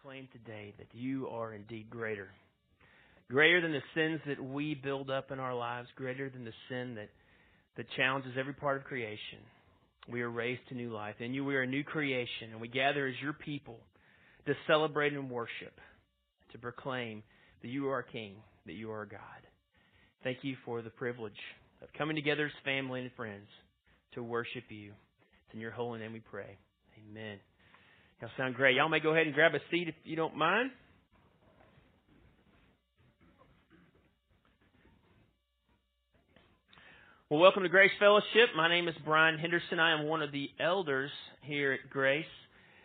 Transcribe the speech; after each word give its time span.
proclaim 0.00 0.28
today 0.32 0.74
that 0.78 0.86
you 0.92 1.28
are 1.28 1.52
indeed 1.52 1.90
greater. 1.90 2.28
Greater 3.30 3.60
than 3.60 3.72
the 3.72 3.80
sins 3.94 4.20
that 4.26 4.42
we 4.42 4.74
build 4.74 5.10
up 5.10 5.30
in 5.30 5.38
our 5.40 5.54
lives, 5.54 5.88
greater 5.96 6.30
than 6.30 6.44
the 6.44 6.52
sin 6.68 6.94
that, 6.94 7.08
that 7.76 7.86
challenges 7.96 8.32
every 8.38 8.52
part 8.52 8.76
of 8.76 8.84
creation. 8.84 9.38
We 10.08 10.22
are 10.22 10.30
raised 10.30 10.60
to 10.68 10.74
new 10.74 10.92
life. 10.92 11.16
In 11.18 11.34
you, 11.34 11.44
we 11.44 11.56
are 11.56 11.62
a 11.62 11.66
new 11.66 11.84
creation, 11.84 12.50
and 12.52 12.60
we 12.60 12.68
gather 12.68 13.06
as 13.06 13.14
your 13.20 13.32
people 13.32 13.78
to 14.46 14.54
celebrate 14.66 15.12
and 15.12 15.30
worship, 15.30 15.78
to 16.52 16.58
proclaim 16.58 17.22
that 17.62 17.68
you 17.68 17.88
are 17.88 18.02
King, 18.02 18.34
that 18.66 18.74
you 18.74 18.90
are 18.92 19.04
God. 19.04 19.20
Thank 20.22 20.38
you 20.42 20.56
for 20.64 20.80
the 20.80 20.90
privilege 20.90 21.32
of 21.82 21.88
coming 21.98 22.16
together 22.16 22.46
as 22.46 22.64
family 22.64 23.00
and 23.00 23.10
friends 23.16 23.48
to 24.14 24.22
worship 24.22 24.64
you. 24.68 24.92
It's 25.46 25.54
in 25.54 25.60
your 25.60 25.72
holy 25.72 25.98
name 25.98 26.12
we 26.12 26.20
pray. 26.20 26.56
Amen. 27.10 27.38
Y'all 28.20 28.30
sound 28.36 28.56
great. 28.56 28.74
Y'all 28.74 28.88
may 28.88 28.98
go 28.98 29.12
ahead 29.12 29.26
and 29.26 29.34
grab 29.34 29.54
a 29.54 29.60
seat 29.70 29.86
if 29.86 29.94
you 30.02 30.16
don't 30.16 30.36
mind. 30.36 30.70
Well, 37.30 37.38
welcome 37.38 37.62
to 37.62 37.68
Grace 37.68 37.92
Fellowship. 38.00 38.56
My 38.56 38.68
name 38.68 38.88
is 38.88 38.94
Brian 39.04 39.38
Henderson. 39.38 39.78
I 39.78 39.92
am 39.92 40.08
one 40.08 40.20
of 40.22 40.32
the 40.32 40.50
elders 40.58 41.12
here 41.42 41.74
at 41.74 41.90
Grace. 41.90 42.24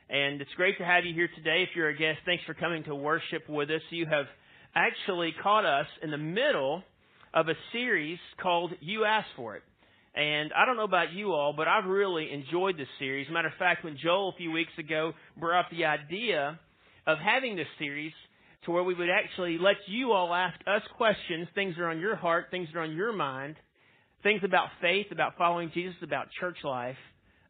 And 0.07 0.39
it's 0.39 0.51
great 0.55 0.77
to 0.77 0.85
have 0.85 1.03
you 1.03 1.15
here 1.15 1.29
today. 1.35 1.63
If 1.63 1.69
you're 1.75 1.89
a 1.89 1.97
guest, 1.97 2.19
thanks 2.25 2.43
for 2.45 2.53
coming 2.53 2.83
to 2.83 2.93
worship 2.93 3.49
with 3.49 3.71
us. 3.71 3.81
You 3.89 4.05
have 4.05 4.25
actually 4.75 5.33
caught 5.41 5.65
us 5.65 5.87
in 6.03 6.11
the 6.11 6.17
middle 6.17 6.83
of 7.33 7.47
a 7.47 7.55
series 7.71 8.19
called 8.39 8.71
You 8.81 9.05
Asked 9.05 9.29
For 9.35 9.55
It. 9.55 9.63
And 10.15 10.51
I 10.53 10.65
don't 10.65 10.77
know 10.77 10.83
about 10.83 11.11
you 11.11 11.33
all, 11.33 11.53
but 11.53 11.67
I've 11.67 11.85
really 11.85 12.31
enjoyed 12.31 12.77
this 12.77 12.87
series. 12.99 13.27
Matter 13.31 13.47
of 13.47 13.55
fact, 13.57 13.83
when 13.83 13.97
Joel 14.01 14.29
a 14.29 14.37
few 14.37 14.51
weeks 14.51 14.71
ago 14.77 15.13
brought 15.37 15.59
up 15.59 15.71
the 15.71 15.85
idea 15.85 16.59
of 17.07 17.17
having 17.17 17.55
this 17.55 17.67
series 17.79 18.13
to 18.65 18.71
where 18.71 18.83
we 18.83 18.93
would 18.93 19.09
actually 19.09 19.57
let 19.57 19.75
you 19.87 20.11
all 20.11 20.33
ask 20.33 20.59
us 20.67 20.81
questions, 20.97 21.47
things 21.55 21.75
that 21.75 21.81
are 21.81 21.89
on 21.89 21.99
your 21.99 22.15
heart, 22.15 22.45
things 22.51 22.67
that 22.71 22.79
are 22.79 22.83
on 22.83 22.95
your 22.95 23.11
mind, 23.11 23.55
things 24.21 24.41
about 24.43 24.67
faith, 24.81 25.07
about 25.11 25.37
following 25.37 25.71
Jesus, 25.73 25.95
about 26.03 26.27
church 26.39 26.57
life, 26.63 26.95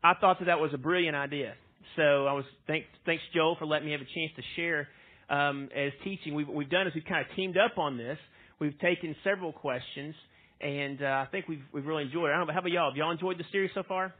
I 0.04 0.14
thought 0.20 0.40
that 0.40 0.46
that 0.46 0.60
was 0.60 0.72
a 0.74 0.78
brilliant 0.78 1.16
idea. 1.16 1.54
So 1.98 2.26
I 2.28 2.34
was 2.34 2.46
thanks, 2.66 2.88
thanks 3.06 3.24
Joel 3.36 3.58
for 3.60 3.66
letting 3.66 3.88
me 3.88 3.92
have 3.92 4.02
a 4.02 4.06
chance 4.06 4.32
to 4.38 4.42
share 4.56 4.88
um, 5.30 5.70
as 5.76 5.92
teaching. 6.04 6.34
We've, 6.34 6.48
we've 6.48 6.70
done 6.70 6.88
is 6.88 6.94
we've 6.96 7.06
kind 7.06 7.26
of 7.30 7.36
teamed 7.36 7.58
up 7.58 7.78
on 7.78 7.98
this. 7.98 8.18
We've 8.60 8.78
taken 8.80 9.16
several 9.24 9.52
questions 9.52 10.16
and 10.64 11.04
uh, 11.04 11.06
I 11.06 11.28
think 11.32 11.48
we've 11.48 11.64
we've 11.74 11.86
really 11.86 12.04
enjoyed 12.04 12.30
it. 12.30 12.34
I 12.34 12.38
don't 12.38 12.48
know, 12.48 12.54
how 12.54 12.60
about 12.60 12.72
y'all? 12.72 12.90
Have 12.90 12.98
y'all 12.98 13.12
enjoyed 13.12 13.38
the 13.38 13.44
series 13.52 13.72
so 13.74 13.84
far? 13.84 14.14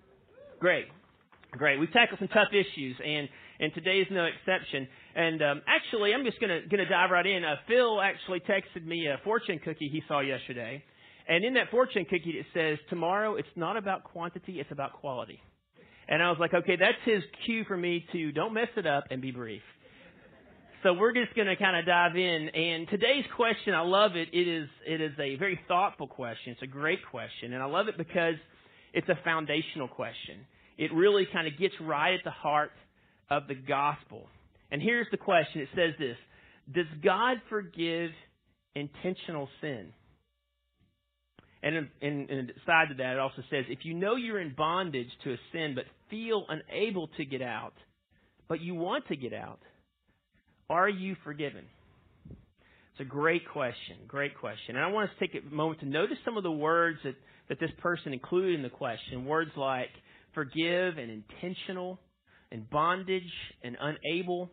Great, 0.60 0.86
great. 1.52 1.80
We've 1.80 1.92
tackled 1.92 2.20
some 2.20 2.28
tough 2.28 2.50
issues, 2.52 2.96
and 3.04 3.30
and 3.60 3.74
today 3.74 4.00
is 4.00 4.08
no 4.12 4.26
exception. 4.26 4.88
And 5.16 5.42
um, 5.42 5.62
actually, 5.68 6.14
I'm 6.14 6.26
just 6.26 6.40
gonna 6.40 6.62
gonna 6.70 6.90
dive 6.90 7.12
right 7.12 7.26
in. 7.26 7.44
Uh, 7.44 7.56
Phil 7.68 8.02
actually 8.02 8.42
texted 8.42 8.86
me 8.86 9.08
a 9.08 9.18
fortune 9.24 9.60
cookie 9.64 9.90
he 9.92 10.04
saw 10.08 10.20
yesterday, 10.20 10.84
and 11.28 11.46
in 11.46 11.54
that 11.56 11.72
fortune 11.72 12.06
cookie 12.06 12.36
it 12.38 12.46
says, 12.54 12.78
"Tomorrow 12.90 13.36
it's 13.36 13.56
not 13.56 13.78
about 13.78 14.04
quantity, 14.04 14.60
it's 14.60 14.72
about 14.72 14.94
quality." 14.94 15.40
And 16.08 16.22
I 16.22 16.30
was 16.30 16.38
like, 16.40 16.54
okay, 16.54 16.76
that's 16.76 16.98
his 17.06 17.24
cue 17.46 17.64
for 17.66 17.78
me 17.78 18.06
to 18.12 18.32
don't 18.32 18.54
mess 18.54 18.68
it 18.76 18.86
up 18.86 19.06
and 19.10 19.22
be 19.22 19.32
brief. 19.32 19.62
So 20.84 20.92
we're 20.92 21.14
just 21.14 21.34
going 21.34 21.48
to 21.48 21.56
kind 21.56 21.78
of 21.78 21.86
dive 21.86 22.18
in. 22.18 22.50
And 22.50 22.90
today's 22.90 23.24
question, 23.38 23.74
I 23.74 23.84
love 23.84 24.18
it. 24.18 24.28
It 24.34 24.48
is 24.50 24.68
it 24.86 25.00
is 25.00 25.14
a 25.18 25.38
very 25.38 25.58
thoughtful 25.66 26.08
question. 26.08 26.52
It's 26.52 26.62
a 26.62 26.68
great 26.68 27.00
question, 27.10 27.54
and 27.54 27.64
I 27.64 27.68
love 27.68 27.88
it 27.88 27.98
because 27.98 28.36
it's 28.94 29.08
a 29.08 29.18
foundational 29.24 29.88
question. 29.88 30.46
It 30.78 30.94
really 30.94 31.26
kind 31.32 31.48
of 31.48 31.58
gets 31.58 31.74
right 31.80 32.14
at 32.14 32.26
the 32.26 32.32
heart 32.32 32.72
of 33.30 33.48
the 33.48 33.56
gospel. 33.56 34.28
And 34.72 34.82
here's 34.82 35.08
the 35.10 35.18
question. 35.18 35.62
It 35.62 35.70
says 35.74 35.94
this: 35.98 36.18
Does 36.74 36.88
God 37.02 37.38
forgive 37.48 38.12
intentional 38.76 39.48
sin? 39.62 39.94
And 41.62 41.88
in, 42.02 42.52
side 42.66 42.90
to 42.90 42.96
that, 42.96 43.14
it 43.14 43.20
also 43.20 43.42
says, 43.50 43.64
if 43.70 43.86
you 43.86 43.94
know 43.94 44.18
you're 44.18 44.42
in 44.42 44.54
bondage 44.54 45.08
to 45.24 45.32
a 45.32 45.38
sin 45.54 45.76
but 45.76 45.86
feel 46.10 46.46
unable 46.50 47.08
to 47.16 47.24
get 47.24 47.42
out, 47.42 47.72
but 48.50 48.60
you 48.60 48.76
want 48.76 49.08
to 49.08 49.16
get 49.16 49.32
out, 49.32 49.62
are 50.70 50.90
you 50.90 51.16
forgiven? 51.24 51.66
It's 52.30 53.02
a 53.02 53.06
great 53.06 53.48
question. 53.50 53.98
Great 54.08 54.38
question. 54.38 54.76
And 54.76 54.86
I 54.86 54.88
want 54.88 55.10
us 55.10 55.16
to 55.18 55.28
take 55.28 55.42
a 55.42 55.54
moment 55.54 55.80
to 55.80 55.88
notice 55.88 56.18
some 56.24 56.38
of 56.38 56.44
the 56.44 56.52
words 56.52 57.00
that, 57.04 57.16
that 57.50 57.60
this 57.60 57.72
person 57.80 58.14
included 58.14 58.56
in 58.56 58.62
the 58.62 58.70
question. 58.70 59.26
Words 59.26 59.52
like 59.58 59.90
forgive 60.36 60.98
and 60.98 61.10
intentional 61.10 62.00
and 62.52 62.70
bondage 62.70 63.32
and 63.64 63.76
unable 63.80 64.52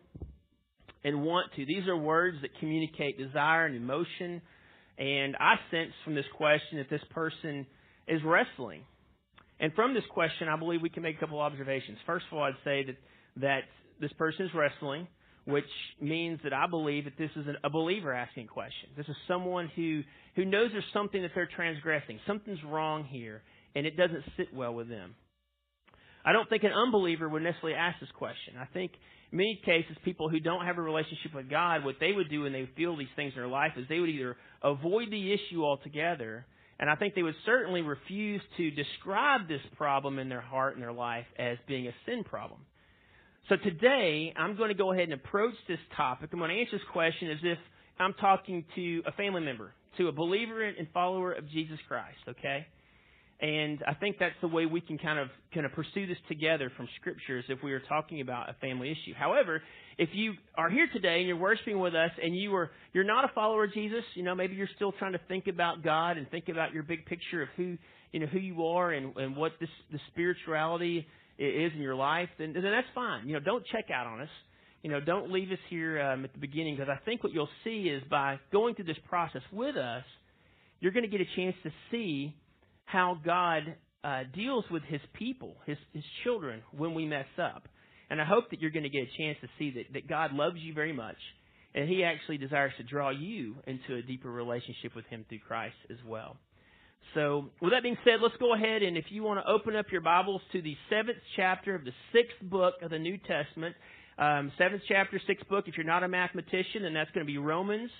and 1.03 1.21
want 1.21 1.51
to. 1.55 1.65
These 1.65 1.87
are 1.87 1.95
words 1.95 2.37
that 2.41 2.49
communicate 2.59 3.17
desire 3.17 3.67
and 3.67 3.75
emotion. 3.75 4.41
And 4.97 5.35
I 5.39 5.55
sense 5.69 5.91
from 6.03 6.15
this 6.15 6.25
question 6.35 6.77
that 6.77 6.89
this 6.89 7.01
person 7.11 7.65
is 8.07 8.21
wrestling. 8.25 8.81
And 9.59 9.71
from 9.73 9.93
this 9.93 10.03
question, 10.11 10.47
I 10.47 10.57
believe 10.57 10.81
we 10.81 10.89
can 10.89 11.03
make 11.03 11.17
a 11.17 11.19
couple 11.19 11.39
observations. 11.39 11.99
First 12.07 12.25
of 12.31 12.37
all, 12.39 12.43
I'd 12.43 12.53
say 12.63 12.85
that, 12.85 12.95
that 13.37 13.61
this 13.99 14.11
person 14.13 14.45
is 14.47 14.51
wrestling 14.55 15.07
which 15.45 15.65
means 15.99 16.39
that 16.43 16.53
I 16.53 16.67
believe 16.67 17.05
that 17.05 17.17
this 17.17 17.31
is 17.35 17.45
a 17.63 17.69
believer 17.69 18.13
asking 18.13 18.47
questions. 18.47 18.93
This 18.95 19.07
is 19.07 19.15
someone 19.27 19.71
who, 19.75 20.03
who 20.35 20.45
knows 20.45 20.69
there's 20.71 20.83
something 20.93 21.21
that 21.21 21.31
they're 21.33 21.49
transgressing. 21.55 22.19
Something's 22.27 22.63
wrong 22.63 23.05
here, 23.05 23.41
and 23.75 23.85
it 23.85 23.97
doesn't 23.97 24.23
sit 24.37 24.53
well 24.53 24.73
with 24.73 24.87
them. 24.87 25.15
I 26.23 26.33
don't 26.33 26.47
think 26.47 26.63
an 26.63 26.71
unbeliever 26.71 27.27
would 27.27 27.41
necessarily 27.41 27.77
ask 27.77 27.99
this 27.99 28.09
question. 28.15 28.53
I 28.59 28.65
think 28.65 28.91
in 29.31 29.37
many 29.37 29.59
cases, 29.65 29.97
people 30.03 30.29
who 30.29 30.39
don't 30.39 30.65
have 30.65 30.77
a 30.77 30.81
relationship 30.81 31.33
with 31.33 31.49
God, 31.49 31.83
what 31.83 31.95
they 31.99 32.11
would 32.11 32.29
do 32.29 32.41
when 32.43 32.53
they 32.53 32.69
feel 32.75 32.95
these 32.95 33.07
things 33.15 33.33
in 33.35 33.41
their 33.41 33.49
life 33.49 33.71
is 33.77 33.85
they 33.89 33.99
would 33.99 34.09
either 34.09 34.37
avoid 34.61 35.09
the 35.09 35.33
issue 35.33 35.63
altogether, 35.63 36.45
and 36.79 36.89
I 36.89 36.95
think 36.95 37.15
they 37.15 37.23
would 37.23 37.35
certainly 37.45 37.81
refuse 37.81 38.41
to 38.57 38.71
describe 38.71 39.47
this 39.47 39.61
problem 39.77 40.19
in 40.19 40.29
their 40.29 40.41
heart 40.41 40.75
and 40.75 40.83
their 40.83 40.93
life 40.93 41.25
as 41.39 41.57
being 41.67 41.87
a 41.87 41.93
sin 42.05 42.23
problem. 42.23 42.59
So 43.49 43.57
today, 43.57 44.33
I'm 44.37 44.55
going 44.55 44.69
to 44.69 44.75
go 44.75 44.91
ahead 44.91 45.05
and 45.05 45.13
approach 45.13 45.55
this 45.67 45.79
topic. 45.97 46.29
I'm 46.31 46.39
going 46.39 46.51
to 46.51 46.59
answer 46.59 46.77
this 46.77 46.87
question 46.93 47.31
as 47.31 47.37
if 47.43 47.57
I'm 47.99 48.13
talking 48.13 48.63
to 48.75 49.01
a 49.05 49.11
family 49.13 49.41
member, 49.41 49.73
to 49.97 50.07
a 50.07 50.11
believer 50.11 50.63
and 50.63 50.87
follower 50.93 51.33
of 51.33 51.49
Jesus 51.49 51.77
Christ, 51.87 52.19
okay? 52.29 52.65
And 53.41 53.83
I 53.87 53.95
think 53.95 54.17
that's 54.19 54.35
the 54.41 54.47
way 54.47 54.67
we 54.67 54.81
can 54.81 54.99
kind 54.99 55.17
of 55.17 55.29
kind 55.51 55.65
of 55.65 55.71
pursue 55.73 56.05
this 56.05 56.17
together 56.27 56.71
from 56.77 56.87
scriptures 56.99 57.43
if 57.49 57.63
we 57.63 57.73
are 57.73 57.79
talking 57.79 58.21
about 58.21 58.49
a 58.49 58.53
family 58.61 58.91
issue. 58.91 59.15
However, 59.17 59.63
if 59.97 60.09
you 60.13 60.33
are 60.55 60.69
here 60.69 60.87
today 60.93 61.17
and 61.17 61.27
you're 61.27 61.37
worshiping 61.37 61.79
with 61.79 61.95
us 61.95 62.11
and 62.21 62.35
you 62.35 62.55
are 62.55 62.69
you're 62.93 63.03
not 63.03 63.25
a 63.25 63.33
follower 63.33 63.63
of 63.63 63.73
Jesus, 63.73 64.03
you 64.13 64.21
know, 64.21 64.35
maybe 64.35 64.53
you're 64.53 64.69
still 64.75 64.91
trying 64.91 65.13
to 65.13 65.21
think 65.27 65.47
about 65.47 65.83
God 65.83 66.17
and 66.17 66.29
think 66.29 66.49
about 66.49 66.71
your 66.71 66.83
big 66.83 67.07
picture 67.07 67.41
of 67.41 67.49
who 67.57 67.79
you 68.11 68.19
know 68.19 68.27
who 68.27 68.37
you 68.37 68.63
are 68.63 68.91
and, 68.91 69.17
and 69.17 69.35
what 69.35 69.53
this 69.59 69.69
the 69.91 69.99
spirituality 70.11 71.07
is 71.45 71.71
in 71.75 71.81
your 71.81 71.95
life, 71.95 72.29
then, 72.37 72.53
then 72.53 72.63
that's 72.63 72.87
fine. 72.93 73.27
You 73.27 73.33
know, 73.33 73.39
don't 73.39 73.65
check 73.67 73.85
out 73.93 74.07
on 74.07 74.21
us. 74.21 74.29
You 74.83 74.89
know, 74.89 74.99
don't 74.99 75.31
leave 75.31 75.51
us 75.51 75.59
here 75.69 76.01
um, 76.01 76.23
at 76.25 76.33
the 76.33 76.39
beginning 76.39 76.75
because 76.75 76.89
I 76.89 77.03
think 77.05 77.23
what 77.23 77.33
you'll 77.33 77.49
see 77.63 77.83
is 77.83 78.01
by 78.09 78.39
going 78.51 78.75
through 78.75 78.85
this 78.85 78.97
process 79.07 79.43
with 79.51 79.75
us, 79.75 80.03
you're 80.79 80.91
going 80.91 81.09
to 81.09 81.09
get 81.09 81.21
a 81.21 81.35
chance 81.35 81.55
to 81.63 81.71
see 81.91 82.35
how 82.85 83.17
God 83.23 83.75
uh, 84.03 84.21
deals 84.33 84.65
with 84.71 84.83
His 84.83 85.01
people, 85.13 85.55
His 85.65 85.77
His 85.93 86.03
children, 86.23 86.61
when 86.75 86.93
we 86.93 87.05
mess 87.05 87.27
up. 87.41 87.67
And 88.09 88.19
I 88.19 88.25
hope 88.25 88.49
that 88.49 88.59
you're 88.59 88.71
going 88.71 88.83
to 88.83 88.89
get 88.89 89.03
a 89.03 89.17
chance 89.17 89.37
to 89.41 89.47
see 89.57 89.71
that, 89.75 89.93
that 89.93 90.09
God 90.09 90.33
loves 90.33 90.57
you 90.59 90.73
very 90.73 90.93
much, 90.93 91.15
and 91.73 91.87
He 91.87 92.03
actually 92.03 92.37
desires 92.37 92.73
to 92.77 92.83
draw 92.83 93.11
you 93.11 93.55
into 93.67 93.95
a 93.95 94.01
deeper 94.01 94.31
relationship 94.31 94.95
with 94.95 95.05
Him 95.05 95.25
through 95.29 95.39
Christ 95.47 95.75
as 95.89 95.97
well. 96.05 96.37
So, 97.13 97.49
with 97.61 97.71
that 97.73 97.83
being 97.83 97.97
said, 98.05 98.21
let's 98.21 98.37
go 98.37 98.53
ahead 98.53 98.83
and 98.83 98.95
if 98.95 99.05
you 99.09 99.23
want 99.23 99.43
to 99.43 99.51
open 99.51 99.75
up 99.75 99.87
your 99.91 100.01
Bibles 100.01 100.41
to 100.53 100.61
the 100.61 100.77
seventh 100.89 101.17
chapter 101.35 101.75
of 101.75 101.83
the 101.83 101.91
sixth 102.13 102.37
book 102.41 102.75
of 102.81 102.89
the 102.89 102.99
New 102.99 103.17
Testament, 103.17 103.75
um, 104.17 104.51
seventh 104.57 104.83
chapter, 104.87 105.19
sixth 105.27 105.47
book. 105.49 105.65
If 105.67 105.75
you're 105.75 105.85
not 105.85 106.03
a 106.03 106.07
mathematician, 106.07 106.83
then 106.83 106.93
that's 106.93 107.11
going 107.11 107.25
to 107.25 107.31
be 107.31 107.37
Romans 107.37 107.91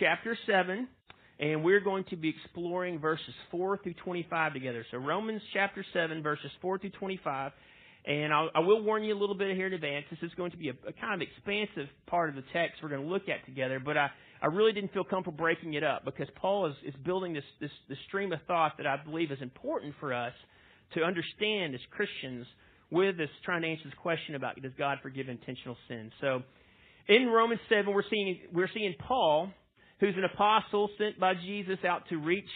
chapter 0.00 0.36
seven, 0.46 0.88
and 1.38 1.62
we're 1.62 1.80
going 1.80 2.04
to 2.10 2.16
be 2.16 2.28
exploring 2.28 2.98
verses 2.98 3.34
four 3.50 3.78
through 3.78 3.94
twenty-five 4.04 4.52
together. 4.52 4.84
So, 4.90 4.98
Romans 4.98 5.42
chapter 5.52 5.84
seven, 5.92 6.22
verses 6.22 6.50
four 6.60 6.78
through 6.78 6.90
twenty-five. 6.90 7.52
And 8.04 8.32
I'll, 8.32 8.50
I 8.54 8.60
will 8.60 8.82
warn 8.82 9.02
you 9.02 9.12
a 9.12 9.18
little 9.18 9.34
bit 9.34 9.56
here 9.56 9.66
in 9.66 9.72
advance. 9.72 10.06
This 10.10 10.20
is 10.22 10.30
going 10.36 10.52
to 10.52 10.56
be 10.56 10.68
a, 10.68 10.74
a 10.86 10.92
kind 10.92 11.20
of 11.20 11.26
expansive 11.26 11.88
part 12.06 12.28
of 12.28 12.36
the 12.36 12.44
text 12.52 12.80
we're 12.80 12.88
going 12.88 13.02
to 13.02 13.08
look 13.08 13.28
at 13.28 13.44
together, 13.44 13.80
but 13.84 13.96
I, 13.96 14.10
I 14.42 14.46
really 14.46 14.72
didn't 14.72 14.92
feel 14.92 15.04
comfortable 15.04 15.36
breaking 15.36 15.74
it 15.74 15.84
up 15.84 16.04
because 16.04 16.28
Paul 16.36 16.66
is, 16.66 16.74
is 16.84 16.94
building 17.04 17.32
this, 17.32 17.44
this, 17.60 17.70
this 17.88 17.98
stream 18.08 18.32
of 18.32 18.40
thought 18.46 18.76
that 18.78 18.86
I 18.86 18.96
believe 19.02 19.32
is 19.32 19.40
important 19.40 19.94
for 20.00 20.12
us 20.12 20.32
to 20.94 21.02
understand 21.02 21.74
as 21.74 21.80
Christians 21.90 22.46
with 22.90 23.16
this 23.16 23.30
trying 23.44 23.62
to 23.62 23.68
answer 23.68 23.84
this 23.84 23.98
question 24.00 24.34
about 24.34 24.60
does 24.60 24.72
God 24.78 24.98
forgive 25.02 25.28
intentional 25.28 25.76
sin. 25.88 26.12
So 26.20 26.42
in 27.08 27.28
Romans 27.28 27.60
7, 27.68 27.92
we're 27.92 28.02
seeing, 28.10 28.38
we're 28.52 28.70
seeing 28.72 28.94
Paul, 28.98 29.50
who's 30.00 30.14
an 30.16 30.24
apostle 30.24 30.90
sent 30.98 31.18
by 31.18 31.34
Jesus 31.34 31.78
out 31.84 32.08
to 32.10 32.18
reach 32.18 32.48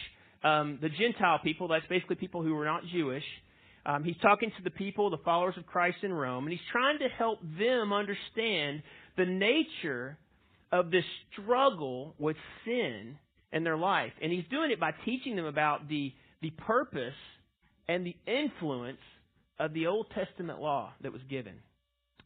um, 0.43 0.79
the 0.81 0.89
Gentile 0.89 1.39
people. 1.43 1.67
That's 1.67 1.85
basically 1.87 2.15
people 2.15 2.43
who 2.43 2.57
are 2.57 2.65
not 2.65 2.83
Jewish. 2.91 3.23
Um, 3.85 4.03
he's 4.03 4.17
talking 4.21 4.51
to 4.57 4.63
the 4.63 4.69
people, 4.69 5.09
the 5.09 5.17
followers 5.17 5.55
of 5.57 5.65
Christ 5.65 5.97
in 6.03 6.13
Rome, 6.13 6.43
and 6.43 6.51
he's 6.51 6.67
trying 6.71 6.99
to 6.99 7.07
help 7.07 7.39
them 7.57 7.91
understand 7.91 8.83
the 9.17 9.25
nature 9.25 10.17
of 10.71 10.91
this 10.91 11.03
struggle 11.33 12.15
with 12.17 12.37
sin 12.65 13.17
in 13.51 13.63
their 13.63 13.77
life. 13.77 14.11
And 14.21 14.31
he's 14.31 14.45
doing 14.49 14.71
it 14.71 14.79
by 14.79 14.91
teaching 15.05 15.35
them 15.35 15.45
about 15.45 15.87
the, 15.89 16.13
the 16.41 16.51
purpose 16.51 17.13
and 17.87 18.05
the 18.05 18.15
influence 18.25 18.99
of 19.59 19.73
the 19.73 19.87
Old 19.87 20.07
Testament 20.15 20.59
law 20.59 20.93
that 21.01 21.11
was 21.11 21.21
given. 21.29 21.53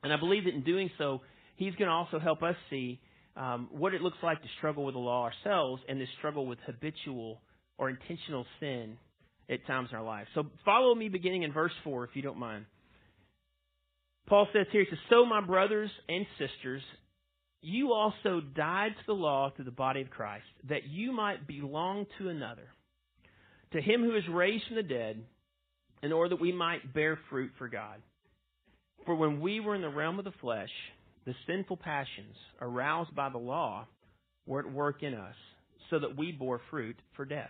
And 0.04 0.14
I 0.14 0.18
believe 0.18 0.44
that 0.46 0.54
in 0.54 0.64
doing 0.64 0.90
so, 0.98 1.22
he's 1.56 1.74
going 1.76 1.88
to 1.88 1.94
also 1.94 2.20
help 2.20 2.44
us 2.44 2.56
see 2.70 3.00
um, 3.36 3.68
what 3.72 3.94
it 3.94 4.02
looks 4.02 4.18
like 4.24 4.42
to 4.42 4.48
struggle 4.58 4.86
with 4.86 4.96
the 4.96 5.00
law 5.00 5.24
ourselves 5.24 5.82
and 5.90 6.00
to 6.00 6.06
struggle 6.18 6.46
with 6.46 6.60
habitual 6.66 7.42
or 7.78 7.90
intentional 7.90 8.46
sin 8.60 8.98
at 9.50 9.66
times 9.68 9.90
in 9.92 9.98
our 9.98 10.04
life. 10.04 10.28
So 10.34 10.46
follow 10.64 10.96
me 10.96 11.10
beginning 11.10 11.44
in 11.44 11.52
verse 11.52 11.74
4, 11.84 12.06
if 12.06 12.12
you 12.14 12.22
don't 12.22 12.40
mind. 12.40 12.66
Paul 14.28 14.48
says 14.54 14.66
here, 14.72 14.82
he 14.82 14.90
says, 14.90 15.00
So 15.10 15.26
my 15.26 15.42
brothers 15.42 15.90
and 16.10 16.26
sisters, 16.40 16.82
you 17.66 17.94
also 17.94 18.42
died 18.56 18.92
to 18.92 19.06
the 19.08 19.14
law 19.14 19.50
through 19.50 19.66
the 19.66 19.72
body 19.72 20.02
of 20.02 20.10
Christ, 20.10 20.46
that 20.70 20.88
you 20.88 21.12
might 21.12 21.48
belong 21.48 22.06
to 22.20 22.30
another, 22.30 22.68
to 23.74 23.82
him 23.82 24.04
who 24.04 24.16
is 24.16 24.24
raised 24.32 24.66
from 24.68 24.76
the 24.76 24.84
dead, 24.84 25.24
in 26.04 26.12
order 26.12 26.30
that 26.30 26.42
we 26.42 26.52
might 26.52 26.94
bear 26.94 27.18
fruit 27.30 27.52
for 27.58 27.68
God. 27.68 28.02
For 29.06 29.16
when 29.16 29.40
we 29.40 29.60
were 29.60 29.76
in 29.76 29.82
the 29.82 29.90
realm 29.90 30.20
of 30.20 30.26
the 30.26 30.32
flesh, 30.42 30.70
the 31.26 31.34
sinful 31.48 31.78
passions 31.78 32.36
aroused 32.62 33.16
by 33.16 33.30
the 33.30 33.38
law 33.38 33.88
were 34.46 34.60
at 34.60 34.72
work 34.72 35.02
in 35.02 35.16
us, 35.16 35.36
so 35.90 35.98
that 36.00 36.16
we 36.16 36.32
bore 36.32 36.62
fruit 36.70 36.98
for 37.16 37.26
death. 37.26 37.50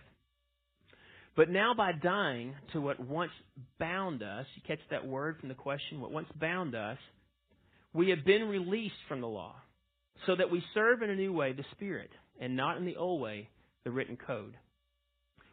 But 1.36 1.50
now 1.50 1.74
by 1.74 1.92
dying 1.92 2.54
to 2.72 2.80
what 2.80 2.98
once 2.98 3.32
bound 3.78 4.22
us, 4.22 4.46
you 4.54 4.62
catch 4.66 4.80
that 4.90 5.06
word 5.06 5.36
from 5.38 5.50
the 5.50 5.54
question, 5.54 6.00
what 6.00 6.10
once 6.10 6.28
bound 6.40 6.74
us, 6.74 6.96
we 7.92 8.08
have 8.10 8.24
been 8.24 8.48
released 8.48 8.94
from 9.08 9.20
the 9.20 9.26
law, 9.26 9.54
so 10.26 10.36
that 10.36 10.50
we 10.50 10.62
serve 10.74 11.02
in 11.02 11.10
a 11.10 11.16
new 11.16 11.32
way 11.32 11.52
the 11.52 11.64
Spirit, 11.72 12.10
and 12.40 12.56
not 12.56 12.76
in 12.76 12.84
the 12.84 12.96
old 12.96 13.20
way, 13.20 13.48
the 13.84 13.90
written 13.90 14.16
code. 14.16 14.56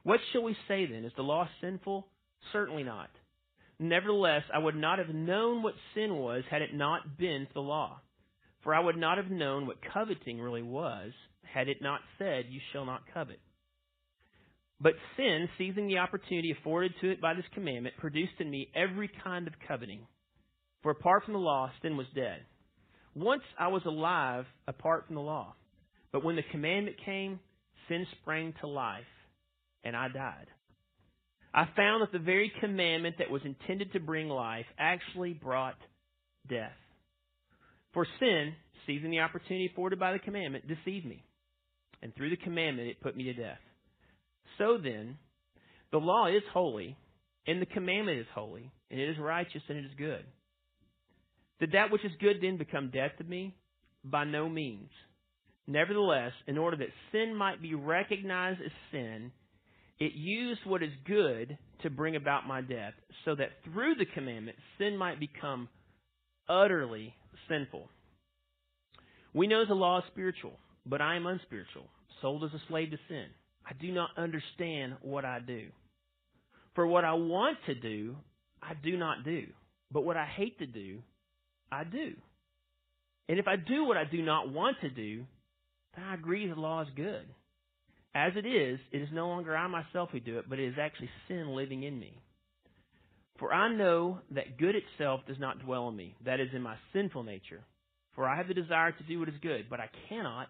What 0.03 0.19
shall 0.31 0.43
we 0.43 0.55
say 0.67 0.85
then? 0.85 1.05
Is 1.05 1.13
the 1.15 1.23
law 1.23 1.47
sinful? 1.61 2.07
Certainly 2.51 2.83
not. 2.83 3.09
Nevertheless, 3.79 4.43
I 4.53 4.59
would 4.59 4.75
not 4.75 4.99
have 4.99 5.09
known 5.09 5.63
what 5.63 5.73
sin 5.93 6.15
was 6.15 6.43
had 6.49 6.61
it 6.61 6.73
not 6.73 7.17
been 7.17 7.47
for 7.47 7.53
the 7.53 7.61
law. 7.61 7.99
For 8.63 8.73
I 8.73 8.79
would 8.79 8.97
not 8.97 9.17
have 9.17 9.29
known 9.29 9.67
what 9.67 9.77
coveting 9.93 10.39
really 10.39 10.61
was 10.61 11.11
had 11.41 11.67
it 11.67 11.81
not 11.81 12.01
said, 12.17 12.45
You 12.49 12.59
shall 12.71 12.85
not 12.85 13.01
covet. 13.13 13.39
But 14.79 14.93
sin, 15.15 15.47
seizing 15.57 15.87
the 15.87 15.99
opportunity 15.99 16.51
afforded 16.51 16.93
to 17.01 17.11
it 17.11 17.21
by 17.21 17.33
this 17.33 17.45
commandment, 17.53 17.95
produced 17.97 18.33
in 18.39 18.49
me 18.49 18.69
every 18.75 19.09
kind 19.23 19.47
of 19.47 19.53
coveting. 19.67 20.07
For 20.81 20.91
apart 20.91 21.23
from 21.23 21.33
the 21.33 21.39
law, 21.39 21.71
sin 21.81 21.95
was 21.95 22.07
dead. 22.13 22.41
Once 23.15 23.43
I 23.59 23.67
was 23.67 23.83
alive 23.85 24.45
apart 24.67 25.05
from 25.05 25.15
the 25.15 25.21
law. 25.21 25.55
But 26.11 26.23
when 26.23 26.35
the 26.35 26.43
commandment 26.51 26.97
came, 27.05 27.39
sin 27.87 28.05
sprang 28.21 28.53
to 28.61 28.67
life, 28.67 29.03
and 29.83 29.95
I 29.95 30.07
died. 30.07 30.47
I 31.53 31.67
found 31.75 32.01
that 32.01 32.11
the 32.11 32.19
very 32.19 32.51
commandment 32.59 33.15
that 33.19 33.29
was 33.29 33.41
intended 33.45 33.93
to 33.93 33.99
bring 33.99 34.27
life 34.29 34.65
actually 34.79 35.33
brought 35.33 35.77
death. 36.49 36.71
For 37.93 38.07
sin, 38.19 38.53
seizing 38.87 39.11
the 39.11 39.19
opportunity 39.19 39.69
afforded 39.71 39.99
by 39.99 40.13
the 40.13 40.19
commandment, 40.19 40.65
deceived 40.67 41.05
me. 41.05 41.23
And 42.01 42.13
through 42.15 42.31
the 42.31 42.37
commandment, 42.37 42.89
it 42.89 43.01
put 43.01 43.15
me 43.15 43.25
to 43.25 43.33
death. 43.33 43.59
So 44.57 44.77
then, 44.81 45.17
the 45.91 45.99
law 45.99 46.27
is 46.27 46.41
holy, 46.51 46.97
and 47.45 47.61
the 47.61 47.67
commandment 47.67 48.19
is 48.19 48.25
holy, 48.33 48.71
and 48.89 48.99
it 48.99 49.09
is 49.09 49.17
righteous, 49.19 49.61
and 49.69 49.77
it 49.77 49.85
is 49.85 49.91
good. 49.97 50.25
Did 51.63 51.71
that 51.71 51.91
which 51.93 52.03
is 52.03 52.11
good 52.19 52.41
then 52.41 52.57
become 52.57 52.89
death 52.89 53.11
to 53.19 53.23
me? 53.23 53.55
By 54.03 54.25
no 54.25 54.49
means. 54.49 54.89
Nevertheless, 55.65 56.33
in 56.45 56.57
order 56.57 56.75
that 56.75 56.89
sin 57.13 57.33
might 57.33 57.61
be 57.61 57.73
recognized 57.73 58.59
as 58.59 58.71
sin, 58.91 59.31
it 59.97 60.11
used 60.13 60.59
what 60.65 60.83
is 60.83 60.91
good 61.07 61.57
to 61.83 61.89
bring 61.89 62.17
about 62.17 62.45
my 62.45 62.59
death, 62.59 62.91
so 63.23 63.33
that 63.35 63.51
through 63.63 63.95
the 63.95 64.03
commandment, 64.13 64.57
sin 64.77 64.97
might 64.97 65.21
become 65.21 65.69
utterly 66.49 67.13
sinful. 67.47 67.87
We 69.33 69.47
know 69.47 69.63
the 69.65 69.73
law 69.73 69.99
is 69.99 70.03
spiritual, 70.11 70.59
but 70.85 70.99
I 70.99 71.15
am 71.15 71.25
unspiritual, 71.25 71.85
sold 72.21 72.43
as 72.43 72.51
a 72.51 72.61
slave 72.67 72.91
to 72.91 72.97
sin. 73.07 73.27
I 73.65 73.71
do 73.81 73.89
not 73.93 74.09
understand 74.17 74.95
what 75.01 75.23
I 75.23 75.39
do. 75.39 75.67
For 76.75 76.85
what 76.85 77.05
I 77.05 77.13
want 77.13 77.57
to 77.67 77.73
do, 77.73 78.17
I 78.61 78.73
do 78.73 78.97
not 78.97 79.23
do. 79.23 79.45
But 79.93 80.03
what 80.03 80.17
I 80.17 80.25
hate 80.25 80.59
to 80.59 80.65
do, 80.65 80.99
I 81.73 81.83
do. 81.83 82.13
And 83.29 83.39
if 83.39 83.47
I 83.47 83.55
do 83.55 83.85
what 83.85 83.97
I 83.97 84.03
do 84.05 84.21
not 84.21 84.51
want 84.51 84.77
to 84.81 84.89
do, 84.89 85.23
then 85.95 86.05
I 86.05 86.13
agree 86.13 86.47
the 86.47 86.55
law 86.55 86.81
is 86.81 86.87
good. 86.95 87.25
As 88.15 88.33
it 88.35 88.45
is, 88.45 88.79
it 88.91 89.01
is 89.01 89.09
no 89.11 89.27
longer 89.27 89.55
I 89.55 89.67
myself 89.67 90.09
who 90.11 90.19
do 90.19 90.37
it, 90.37 90.45
but 90.47 90.59
it 90.59 90.67
is 90.67 90.75
actually 90.79 91.09
sin 91.27 91.55
living 91.55 91.83
in 91.83 91.99
me. 91.99 92.13
For 93.39 93.51
I 93.53 93.73
know 93.73 94.19
that 94.31 94.57
good 94.57 94.75
itself 94.75 95.21
does 95.27 95.39
not 95.39 95.63
dwell 95.65 95.89
in 95.89 95.95
me, 95.95 96.15
that 96.25 96.39
is, 96.39 96.49
in 96.53 96.61
my 96.61 96.75
sinful 96.93 97.23
nature. 97.23 97.61
For 98.15 98.27
I 98.27 98.37
have 98.37 98.47
the 98.47 98.53
desire 98.53 98.91
to 98.91 99.03
do 99.03 99.19
what 99.19 99.29
is 99.29 99.35
good, 99.41 99.65
but 99.69 99.79
I 99.79 99.89
cannot 100.09 100.49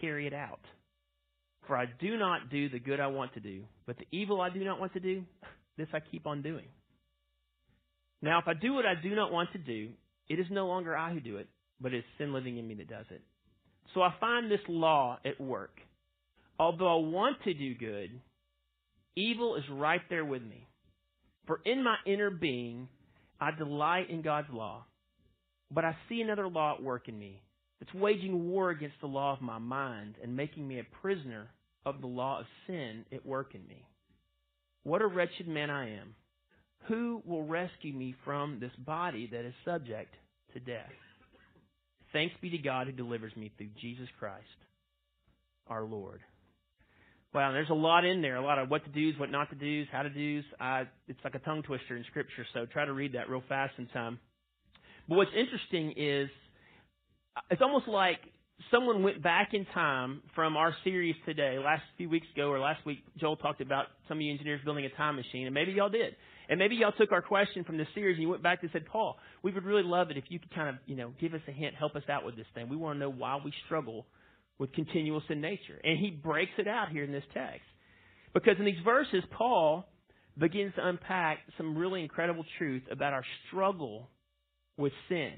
carry 0.00 0.26
it 0.26 0.34
out. 0.34 0.60
For 1.66 1.76
I 1.76 1.86
do 2.00 2.18
not 2.18 2.50
do 2.50 2.68
the 2.68 2.78
good 2.78 3.00
I 3.00 3.06
want 3.06 3.32
to 3.34 3.40
do, 3.40 3.62
but 3.86 3.96
the 3.96 4.06
evil 4.12 4.40
I 4.40 4.50
do 4.50 4.62
not 4.62 4.78
want 4.78 4.92
to 4.92 5.00
do, 5.00 5.22
this 5.78 5.88
I 5.94 6.00
keep 6.00 6.26
on 6.26 6.42
doing. 6.42 6.66
Now, 8.22 8.38
if 8.38 8.48
I 8.48 8.54
do 8.54 8.74
what 8.74 8.84
I 8.84 8.94
do 9.00 9.14
not 9.14 9.32
want 9.32 9.52
to 9.52 9.58
do, 9.58 9.88
it 10.30 10.38
is 10.38 10.46
no 10.48 10.68
longer 10.68 10.96
I 10.96 11.12
who 11.12 11.18
do 11.18 11.38
it, 11.38 11.48
but 11.80 11.92
it 11.92 11.98
is 11.98 12.04
sin 12.16 12.32
living 12.32 12.56
in 12.56 12.66
me 12.66 12.74
that 12.76 12.88
does 12.88 13.06
it. 13.10 13.20
So 13.92 14.00
I 14.00 14.14
find 14.20 14.48
this 14.48 14.60
law 14.68 15.18
at 15.24 15.40
work. 15.40 15.80
Although 16.58 17.00
I 17.00 17.08
want 17.08 17.42
to 17.42 17.52
do 17.52 17.74
good, 17.74 18.10
evil 19.16 19.56
is 19.56 19.64
right 19.72 20.00
there 20.08 20.24
with 20.24 20.42
me. 20.42 20.68
For 21.46 21.60
in 21.64 21.82
my 21.82 21.96
inner 22.06 22.30
being, 22.30 22.88
I 23.40 23.50
delight 23.50 24.08
in 24.08 24.22
God's 24.22 24.50
law, 24.52 24.84
but 25.68 25.84
I 25.84 25.96
see 26.08 26.20
another 26.20 26.46
law 26.46 26.74
at 26.74 26.82
work 26.82 27.08
in 27.08 27.18
me. 27.18 27.42
It's 27.80 27.92
waging 27.92 28.50
war 28.50 28.70
against 28.70 29.00
the 29.00 29.08
law 29.08 29.32
of 29.32 29.40
my 29.40 29.58
mind 29.58 30.14
and 30.22 30.36
making 30.36 30.68
me 30.68 30.78
a 30.78 31.02
prisoner 31.02 31.48
of 31.84 32.00
the 32.00 32.06
law 32.06 32.38
of 32.38 32.46
sin 32.68 33.04
at 33.12 33.26
work 33.26 33.56
in 33.56 33.66
me. 33.66 33.84
What 34.84 35.02
a 35.02 35.08
wretched 35.08 35.48
man 35.48 35.70
I 35.70 35.96
am. 35.96 36.14
Who 36.88 37.22
will 37.24 37.44
rescue 37.44 37.92
me 37.92 38.14
from 38.24 38.58
this 38.60 38.72
body 38.78 39.28
that 39.32 39.44
is 39.44 39.54
subject 39.64 40.14
to 40.54 40.60
death? 40.60 40.90
Thanks 42.12 42.34
be 42.40 42.50
to 42.50 42.58
God 42.58 42.86
who 42.88 42.92
delivers 42.92 43.36
me 43.36 43.52
through 43.56 43.68
Jesus 43.80 44.08
Christ, 44.18 44.44
our 45.68 45.84
Lord. 45.84 46.20
Wow, 47.32 47.52
there's 47.52 47.70
a 47.70 47.74
lot 47.74 48.04
in 48.04 48.22
there, 48.22 48.34
a 48.34 48.42
lot 48.42 48.58
of 48.58 48.68
what 48.70 48.84
to 48.84 48.90
do's, 48.90 49.16
what 49.16 49.30
not 49.30 49.50
to 49.50 49.56
do's, 49.56 49.86
how 49.92 50.02
to 50.02 50.10
do's. 50.10 50.44
It's 51.06 51.20
like 51.22 51.36
a 51.36 51.38
tongue 51.38 51.62
twister 51.62 51.96
in 51.96 52.04
Scripture, 52.10 52.44
so 52.52 52.66
try 52.66 52.84
to 52.84 52.92
read 52.92 53.12
that 53.12 53.30
real 53.30 53.44
fast 53.48 53.74
in 53.78 53.86
time. 53.88 54.18
But 55.08 55.14
what's 55.14 55.30
interesting 55.36 55.94
is 55.96 56.28
it's 57.50 57.62
almost 57.62 57.86
like 57.86 58.18
someone 58.72 59.04
went 59.04 59.22
back 59.22 59.50
in 59.54 59.64
time 59.66 60.22
from 60.34 60.56
our 60.56 60.74
series 60.82 61.14
today, 61.24 61.58
last 61.64 61.82
few 61.96 62.08
weeks 62.10 62.26
ago 62.34 62.48
or 62.48 62.58
last 62.58 62.84
week, 62.84 62.98
Joel 63.18 63.36
talked 63.36 63.60
about 63.60 63.86
some 64.08 64.18
of 64.18 64.22
you 64.22 64.32
engineers 64.32 64.60
building 64.64 64.84
a 64.84 64.90
time 64.90 65.14
machine, 65.14 65.46
and 65.46 65.54
maybe 65.54 65.70
y'all 65.70 65.88
did. 65.88 66.16
And 66.50 66.58
maybe 66.58 66.74
y'all 66.74 66.92
took 66.92 67.12
our 67.12 67.22
question 67.22 67.62
from 67.62 67.78
this 67.78 67.86
series 67.94 68.16
and 68.16 68.22
you 68.22 68.28
went 68.28 68.42
back 68.42 68.58
and 68.62 68.70
said, 68.72 68.84
Paul, 68.84 69.16
we 69.44 69.52
would 69.52 69.64
really 69.64 69.84
love 69.84 70.10
it 70.10 70.16
if 70.16 70.24
you 70.28 70.40
could 70.40 70.52
kind 70.52 70.68
of, 70.68 70.74
you 70.84 70.96
know, 70.96 71.12
give 71.20 71.32
us 71.32 71.40
a 71.46 71.52
hint, 71.52 71.76
help 71.76 71.94
us 71.94 72.02
out 72.10 72.24
with 72.24 72.34
this 72.34 72.46
thing. 72.54 72.68
We 72.68 72.76
want 72.76 72.96
to 72.96 73.00
know 73.00 73.10
why 73.10 73.38
we 73.42 73.52
struggle 73.66 74.04
with 74.58 74.72
continual 74.72 75.22
sin 75.28 75.40
nature. 75.40 75.80
And 75.84 75.96
he 75.96 76.10
breaks 76.10 76.50
it 76.58 76.66
out 76.66 76.88
here 76.88 77.04
in 77.04 77.12
this 77.12 77.22
text. 77.32 77.62
Because 78.34 78.56
in 78.58 78.64
these 78.64 78.82
verses, 78.84 79.22
Paul 79.30 79.86
begins 80.36 80.74
to 80.74 80.86
unpack 80.86 81.38
some 81.56 81.78
really 81.78 82.02
incredible 82.02 82.44
truth 82.58 82.82
about 82.90 83.12
our 83.12 83.24
struggle 83.46 84.10
with 84.76 84.92
sin. 85.08 85.34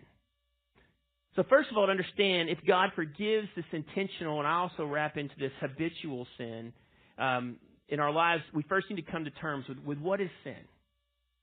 So 1.37 1.45
first 1.47 1.71
of 1.71 1.77
all, 1.77 1.87
to 1.87 1.91
understand 1.91 2.49
if 2.49 2.59
God 2.67 2.91
forgives 2.95 3.49
this 3.55 3.67
intentional, 3.73 4.39
and 4.39 4.49
I 4.49 4.55
also 4.55 4.87
wrap 4.87 5.19
into 5.19 5.35
this 5.39 5.53
habitual 5.61 6.27
sin 6.39 6.73
um, 7.19 7.57
in 7.89 8.01
our 8.01 8.13
lives, 8.13 8.43
we 8.55 8.63
first 8.63 8.89
need 8.89 8.97
to 8.97 9.13
come 9.13 9.25
to 9.25 9.31
terms 9.31 9.67
with, 9.69 9.79
with 9.85 9.99
what 9.99 10.19
is 10.23 10.31
sin. 10.43 10.57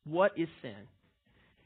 What 0.10 0.32
is 0.38 0.48
sin? 0.62 0.76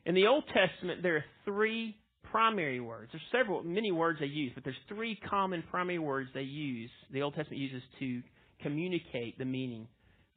In 0.05 0.15
the 0.15 0.27
Old 0.27 0.43
Testament, 0.47 1.01
there 1.01 1.15
are 1.15 1.25
three 1.45 1.95
primary 2.29 2.79
words. 2.79 3.11
There's 3.11 3.23
several, 3.31 3.63
many 3.63 3.91
words 3.91 4.19
they 4.19 4.25
use, 4.25 4.51
but 4.53 4.63
there's 4.63 4.75
three 4.89 5.17
common 5.29 5.63
primary 5.69 5.99
words 5.99 6.29
they 6.33 6.41
use. 6.41 6.89
The 7.11 7.21
Old 7.21 7.35
Testament 7.35 7.61
uses 7.61 7.81
to 7.99 8.21
communicate 8.61 9.37
the 9.37 9.45
meaning 9.45 9.87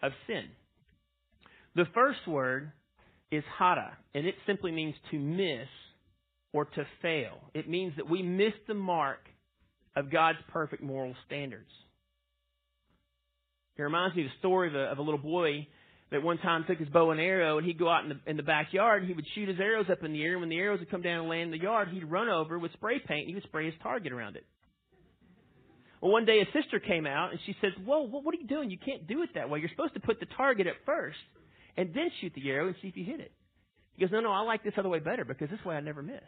of 0.02 0.12
sin. 0.26 0.44
The 1.74 1.86
first 1.94 2.26
word 2.28 2.70
is 3.30 3.42
hara, 3.58 3.96
and 4.14 4.26
it 4.26 4.34
simply 4.46 4.72
means 4.72 4.94
to 5.10 5.18
miss 5.18 5.68
or 6.52 6.64
to 6.64 6.86
fail. 7.02 7.38
It 7.54 7.68
means 7.68 7.92
that 7.96 8.08
we 8.08 8.22
miss 8.22 8.52
the 8.68 8.74
mark 8.74 9.20
of 9.96 10.12
God's 10.12 10.38
perfect 10.52 10.82
moral 10.82 11.14
standards. 11.26 11.70
It 13.76 13.82
reminds 13.82 14.16
me 14.16 14.22
of 14.22 14.28
the 14.28 14.38
story 14.38 14.68
of 14.68 14.74
a, 14.74 14.84
of 14.84 14.98
a 14.98 15.02
little 15.02 15.18
boy 15.18 15.66
that 16.10 16.22
one 16.22 16.38
time 16.38 16.64
took 16.66 16.78
his 16.78 16.88
bow 16.88 17.10
and 17.10 17.20
arrow 17.20 17.58
and 17.58 17.66
he'd 17.66 17.78
go 17.78 17.88
out 17.88 18.04
in 18.04 18.10
the 18.10 18.30
in 18.30 18.36
the 18.36 18.42
backyard 18.42 19.02
and 19.02 19.08
he 19.08 19.14
would 19.14 19.26
shoot 19.34 19.48
his 19.48 19.58
arrows 19.58 19.86
up 19.90 20.04
in 20.04 20.12
the 20.12 20.22
air 20.22 20.32
and 20.32 20.40
when 20.40 20.48
the 20.48 20.58
arrows 20.58 20.78
would 20.78 20.90
come 20.90 21.02
down 21.02 21.20
and 21.20 21.28
land 21.28 21.42
in 21.42 21.50
the 21.50 21.62
yard 21.62 21.88
he'd 21.88 22.04
run 22.04 22.28
over 22.28 22.58
with 22.58 22.72
spray 22.72 22.98
paint 22.98 23.22
and 23.22 23.28
he 23.28 23.34
would 23.34 23.44
spray 23.44 23.66
his 23.66 23.74
target 23.82 24.12
around 24.12 24.36
it. 24.36 24.44
Well, 26.00 26.12
one 26.12 26.24
day 26.24 26.38
his 26.38 26.62
sister 26.62 26.78
came 26.78 27.06
out 27.06 27.30
and 27.32 27.40
she 27.46 27.56
says, 27.60 27.72
"Whoa, 27.84 28.06
what 28.06 28.34
are 28.34 28.38
you 28.38 28.46
doing? 28.46 28.70
You 28.70 28.78
can't 28.78 29.06
do 29.06 29.22
it 29.22 29.30
that 29.34 29.50
way. 29.50 29.58
You're 29.58 29.70
supposed 29.70 29.94
to 29.94 30.00
put 30.00 30.20
the 30.20 30.26
target 30.36 30.66
at 30.66 30.74
first 30.84 31.18
and 31.76 31.92
then 31.94 32.10
shoot 32.20 32.32
the 32.34 32.48
arrow 32.50 32.68
and 32.68 32.76
see 32.80 32.88
if 32.88 32.96
you 32.96 33.04
hit 33.04 33.20
it." 33.20 33.32
He 33.94 34.02
goes, 34.02 34.12
"No, 34.12 34.20
no, 34.20 34.30
I 34.30 34.40
like 34.40 34.62
this 34.62 34.74
other 34.76 34.88
way 34.88 35.00
better 35.00 35.24
because 35.24 35.50
this 35.50 35.64
way 35.64 35.74
I 35.74 35.80
never 35.80 36.02
miss." 36.02 36.22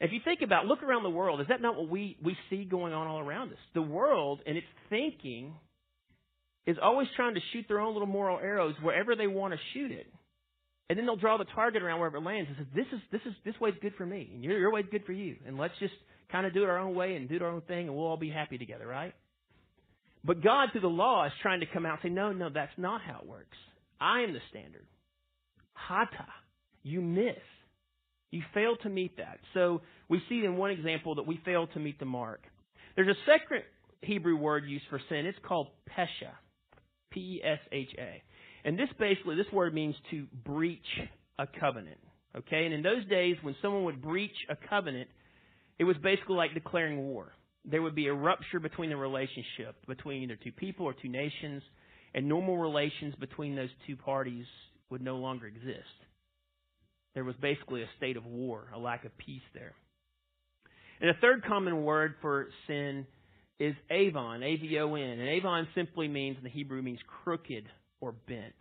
If 0.00 0.12
you 0.12 0.20
think 0.24 0.42
about, 0.42 0.66
look 0.66 0.82
around 0.82 1.02
the 1.02 1.10
world. 1.10 1.40
Is 1.40 1.48
that 1.48 1.60
not 1.60 1.76
what 1.76 1.88
we 1.88 2.16
we 2.22 2.36
see 2.50 2.64
going 2.64 2.92
on 2.92 3.06
all 3.06 3.18
around 3.18 3.52
us? 3.52 3.58
The 3.74 3.82
world 3.82 4.40
and 4.46 4.56
its 4.56 4.66
thinking 4.88 5.54
is 6.68 6.76
always 6.82 7.08
trying 7.16 7.34
to 7.34 7.40
shoot 7.52 7.64
their 7.66 7.80
own 7.80 7.94
little 7.94 8.06
moral 8.06 8.38
arrows 8.38 8.74
wherever 8.82 9.16
they 9.16 9.26
want 9.26 9.54
to 9.54 9.58
shoot 9.72 9.90
it. 9.90 10.06
And 10.90 10.98
then 10.98 11.06
they'll 11.06 11.16
draw 11.16 11.38
the 11.38 11.46
target 11.54 11.82
around 11.82 11.98
wherever 11.98 12.18
it 12.18 12.22
lands 12.22 12.50
and 12.54 12.66
say, 12.66 12.82
This 12.82 12.86
is 12.92 13.00
this 13.10 13.20
is 13.24 13.32
this 13.44 13.54
way's 13.60 13.74
good 13.80 13.94
for 13.96 14.04
me, 14.04 14.30
and 14.32 14.44
your 14.44 14.58
your 14.58 14.72
way's 14.72 14.84
good 14.90 15.04
for 15.06 15.12
you. 15.12 15.36
And 15.46 15.58
let's 15.58 15.74
just 15.80 15.94
kind 16.30 16.46
of 16.46 16.52
do 16.52 16.62
it 16.62 16.68
our 16.68 16.78
own 16.78 16.94
way 16.94 17.14
and 17.16 17.26
do 17.26 17.42
our 17.42 17.50
own 17.50 17.62
thing 17.62 17.88
and 17.88 17.96
we'll 17.96 18.06
all 18.06 18.18
be 18.18 18.30
happy 18.30 18.58
together, 18.58 18.86
right? 18.86 19.14
But 20.24 20.42
God 20.42 20.68
through 20.72 20.82
the 20.82 20.88
law 20.88 21.24
is 21.24 21.32
trying 21.40 21.60
to 21.60 21.66
come 21.66 21.86
out 21.86 22.00
and 22.02 22.10
say, 22.10 22.14
No, 22.14 22.32
no, 22.32 22.50
that's 22.52 22.72
not 22.76 23.00
how 23.00 23.20
it 23.20 23.26
works. 23.26 23.56
I 24.00 24.20
am 24.20 24.34
the 24.34 24.40
standard. 24.50 24.86
Hata. 25.72 26.26
You 26.82 27.00
miss. 27.00 27.36
You 28.30 28.42
fail 28.52 28.76
to 28.82 28.90
meet 28.90 29.16
that. 29.16 29.38
So 29.54 29.80
we 30.08 30.20
see 30.28 30.44
in 30.44 30.56
one 30.56 30.70
example 30.70 31.14
that 31.14 31.26
we 31.26 31.40
fail 31.44 31.66
to 31.68 31.80
meet 31.80 31.98
the 31.98 32.04
mark. 32.04 32.42
There's 32.94 33.08
a 33.08 33.18
second 33.24 33.62
Hebrew 34.02 34.36
word 34.36 34.64
used 34.66 34.84
for 34.90 35.00
sin. 35.08 35.24
It's 35.26 35.38
called 35.46 35.68
pesha. 35.96 36.32
P 37.18 37.40
E 37.40 37.40
S 37.44 37.58
H 37.72 37.90
A. 37.98 38.22
And 38.64 38.78
this 38.78 38.88
basically, 38.98 39.36
this 39.36 39.52
word 39.52 39.74
means 39.74 39.94
to 40.10 40.26
breach 40.44 40.80
a 41.38 41.46
covenant. 41.46 41.98
Okay? 42.36 42.64
And 42.64 42.74
in 42.74 42.82
those 42.82 43.06
days, 43.08 43.36
when 43.42 43.56
someone 43.62 43.84
would 43.84 44.02
breach 44.02 44.36
a 44.48 44.56
covenant, 44.68 45.08
it 45.78 45.84
was 45.84 45.96
basically 46.02 46.36
like 46.36 46.54
declaring 46.54 46.98
war. 46.98 47.32
There 47.64 47.82
would 47.82 47.94
be 47.94 48.06
a 48.06 48.14
rupture 48.14 48.60
between 48.60 48.90
the 48.90 48.96
relationship 48.96 49.76
between 49.86 50.22
either 50.22 50.36
two 50.42 50.52
people 50.52 50.86
or 50.86 50.94
two 50.94 51.08
nations, 51.08 51.62
and 52.14 52.28
normal 52.28 52.56
relations 52.56 53.14
between 53.20 53.54
those 53.54 53.68
two 53.86 53.96
parties 53.96 54.46
would 54.90 55.02
no 55.02 55.16
longer 55.16 55.46
exist. 55.46 55.98
There 57.14 57.24
was 57.24 57.36
basically 57.42 57.82
a 57.82 57.88
state 57.96 58.16
of 58.16 58.24
war, 58.24 58.68
a 58.74 58.78
lack 58.78 59.04
of 59.04 59.16
peace 59.18 59.42
there. 59.54 59.74
And 61.00 61.10
a 61.10 61.14
third 61.20 61.44
common 61.44 61.84
word 61.84 62.14
for 62.20 62.48
sin 62.66 63.06
is 63.58 63.74
avon, 63.90 64.42
A-V-O-N. 64.42 65.02
And 65.02 65.28
avon 65.28 65.68
simply 65.74 66.08
means, 66.08 66.36
in 66.38 66.44
the 66.44 66.50
Hebrew, 66.50 66.82
means 66.82 67.00
crooked 67.24 67.64
or 68.00 68.12
bent. 68.26 68.54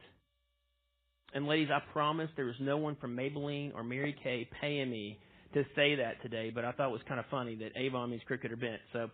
And 1.33 1.45
ladies, 1.45 1.69
I 1.71 1.79
promise 1.91 2.29
there 2.35 2.49
is 2.49 2.55
no 2.59 2.77
one 2.77 2.95
from 2.95 3.15
Maybelline 3.15 3.75
or 3.75 3.83
Mary 3.83 4.15
Kay 4.23 4.49
paying 4.61 4.89
me 4.89 5.19
to 5.53 5.63
say 5.75 5.95
that 5.95 6.21
today, 6.21 6.51
but 6.53 6.65
I 6.65 6.71
thought 6.71 6.89
it 6.89 6.93
was 6.93 7.01
kind 7.07 7.19
of 7.19 7.25
funny 7.29 7.55
that 7.55 7.71
avon 7.77 8.09
means 8.09 8.21
crooked 8.25 8.51
or 8.51 8.55
bent. 8.55 8.79
So, 8.93 9.09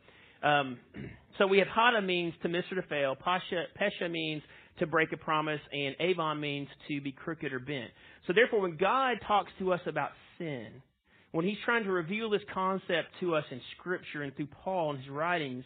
um, 0.48 0.78
so 1.38 1.48
we 1.48 1.60
have 1.60 1.68
Hada 1.68 2.06
means 2.06 2.34
to 2.44 2.50
miss 2.50 2.64
or 2.72 2.82
to 2.82 2.88
fail. 2.88 3.16
Pasha, 3.16 3.66
pesha 3.80 4.10
means 4.10 4.42
to 4.80 4.88
break 4.88 5.12
a 5.12 5.18
promise, 5.18 5.60
and 5.72 5.96
avon 6.00 6.40
means 6.40 6.68
to 6.88 7.02
be 7.02 7.12
crooked 7.12 7.54
or 7.54 7.60
bent. 7.60 7.92
So 8.26 8.34
therefore, 8.34 8.62
when 8.62 8.78
God 8.78 9.18
talks 9.28 9.52
to 9.60 9.74
us 9.74 9.82
about 9.86 10.10
sin, 10.38 10.68
when 11.34 11.46
He's 11.46 11.58
trying 11.66 11.84
to 11.84 11.92
reveal 11.92 12.30
this 12.30 12.42
concept 12.54 13.10
to 13.20 13.36
us 13.36 13.44
in 13.52 13.60
Scripture 13.78 14.22
and 14.22 14.34
through 14.36 14.48
Paul 14.64 14.92
and 14.92 15.00
his 15.00 15.10
writings, 15.10 15.66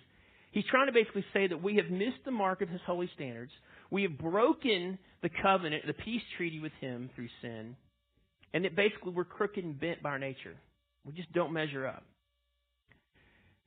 He's 0.52 0.64
trying 0.72 0.88
to 0.88 0.94
basically 0.94 1.26
say 1.34 1.46
that 1.46 1.62
we 1.62 1.76
have 1.76 1.92
missed 1.92 2.24
the 2.26 2.32
mark 2.32 2.62
of 2.62 2.70
His 2.70 2.82
holy 2.88 3.10
standards. 3.14 3.52
We 3.92 4.04
have 4.04 4.18
broken 4.18 4.98
the 5.22 5.30
covenant, 5.42 5.84
the 5.86 5.94
peace 5.94 6.22
treaty 6.38 6.60
with 6.60 6.72
Him 6.80 7.10
through 7.16 7.28
sin. 7.42 7.76
And 8.54 8.64
that 8.64 8.76
basically 8.76 9.12
we're 9.12 9.26
crooked 9.26 9.64
and 9.64 9.80
bent 9.80 10.02
by 10.02 10.12
our 10.12 10.20
nature. 10.20 10.56
We 11.06 11.14
just 11.14 11.32
don't 11.34 11.52
measure 11.52 11.86
up. 11.86 12.04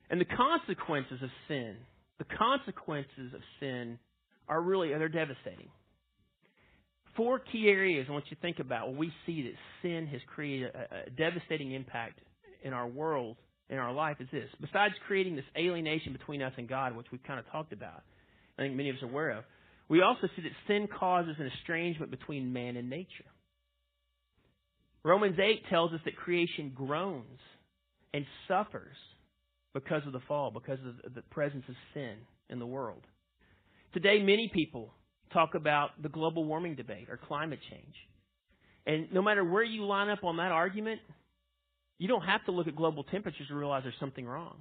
And 0.09 0.19
the 0.19 0.25
consequences 0.25 1.21
of 1.21 1.29
sin, 1.47 1.75
the 2.17 2.25
consequences 2.35 3.33
of 3.33 3.41
sin 3.59 3.99
are 4.49 4.61
really, 4.61 4.89
they're 4.89 5.07
devastating. 5.07 5.69
Four 7.15 7.39
key 7.39 7.67
areas 7.67 8.07
I 8.09 8.13
want 8.13 8.25
you 8.29 8.35
to 8.35 8.41
think 8.41 8.59
about 8.59 8.87
when 8.87 8.97
we 8.97 9.13
see 9.25 9.43
that 9.43 9.53
sin 9.81 10.07
has 10.07 10.21
created 10.33 10.73
a, 10.73 11.07
a 11.07 11.09
devastating 11.09 11.73
impact 11.73 12.19
in 12.63 12.73
our 12.73 12.87
world 12.87 13.37
in 13.69 13.77
our 13.77 13.93
life 13.93 14.17
is 14.19 14.27
this. 14.31 14.49
Besides 14.59 14.93
creating 15.07 15.35
this 15.35 15.45
alienation 15.57 16.11
between 16.13 16.41
us 16.41 16.51
and 16.57 16.67
God, 16.67 16.95
which 16.95 17.07
we've 17.11 17.23
kind 17.23 17.39
of 17.39 17.49
talked 17.51 17.73
about, 17.73 18.03
I 18.59 18.63
think 18.63 18.75
many 18.75 18.89
of 18.89 18.97
us 18.97 19.03
are 19.03 19.09
aware 19.09 19.31
of, 19.31 19.45
we 19.87 20.01
also 20.01 20.27
see 20.35 20.41
that 20.43 20.51
sin 20.67 20.87
causes 20.87 21.35
an 21.39 21.49
estrangement 21.59 22.11
between 22.11 22.53
man 22.53 22.75
and 22.75 22.89
nature. 22.89 23.25
Romans 25.03 25.37
8 25.41 25.63
tells 25.69 25.93
us 25.93 25.99
that 26.05 26.15
creation 26.15 26.73
groans 26.75 27.39
and 28.13 28.25
suffers 28.47 28.95
because 29.73 30.01
of 30.05 30.13
the 30.13 30.19
fall, 30.27 30.51
because 30.51 30.79
of 31.03 31.13
the 31.13 31.21
presence 31.23 31.63
of 31.67 31.75
sin 31.93 32.17
in 32.49 32.59
the 32.59 32.65
world. 32.65 33.01
Today, 33.93 34.21
many 34.21 34.49
people 34.53 34.93
talk 35.33 35.55
about 35.55 36.01
the 36.01 36.09
global 36.09 36.43
warming 36.43 36.75
debate 36.75 37.09
or 37.09 37.17
climate 37.17 37.59
change. 37.69 37.95
And 38.85 39.11
no 39.13 39.21
matter 39.21 39.43
where 39.43 39.63
you 39.63 39.85
line 39.85 40.09
up 40.09 40.23
on 40.23 40.37
that 40.37 40.51
argument, 40.51 41.01
you 41.97 42.07
don't 42.07 42.23
have 42.23 42.43
to 42.45 42.51
look 42.51 42.67
at 42.67 42.75
global 42.75 43.03
temperatures 43.03 43.47
to 43.47 43.55
realize 43.55 43.83
there's 43.83 43.95
something 43.99 44.25
wrong. 44.25 44.57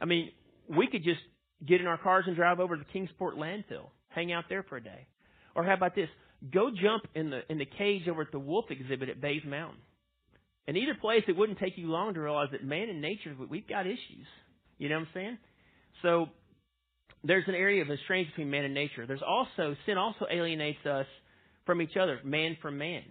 I 0.00 0.06
mean, 0.06 0.30
we 0.68 0.86
could 0.86 1.04
just 1.04 1.20
get 1.66 1.80
in 1.80 1.86
our 1.86 1.98
cars 1.98 2.24
and 2.26 2.36
drive 2.36 2.60
over 2.60 2.76
to 2.76 2.82
the 2.82 2.90
Kingsport 2.92 3.36
landfill, 3.36 3.88
hang 4.08 4.32
out 4.32 4.44
there 4.48 4.62
for 4.62 4.76
a 4.76 4.82
day. 4.82 5.06
Or 5.54 5.64
how 5.64 5.74
about 5.74 5.94
this? 5.94 6.08
Go 6.52 6.70
jump 6.70 7.06
in 7.14 7.30
the 7.30 7.40
in 7.48 7.58
the 7.58 7.64
cage 7.66 8.08
over 8.08 8.22
at 8.22 8.32
the 8.32 8.38
wolf 8.38 8.66
exhibit 8.70 9.08
at 9.08 9.20
Bays 9.20 9.42
Mountain. 9.46 9.80
In 10.66 10.76
either 10.76 10.94
place, 10.94 11.22
it 11.28 11.36
wouldn't 11.36 11.58
take 11.58 11.76
you 11.76 11.88
long 11.90 12.14
to 12.14 12.20
realize 12.20 12.48
that 12.52 12.64
man 12.64 12.88
and 12.88 13.00
nature, 13.00 13.34
we've 13.48 13.68
got 13.68 13.86
issues. 13.86 14.26
You 14.78 14.88
know 14.88 14.96
what 14.96 15.02
I'm 15.02 15.08
saying? 15.14 15.38
So 16.02 16.28
there's 17.24 17.48
an 17.48 17.54
area 17.54 17.82
of 17.82 17.90
estrangement 17.90 18.36
between 18.36 18.50
man 18.50 18.64
and 18.64 18.74
nature. 18.74 19.06
There's 19.06 19.22
also 19.26 19.74
sin 19.86 19.96
also 19.96 20.26
alienates 20.30 20.84
us 20.86 21.06
from 21.64 21.80
each 21.80 21.96
other, 21.96 22.20
man 22.22 22.56
from 22.60 22.78
man. 22.78 23.02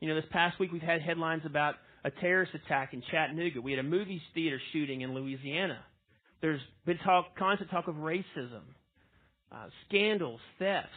You 0.00 0.08
know, 0.08 0.14
this 0.14 0.24
past 0.30 0.60
week 0.60 0.70
we've 0.70 0.82
had 0.82 1.00
headlines 1.00 1.42
about 1.46 1.76
a 2.04 2.10
terrorist 2.10 2.52
attack 2.54 2.92
in 2.92 3.02
Chattanooga. 3.10 3.60
We 3.60 3.72
had 3.72 3.78
a 3.78 3.88
movie 3.88 4.20
theater 4.34 4.60
shooting 4.72 5.00
in 5.00 5.14
Louisiana. 5.14 5.78
There's 6.40 6.60
been 6.84 6.98
talk, 6.98 7.36
constant 7.38 7.70
talk 7.70 7.88
of 7.88 7.94
racism, 7.94 8.62
uh, 9.50 9.68
scandals, 9.88 10.40
thefts. 10.58 10.88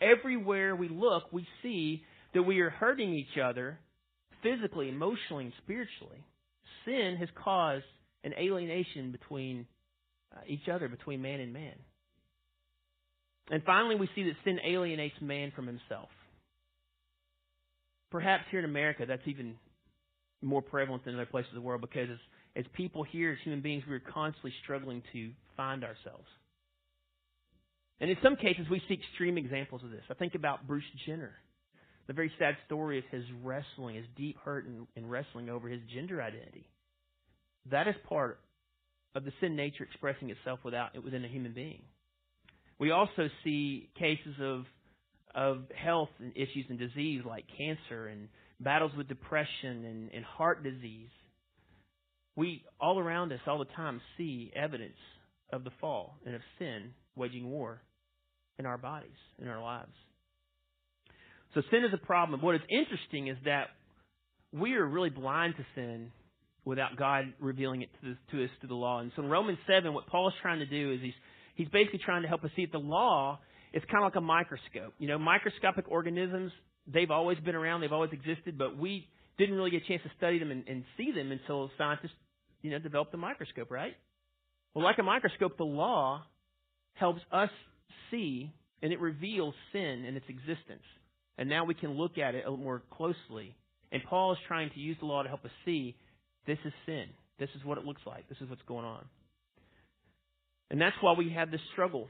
Everywhere 0.00 0.76
we 0.76 0.88
look, 0.88 1.32
we 1.32 1.46
see 1.62 2.02
that 2.34 2.42
we 2.42 2.60
are 2.60 2.70
hurting 2.70 3.12
each 3.12 3.38
other 3.42 3.78
physically, 4.42 4.88
emotionally, 4.88 5.44
and 5.46 5.52
spiritually. 5.64 6.24
Sin 6.84 7.16
has 7.18 7.28
caused 7.42 7.84
an 8.22 8.34
alienation 8.38 9.12
between 9.12 9.66
uh, 10.34 10.40
each 10.46 10.68
other, 10.72 10.88
between 10.88 11.22
man 11.22 11.40
and 11.40 11.52
man. 11.52 11.74
And 13.50 13.62
finally, 13.64 13.96
we 13.96 14.08
see 14.14 14.24
that 14.24 14.34
sin 14.44 14.60
alienates 14.64 15.20
man 15.20 15.52
from 15.54 15.66
himself. 15.66 16.08
Perhaps 18.10 18.44
here 18.50 18.60
in 18.60 18.64
America, 18.64 19.04
that's 19.06 19.26
even 19.26 19.56
more 20.42 20.62
prevalent 20.62 21.04
than 21.04 21.14
other 21.14 21.26
places 21.26 21.50
of 21.50 21.56
the 21.56 21.60
world 21.60 21.80
because 21.80 22.08
as, 22.10 22.18
as 22.56 22.64
people 22.74 23.02
here, 23.02 23.32
as 23.32 23.38
human 23.44 23.60
beings, 23.60 23.84
we're 23.88 24.00
constantly 24.00 24.52
struggling 24.62 25.02
to 25.12 25.30
find 25.56 25.84
ourselves. 25.84 26.26
And 28.00 28.10
in 28.10 28.16
some 28.22 28.36
cases, 28.36 28.66
we 28.70 28.80
see 28.88 28.94
extreme 28.94 29.36
examples 29.36 29.82
of 29.84 29.90
this. 29.90 30.02
I 30.10 30.14
think 30.14 30.34
about 30.34 30.66
Bruce 30.66 30.84
Jenner. 31.06 31.32
The 32.06 32.14
very 32.14 32.32
sad 32.38 32.56
story 32.66 32.98
of 32.98 33.04
his 33.10 33.24
wrestling, 33.44 33.96
his 33.96 34.06
deep 34.16 34.36
hurt 34.42 34.66
in 34.96 35.08
wrestling 35.08 35.50
over 35.50 35.68
his 35.68 35.80
gender 35.94 36.22
identity. 36.22 36.66
That 37.70 37.86
is 37.86 37.94
part 38.08 38.40
of 39.14 39.24
the 39.24 39.32
sin 39.40 39.56
nature 39.56 39.84
expressing 39.84 40.30
itself 40.30 40.60
without 40.64 40.90
within 41.02 41.24
a 41.24 41.28
human 41.28 41.52
being. 41.52 41.82
We 42.78 42.90
also 42.90 43.28
see 43.44 43.90
cases 43.98 44.34
of 44.40 44.64
of 45.34 45.64
health 45.74 46.08
and 46.18 46.32
issues 46.34 46.66
and 46.68 46.78
disease 46.78 47.22
like 47.24 47.44
cancer 47.56 48.08
and 48.08 48.28
battles 48.58 48.92
with 48.96 49.08
depression 49.08 49.84
and, 49.84 50.10
and 50.12 50.24
heart 50.24 50.62
disease. 50.62 51.08
We, 52.36 52.64
all 52.80 52.98
around 52.98 53.32
us, 53.32 53.40
all 53.46 53.58
the 53.58 53.64
time, 53.76 54.00
see 54.16 54.52
evidence 54.56 54.98
of 55.52 55.64
the 55.64 55.70
fall 55.80 56.16
and 56.26 56.34
of 56.34 56.40
sin 56.58 56.90
waging 57.16 57.48
war 57.48 57.80
in 58.58 58.66
our 58.66 58.78
bodies, 58.78 59.10
in 59.40 59.48
our 59.48 59.62
lives. 59.62 59.92
So 61.54 61.62
sin 61.70 61.84
is 61.84 61.92
a 61.92 62.06
problem. 62.06 62.40
What 62.42 62.54
is 62.54 62.60
interesting 62.68 63.28
is 63.28 63.36
that 63.44 63.68
we 64.52 64.74
are 64.74 64.86
really 64.86 65.10
blind 65.10 65.54
to 65.56 65.66
sin 65.74 66.12
without 66.70 66.96
God 66.96 67.34
revealing 67.38 67.82
it 67.82 67.90
to, 68.02 68.16
to 68.30 68.44
us 68.44 68.50
through 68.60 68.68
the 68.68 68.74
law. 68.74 69.00
And 69.00 69.12
so 69.14 69.22
in 69.22 69.28
Romans 69.28 69.58
7, 69.66 69.92
what 69.92 70.06
Paul 70.06 70.28
is 70.28 70.34
trying 70.40 70.60
to 70.60 70.66
do 70.66 70.92
is 70.92 71.00
he's, 71.02 71.12
he's 71.54 71.68
basically 71.68 72.00
trying 72.02 72.22
to 72.22 72.28
help 72.28 72.42
us 72.44 72.50
see 72.56 72.64
that 72.64 72.72
the 72.72 72.78
law 72.78 73.38
is 73.74 73.82
kind 73.90 74.02
of 74.02 74.06
like 74.06 74.16
a 74.16 74.20
microscope. 74.20 74.94
You 74.98 75.08
know, 75.08 75.18
microscopic 75.18 75.84
organisms 75.88 76.52
they've 76.92 77.10
always 77.10 77.38
been 77.38 77.54
around, 77.54 77.80
they've 77.80 77.92
always 77.92 78.12
existed, 78.12 78.58
but 78.58 78.76
we 78.76 79.06
didn't 79.38 79.54
really 79.54 79.70
get 79.70 79.82
a 79.82 79.86
chance 79.86 80.02
to 80.02 80.10
study 80.16 80.38
them 80.38 80.50
and, 80.50 80.64
and 80.66 80.84
see 80.96 81.12
them 81.12 81.30
until 81.32 81.70
scientists, 81.78 82.12
you 82.62 82.70
know, 82.70 82.78
developed 82.78 83.12
the 83.12 83.18
microscope, 83.18 83.70
right? 83.70 83.94
Well, 84.74 84.84
like 84.84 84.98
a 84.98 85.02
microscope, 85.02 85.56
the 85.56 85.64
law 85.64 86.22
helps 86.94 87.20
us 87.32 87.50
see 88.10 88.52
And 88.82 88.92
it 88.92 89.00
reveals 89.00 89.54
sin 89.72 90.04
and 90.06 90.16
its 90.16 90.26
existence. 90.28 90.84
And 91.38 91.48
now 91.48 91.64
we 91.64 91.74
can 91.74 91.92
look 91.92 92.18
at 92.18 92.34
it 92.34 92.44
more 92.48 92.82
closely. 92.90 93.56
And 93.92 94.02
Paul 94.08 94.32
is 94.32 94.38
trying 94.46 94.70
to 94.70 94.80
use 94.80 94.96
the 95.00 95.06
law 95.06 95.22
to 95.22 95.28
help 95.28 95.44
us 95.44 95.50
see 95.64 95.96
this 96.46 96.58
is 96.64 96.72
sin. 96.86 97.06
This 97.38 97.48
is 97.56 97.64
what 97.64 97.78
it 97.78 97.84
looks 97.84 98.02
like. 98.06 98.28
This 98.28 98.38
is 98.40 98.48
what's 98.48 98.62
going 98.68 98.84
on. 98.84 99.04
And 100.70 100.80
that's 100.80 100.96
why 101.00 101.14
we 101.16 101.30
have 101.30 101.50
this 101.50 101.60
struggle 101.72 102.08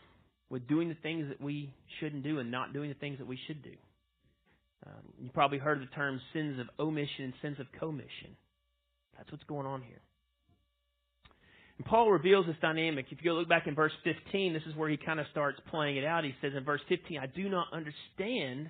with 0.51 0.67
doing 0.69 0.89
the 0.89 0.97
things 0.97 1.29
that 1.29 1.41
we 1.41 1.73
shouldn't 1.99 2.25
do 2.25 2.39
and 2.39 2.51
not 2.51 2.73
doing 2.73 2.89
the 2.89 2.97
things 2.97 3.19
that 3.19 3.27
we 3.27 3.39
should 3.47 3.63
do. 3.63 3.73
Uh, 4.87 4.91
you 5.19 5.31
probably 5.33 5.59
heard 5.59 5.81
the 5.81 5.95
term 5.95 6.21
sins 6.33 6.59
of 6.59 6.67
omission 6.79 7.25
and 7.25 7.33
sins 7.43 7.59
of 7.61 7.67
commission. 7.79 8.37
That's 9.17 9.31
what's 9.31 9.45
going 9.45 9.67
on 9.67 9.83
here. 9.83 10.01
And 11.79 11.87
Paul 11.87 12.11
reveals 12.11 12.47
this 12.47 12.57
dynamic. 12.61 13.07
If 13.11 13.19
you 13.23 13.31
go 13.31 13.37
look 13.37 13.49
back 13.49 13.67
in 13.67 13.75
verse 13.75 13.93
15, 14.05 14.53
this 14.53 14.63
is 14.67 14.77
where 14.77 14.89
he 14.91 14.97
kind 14.97 15.21
of 15.21 15.27
starts 15.31 15.59
playing 15.71 15.97
it 15.97 16.05
out. 16.05 16.25
He 16.25 16.35
says 16.43 16.53
in 16.57 16.65
verse 16.65 16.81
15, 16.89 17.19
I 17.19 17.27
do 17.27 17.49
not 17.49 17.69
understand 17.73 18.69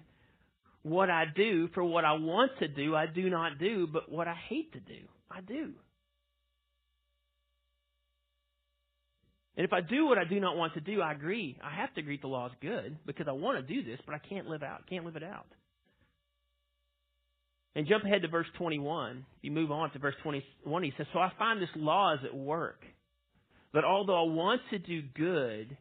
what 0.83 1.11
I 1.11 1.25
do, 1.35 1.69
for 1.75 1.85
what 1.85 2.05
I 2.05 2.13
want 2.13 2.53
to 2.61 2.69
do, 2.69 2.95
I 2.97 3.07
do 3.07 3.29
not 3.29 3.59
do, 3.59 3.87
but 3.87 4.11
what 4.11 4.29
I 4.29 4.35
hate 4.49 4.73
to 4.73 4.81
do, 4.81 5.01
I 5.31 5.41
do. 5.41 5.73
And 9.57 9.67
if 9.67 9.73
I 9.73 9.81
do 9.83 10.07
what 10.07 10.17
I 10.17 10.25
do 10.25 10.41
not 10.41 10.57
want 10.57 10.75
to 10.75 10.81
do, 10.81 11.03
I 11.03 11.13
agree. 11.13 11.59
I 11.63 11.75
have 11.81 11.93
to 11.95 12.01
agree 12.01 12.19
the 12.21 12.29
law 12.29 12.47
is 12.47 12.53
good 12.63 12.97
because 13.07 13.27
I 13.29 13.33
want 13.33 13.59
to 13.59 13.75
do 13.75 13.85
this, 13.85 14.01
but 14.07 14.15
I 14.15 14.19
can't 14.19 14.49
live 14.49 14.63
out, 14.63 14.89
can't 14.89 15.05
live 15.05 15.17
it 15.17 15.23
out. 15.23 15.47
And 17.75 17.87
jump 17.87 18.05
ahead 18.05 18.23
to 18.23 18.29
verse 18.29 18.47
21. 18.59 19.25
You 19.43 19.51
move 19.51 19.71
on 19.71 19.93
to 19.93 19.99
verse 19.99 20.15
21, 20.23 20.83
he 20.83 20.93
says, 20.97 21.07
So 21.13 21.19
I 21.19 21.31
find 21.39 21.61
this 21.61 21.69
law 21.77 22.15
is 22.15 22.21
at 22.25 22.35
work. 22.35 22.83
That 23.75 23.85
although 23.85 24.29
I 24.29 24.33
want 24.33 24.63
to 24.71 24.79
do 24.79 25.03
good, 25.15 25.77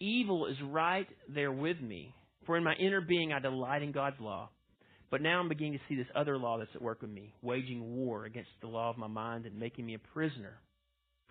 evil 0.00 0.46
is 0.46 0.56
right 0.64 1.06
there 1.28 1.52
with 1.52 1.80
me. 1.80 2.14
For 2.46 2.56
in 2.56 2.64
my 2.64 2.74
inner 2.74 3.00
being 3.00 3.32
I 3.32 3.40
delight 3.40 3.82
in 3.82 3.92
God's 3.92 4.20
law. 4.20 4.48
But 5.10 5.22
now 5.22 5.40
I'm 5.40 5.48
beginning 5.48 5.74
to 5.74 5.80
see 5.88 5.96
this 5.96 6.06
other 6.14 6.36
law 6.36 6.58
that's 6.58 6.70
at 6.74 6.82
work 6.82 7.00
with 7.00 7.10
me, 7.10 7.34
waging 7.42 7.96
war 7.96 8.24
against 8.24 8.50
the 8.60 8.66
law 8.66 8.90
of 8.90 8.98
my 8.98 9.06
mind 9.06 9.46
and 9.46 9.58
making 9.58 9.86
me 9.86 9.94
a 9.94 9.98
prisoner 9.98 10.58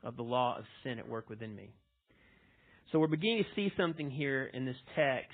of 0.03 0.15
the 0.15 0.23
law 0.23 0.57
of 0.57 0.65
sin 0.83 0.99
at 0.99 1.07
work 1.07 1.29
within 1.29 1.55
me. 1.55 1.69
So 2.91 2.99
we're 2.99 3.07
beginning 3.07 3.43
to 3.43 3.55
see 3.55 3.71
something 3.77 4.09
here 4.09 4.45
in 4.45 4.65
this 4.65 4.77
text 4.95 5.31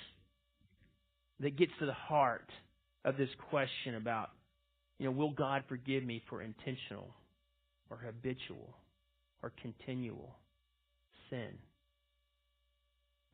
that 1.39 1.57
gets 1.57 1.71
to 1.79 1.85
the 1.85 1.93
heart 1.93 2.50
of 3.05 3.15
this 3.17 3.29
question 3.50 3.95
about, 3.95 4.29
you 5.00 5.05
know, 5.05 5.12
will 5.12 5.31
God 5.31 5.63
forgive 5.69 6.03
me 6.03 6.21
for 6.29 6.41
intentional 6.41 7.13
or 7.89 7.97
habitual 7.97 8.75
or 9.41 9.51
continual 9.62 10.35
sin? 11.29 11.57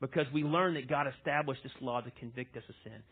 because 0.00 0.26
we 0.32 0.42
learn 0.42 0.74
that 0.74 0.88
God 0.88 1.06
established 1.18 1.62
this 1.62 1.72
law 1.80 2.00
to 2.00 2.10
convict 2.18 2.56
us 2.56 2.62
of 2.68 2.74
sin. 2.84 3.02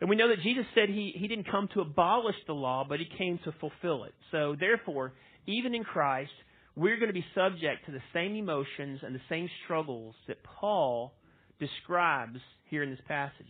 And 0.00 0.10
we 0.10 0.16
know 0.16 0.28
that 0.28 0.42
Jesus 0.42 0.64
said 0.74 0.88
he, 0.88 1.12
he 1.16 1.28
didn't 1.28 1.50
come 1.50 1.68
to 1.74 1.80
abolish 1.80 2.34
the 2.46 2.52
law, 2.52 2.84
but 2.88 2.98
he 2.98 3.06
came 3.16 3.38
to 3.44 3.52
fulfill 3.60 4.04
it. 4.04 4.14
So 4.30 4.56
therefore, 4.58 5.12
even 5.46 5.74
in 5.74 5.84
Christ, 5.84 6.32
we're 6.76 6.96
going 6.96 7.08
to 7.08 7.14
be 7.14 7.24
subject 7.34 7.86
to 7.86 7.92
the 7.92 8.02
same 8.12 8.34
emotions 8.34 9.00
and 9.02 9.14
the 9.14 9.20
same 9.28 9.48
struggles 9.64 10.14
that 10.26 10.42
Paul 10.42 11.14
describes 11.60 12.40
here 12.68 12.82
in 12.82 12.90
this 12.90 13.00
passage. 13.06 13.46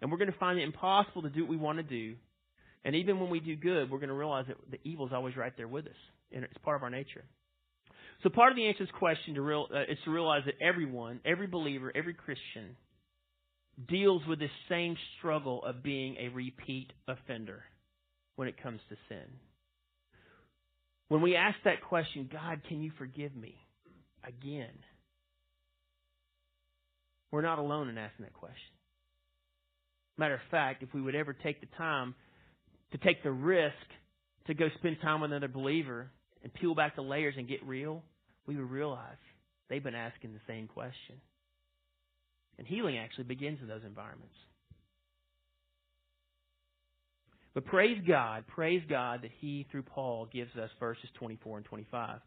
And 0.00 0.10
we're 0.12 0.18
going 0.18 0.32
to 0.32 0.38
find 0.38 0.58
it 0.58 0.62
impossible 0.62 1.22
to 1.22 1.30
do 1.30 1.42
what 1.42 1.50
we 1.50 1.56
want 1.56 1.78
to 1.78 1.82
do. 1.82 2.14
And 2.84 2.94
even 2.94 3.18
when 3.18 3.30
we 3.30 3.40
do 3.40 3.56
good, 3.56 3.90
we're 3.90 3.98
going 3.98 4.08
to 4.08 4.14
realize 4.14 4.46
that 4.46 4.56
the 4.70 4.78
evil 4.84 5.06
is 5.06 5.12
always 5.12 5.36
right 5.36 5.52
there 5.56 5.66
with 5.66 5.86
us. 5.86 5.92
And 6.32 6.44
it's 6.44 6.56
part 6.58 6.76
of 6.76 6.82
our 6.84 6.90
nature. 6.90 7.24
So 8.22 8.30
part 8.30 8.52
of 8.52 8.56
the 8.56 8.66
answer 8.66 8.78
to 8.78 8.84
this 8.84 8.94
question 8.98 9.34
to 9.34 9.42
real, 9.42 9.66
uh, 9.74 9.82
is 9.82 9.98
to 10.04 10.10
realize 10.10 10.42
that 10.46 10.54
everyone, 10.60 11.20
every 11.24 11.46
believer, 11.46 11.92
every 11.94 12.14
Christian 12.14 12.76
deals 13.86 14.22
with 14.26 14.38
this 14.38 14.50
same 14.68 14.96
struggle 15.18 15.62
of 15.64 15.82
being 15.82 16.16
a 16.16 16.28
repeat 16.28 16.92
offender 17.06 17.62
when 18.36 18.48
it 18.48 18.60
comes 18.62 18.80
to 18.88 18.96
sin. 19.08 19.26
When 21.08 21.22
we 21.22 21.36
ask 21.36 21.56
that 21.64 21.82
question, 21.82 22.28
God, 22.30 22.60
can 22.68 22.82
you 22.82 22.90
forgive 22.98 23.34
me 23.34 23.54
again? 24.26 24.74
We're 27.30 27.42
not 27.42 27.58
alone 27.58 27.88
in 27.88 27.98
asking 27.98 28.24
that 28.24 28.34
question. 28.34 28.56
Matter 30.16 30.34
of 30.34 30.40
fact, 30.50 30.82
if 30.82 30.92
we 30.92 31.00
would 31.00 31.14
ever 31.14 31.32
take 31.32 31.60
the 31.60 31.68
time 31.76 32.14
to 32.92 32.98
take 32.98 33.22
the 33.22 33.30
risk 33.30 33.74
to 34.46 34.54
go 34.54 34.68
spend 34.78 34.96
time 35.00 35.20
with 35.20 35.30
another 35.30 35.48
believer 35.48 36.10
and 36.42 36.52
peel 36.54 36.74
back 36.74 36.96
the 36.96 37.02
layers 37.02 37.34
and 37.36 37.48
get 37.48 37.64
real, 37.64 38.02
we 38.46 38.56
would 38.56 38.70
realize 38.70 39.16
they've 39.68 39.82
been 39.84 39.94
asking 39.94 40.32
the 40.32 40.40
same 40.46 40.66
question. 40.66 41.20
And 42.58 42.66
healing 42.66 42.98
actually 42.98 43.24
begins 43.24 43.58
in 43.62 43.68
those 43.68 43.84
environments. 43.86 44.34
But 47.54 47.64
praise 47.66 47.98
God, 48.06 48.44
praise 48.46 48.82
God 48.88 49.22
that 49.22 49.30
He, 49.40 49.66
through 49.70 49.82
Paul, 49.82 50.28
gives 50.32 50.54
us 50.56 50.70
verses 50.78 51.08
24 51.18 51.58
and 51.58 51.66
25, 51.66 52.20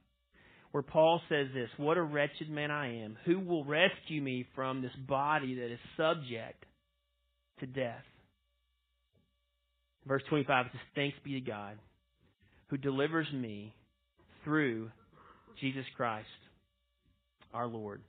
where 0.71 0.83
Paul 0.83 1.21
says 1.29 1.47
this 1.53 1.69
What 1.77 1.97
a 1.97 2.01
wretched 2.01 2.49
man 2.49 2.71
I 2.71 3.03
am! 3.03 3.17
Who 3.25 3.39
will 3.39 3.63
rescue 3.63 4.21
me 4.21 4.45
from 4.55 4.81
this 4.81 4.91
body 5.07 5.55
that 5.55 5.71
is 5.71 5.79
subject 5.95 6.65
to 7.59 7.67
death? 7.67 8.03
Verse 10.05 10.23
25 10.29 10.65
says, 10.71 10.81
Thanks 10.95 11.17
be 11.23 11.33
to 11.33 11.41
God 11.41 11.77
who 12.71 12.77
delivers 12.77 13.27
me 13.33 13.73
through 14.43 14.89
Jesus 15.59 15.85
Christ, 15.95 16.27
our 17.53 17.67
Lord. 17.67 18.01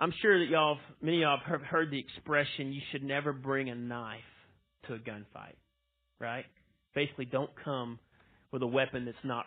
I'm 0.00 0.12
sure 0.22 0.38
that 0.38 0.50
y'all, 0.50 0.78
many 1.02 1.18
of 1.18 1.20
y'all 1.20 1.38
have 1.46 1.60
heard 1.60 1.90
the 1.90 1.98
expression, 1.98 2.72
you 2.72 2.80
should 2.90 3.04
never 3.04 3.34
bring 3.34 3.68
a 3.68 3.74
knife 3.74 4.20
to 4.86 4.94
a 4.94 4.98
gunfight, 4.98 5.56
right? 6.18 6.46
Basically, 6.94 7.26
don't 7.26 7.50
come 7.62 7.98
with 8.50 8.62
a 8.62 8.66
weapon 8.66 9.04
that's 9.04 9.18
not 9.24 9.44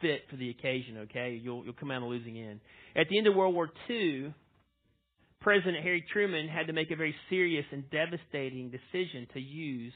fit 0.00 0.22
for 0.28 0.36
the 0.36 0.50
occasion, 0.50 0.98
okay? 0.98 1.40
You'll, 1.40 1.64
you'll 1.64 1.74
come 1.74 1.92
out 1.92 2.02
on 2.02 2.08
losing 2.08 2.36
end. 2.36 2.58
At 2.96 3.08
the 3.08 3.18
end 3.18 3.28
of 3.28 3.36
World 3.36 3.54
War 3.54 3.70
II, 3.88 4.34
President 5.40 5.84
Harry 5.84 6.04
Truman 6.12 6.48
had 6.48 6.66
to 6.66 6.72
make 6.72 6.90
a 6.90 6.96
very 6.96 7.14
serious 7.28 7.64
and 7.70 7.88
devastating 7.90 8.72
decision 8.72 9.28
to 9.34 9.40
use 9.40 9.92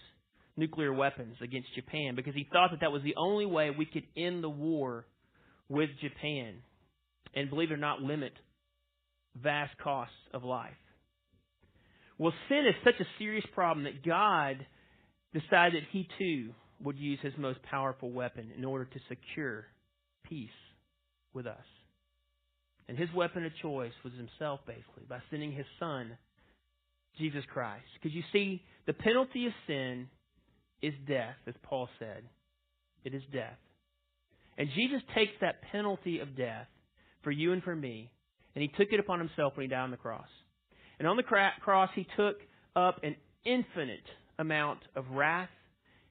nuclear 0.56 0.92
weapons 0.92 1.34
against 1.42 1.74
Japan 1.74 2.14
because 2.14 2.34
he 2.34 2.46
thought 2.52 2.70
that 2.70 2.80
that 2.80 2.92
was 2.92 3.02
the 3.02 3.16
only 3.16 3.44
way 3.44 3.70
we 3.76 3.86
could 3.86 4.04
end 4.16 4.44
the 4.44 4.48
war 4.48 5.04
with 5.68 5.90
Japan 6.00 6.54
and, 7.34 7.50
believe 7.50 7.72
it 7.72 7.74
or 7.74 7.78
not, 7.78 8.00
limit 8.00 8.32
vast 9.40 9.76
costs 9.78 10.14
of 10.32 10.44
life. 10.44 10.72
Well, 12.18 12.32
sin 12.48 12.64
is 12.68 12.74
such 12.84 13.00
a 13.00 13.08
serious 13.18 13.44
problem 13.54 13.84
that 13.84 14.04
God 14.04 14.64
decided 15.32 15.82
he 15.90 16.08
too 16.18 16.50
would 16.82 16.98
use 16.98 17.18
his 17.22 17.32
most 17.36 17.62
powerful 17.62 18.10
weapon 18.10 18.50
in 18.56 18.64
order 18.64 18.84
to 18.84 19.00
secure 19.08 19.66
peace 20.24 20.48
with 21.32 21.46
us. 21.46 21.64
And 22.88 22.98
his 22.98 23.08
weapon 23.14 23.44
of 23.44 23.52
choice 23.62 23.92
was 24.04 24.12
himself, 24.14 24.60
basically, 24.66 25.04
by 25.08 25.18
sending 25.30 25.52
his 25.52 25.66
son, 25.80 26.16
Jesus 27.18 27.42
Christ. 27.52 27.86
Because 27.94 28.14
you 28.14 28.22
see, 28.32 28.62
the 28.86 28.92
penalty 28.92 29.46
of 29.46 29.52
sin 29.66 30.08
is 30.82 30.92
death, 31.08 31.36
as 31.46 31.54
Paul 31.62 31.88
said. 31.98 32.24
It 33.04 33.14
is 33.14 33.22
death. 33.32 33.58
And 34.58 34.68
Jesus 34.74 35.00
takes 35.14 35.32
that 35.40 35.62
penalty 35.72 36.20
of 36.20 36.36
death 36.36 36.66
for 37.22 37.30
you 37.30 37.52
and 37.52 37.62
for 37.62 37.74
me, 37.74 38.10
and 38.54 38.62
he 38.62 38.68
took 38.68 38.92
it 38.92 39.00
upon 39.00 39.18
himself 39.18 39.56
when 39.56 39.64
he 39.64 39.68
died 39.68 39.82
on 39.82 39.90
the 39.90 39.96
cross. 39.96 40.28
And 40.98 41.08
on 41.08 41.16
the 41.16 41.22
cross, 41.22 41.90
he 41.94 42.06
took 42.16 42.36
up 42.76 43.00
an 43.02 43.16
infinite 43.44 44.04
amount 44.38 44.80
of 44.94 45.04
wrath 45.10 45.48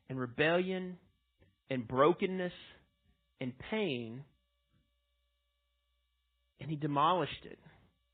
and 0.10 0.19
rebellion 0.19 0.97
and 1.69 1.88
brokenness 1.88 2.53
and 3.39 3.53
pain, 3.71 4.23
and 6.60 6.69
he 6.69 6.75
demolished 6.75 7.45
it 7.45 7.60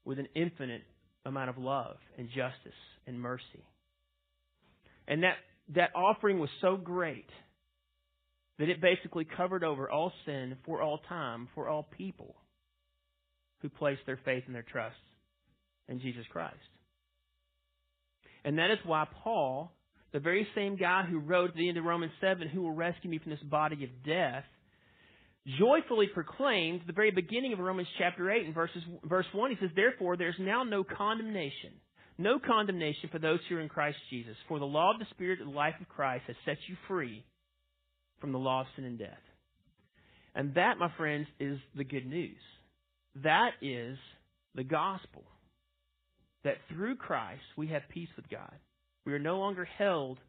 with 0.06 0.20
an 0.20 0.28
infinite 0.36 0.84
amount 1.26 1.50
of 1.50 1.58
love 1.58 1.98
and 2.18 2.28
justice 2.30 2.80
and 3.08 3.20
mercy. 3.20 3.66
And 5.08 5.24
that 5.24 5.36
that 5.76 5.92
offering 5.96 6.40
was 6.40 6.50
so 6.62 6.78
great 6.78 7.30
that 8.58 8.70
it 8.70 8.82
basically 8.82 9.26
covered 9.26 9.64
over 9.64 9.90
all 9.90 10.12
sin 10.26 10.58
for 10.66 10.82
all 10.82 11.00
time, 11.08 11.48
for 11.54 11.68
all 11.68 11.88
people 11.98 12.36
who 13.62 13.70
place 13.70 13.98
their 14.06 14.20
faith 14.24 14.44
and 14.46 14.56
their 14.56 14.64
trust 14.64 14.96
in 15.88 16.00
Jesus 16.00 16.26
Christ. 16.32 16.56
And 18.46 18.58
that 18.58 18.72
is 18.72 18.78
why 18.86 19.06
Paul, 19.24 19.72
the 20.14 20.20
very 20.20 20.48
same 20.56 20.78
guy 20.78 21.04
who 21.04 21.20
wrote 21.20 21.52
at 21.52 21.56
the 21.56 21.68
end 21.68 21.78
of 21.78 21.84
Romans 21.84 22.14
7, 22.22 22.48
who 22.48 22.62
will 22.62 22.74
rescue 22.74 23.10
me 23.10 23.20
from 23.20 23.32
this 23.32 23.42
body 23.42 23.84
of 23.84 23.90
death, 24.06 24.46
joyfully 25.60 26.08
proclaimed 26.14 26.82
the 26.88 26.94
very 26.94 27.12
beginning 27.12 27.54
of 27.54 27.60
Romans 27.60 27.88
chapter 27.98 28.32
8 28.32 28.46
and 28.46 28.56
verses, 28.56 28.82
verse 29.04 29.26
1. 29.34 29.52
He 29.52 29.58
says, 29.60 29.72
Therefore, 29.76 30.16
there's 30.16 30.36
now 30.40 30.64
no 30.64 30.84
condemnation 30.84 31.72
no 32.20 32.38
condemnation 32.38 33.10
for 33.12 33.18
those 33.18 33.40
who 33.48 33.56
are 33.56 33.62
in 33.62 33.70
Christ 33.70 33.98
Jesus. 34.10 34.36
For 34.50 34.60
the 34.60 34.66
law 34.66 34.92
of 34.92 35.00
the 35.00 35.06
Spirit 35.12 35.40
of 35.40 35.48
the 35.48 35.54
life 35.54 35.76
of 35.80 35.88
Christ 35.88 36.26
has 36.28 36.36
set 36.46 36.58
you 36.68 36.76
free 36.88 37.24
from 38.20 38.34
the 38.34 38.38
law 38.38 38.62
of 38.62 38.68
sin 38.76 38.84
and 38.84 39.00
death. 39.00 39.24
And 40.36 40.54
that, 40.56 40.78
my 40.78 40.92
friends, 40.98 41.28
is 41.40 41.58
the 41.76 41.86
good 41.86 42.06
news. 42.06 42.38
That 43.24 43.52
is 43.62 43.98
the 44.56 44.64
gospel. 44.64 45.24
that 46.44 46.56
through 46.72 46.96
Christ 46.96 47.42
we 47.58 47.68
have 47.68 47.82
peace 47.90 48.10
with 48.16 48.30
God. 48.30 48.54
We 49.06 49.14
are 49.14 49.20
no 49.20 49.40
longer 49.40 49.66
held 49.66 50.20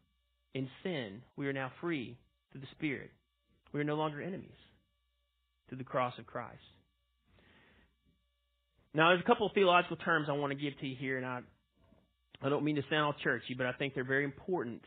in 0.55 0.69
sin. 0.83 1.23
We 1.37 1.47
are 1.49 1.53
now 1.53 1.71
free 1.81 2.19
through 2.51 2.63
the 2.63 2.67
Spirit. 2.73 3.11
We 3.73 3.81
are 3.81 3.85
no 3.85 3.95
longer 3.95 4.21
enemies 4.21 4.51
through 5.69 5.79
the 5.79 5.85
cross 5.85 6.15
of 6.19 6.27
Christ. 6.27 6.59
Now, 8.93 9.11
there's 9.11 9.21
a 9.21 9.27
couple 9.27 9.47
of 9.47 9.53
theological 9.53 9.97
terms 9.99 10.27
I 10.29 10.33
want 10.33 10.53
to 10.53 10.59
give 10.59 10.77
to 10.81 10.87
you 10.87 10.97
here, 10.99 11.17
and 11.17 11.25
I, 11.25 11.41
I 12.43 12.49
don't 12.49 12.65
mean 12.65 12.75
to 12.77 12.83
sound 12.91 13.05
all 13.07 13.15
churchy, 13.23 13.55
but 13.57 13.67
I 13.67 13.73
think 13.73 13.95
they're 13.95 14.03
very 14.05 14.25
important 14.25 14.83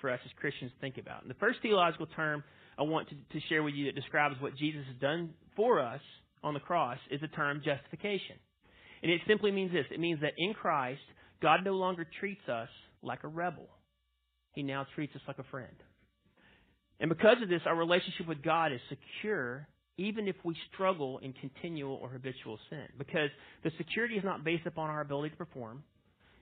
for 0.00 0.10
us 0.10 0.20
as 0.26 0.30
Christians 0.38 0.72
to 0.72 0.80
think 0.80 0.98
about. 0.98 1.22
And 1.22 1.30
the 1.30 1.36
first 1.40 1.60
theological 1.62 2.06
term 2.14 2.44
I 2.78 2.82
want 2.82 3.08
to, 3.08 3.14
to 3.14 3.46
share 3.48 3.62
with 3.62 3.72
you 3.72 3.86
that 3.86 3.94
describes 3.94 4.36
what 4.40 4.56
Jesus 4.56 4.82
has 4.88 4.96
done 5.00 5.30
for 5.56 5.80
us 5.80 6.02
on 6.46 6.54
the 6.54 6.60
cross 6.60 6.98
is 7.10 7.20
the 7.20 7.28
term 7.28 7.60
justification. 7.64 8.36
And 9.02 9.10
it 9.12 9.20
simply 9.26 9.50
means 9.50 9.72
this 9.72 9.84
it 9.90 10.00
means 10.00 10.20
that 10.20 10.32
in 10.38 10.54
Christ, 10.54 11.00
God 11.42 11.60
no 11.64 11.72
longer 11.72 12.06
treats 12.20 12.48
us 12.48 12.68
like 13.02 13.24
a 13.24 13.28
rebel, 13.28 13.68
He 14.52 14.62
now 14.62 14.86
treats 14.94 15.14
us 15.14 15.22
like 15.28 15.38
a 15.38 15.50
friend. 15.50 15.74
And 16.98 17.10
because 17.10 17.36
of 17.42 17.48
this, 17.50 17.60
our 17.66 17.76
relationship 17.76 18.26
with 18.26 18.42
God 18.42 18.72
is 18.72 18.80
secure 18.88 19.68
even 19.98 20.28
if 20.28 20.36
we 20.44 20.54
struggle 20.72 21.18
in 21.18 21.32
continual 21.32 21.94
or 21.94 22.08
habitual 22.08 22.58
sin. 22.68 22.86
Because 22.98 23.30
the 23.64 23.70
security 23.78 24.14
is 24.16 24.24
not 24.24 24.44
based 24.44 24.66
upon 24.66 24.90
our 24.90 25.00
ability 25.00 25.30
to 25.30 25.36
perform, 25.36 25.82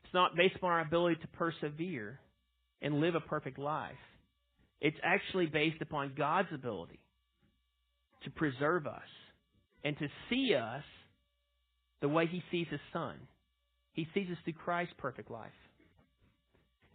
it's 0.05 0.14
not 0.14 0.37
based 0.37 0.57
upon 0.57 0.73
our 0.73 0.81
ability 0.81 1.17
to 1.23 1.29
persevere 1.29 2.21
and 2.83 3.01
live 3.01 3.14
a 3.14 3.21
perfect 3.21 3.59
life. 3.59 3.93
It's 4.81 4.97
actually 5.03 5.47
based 5.47 5.81
upon 5.81 6.14
God's 6.17 6.49
ability 6.53 7.01
to 8.25 8.31
preserve 8.31 8.87
us 8.87 9.03
and 9.85 9.97
to 9.99 10.09
see 10.31 10.55
us 10.55 10.83
the 12.01 12.09
way 12.09 12.27
He 12.27 12.42
sees 12.51 12.66
His 12.70 12.81
Son. 12.92 13.14
He 13.92 14.09
sees 14.14 14.29
us 14.31 14.38
through 14.44 14.55
Christ's 14.55 14.94
perfect 14.99 15.31
life. 15.31 15.53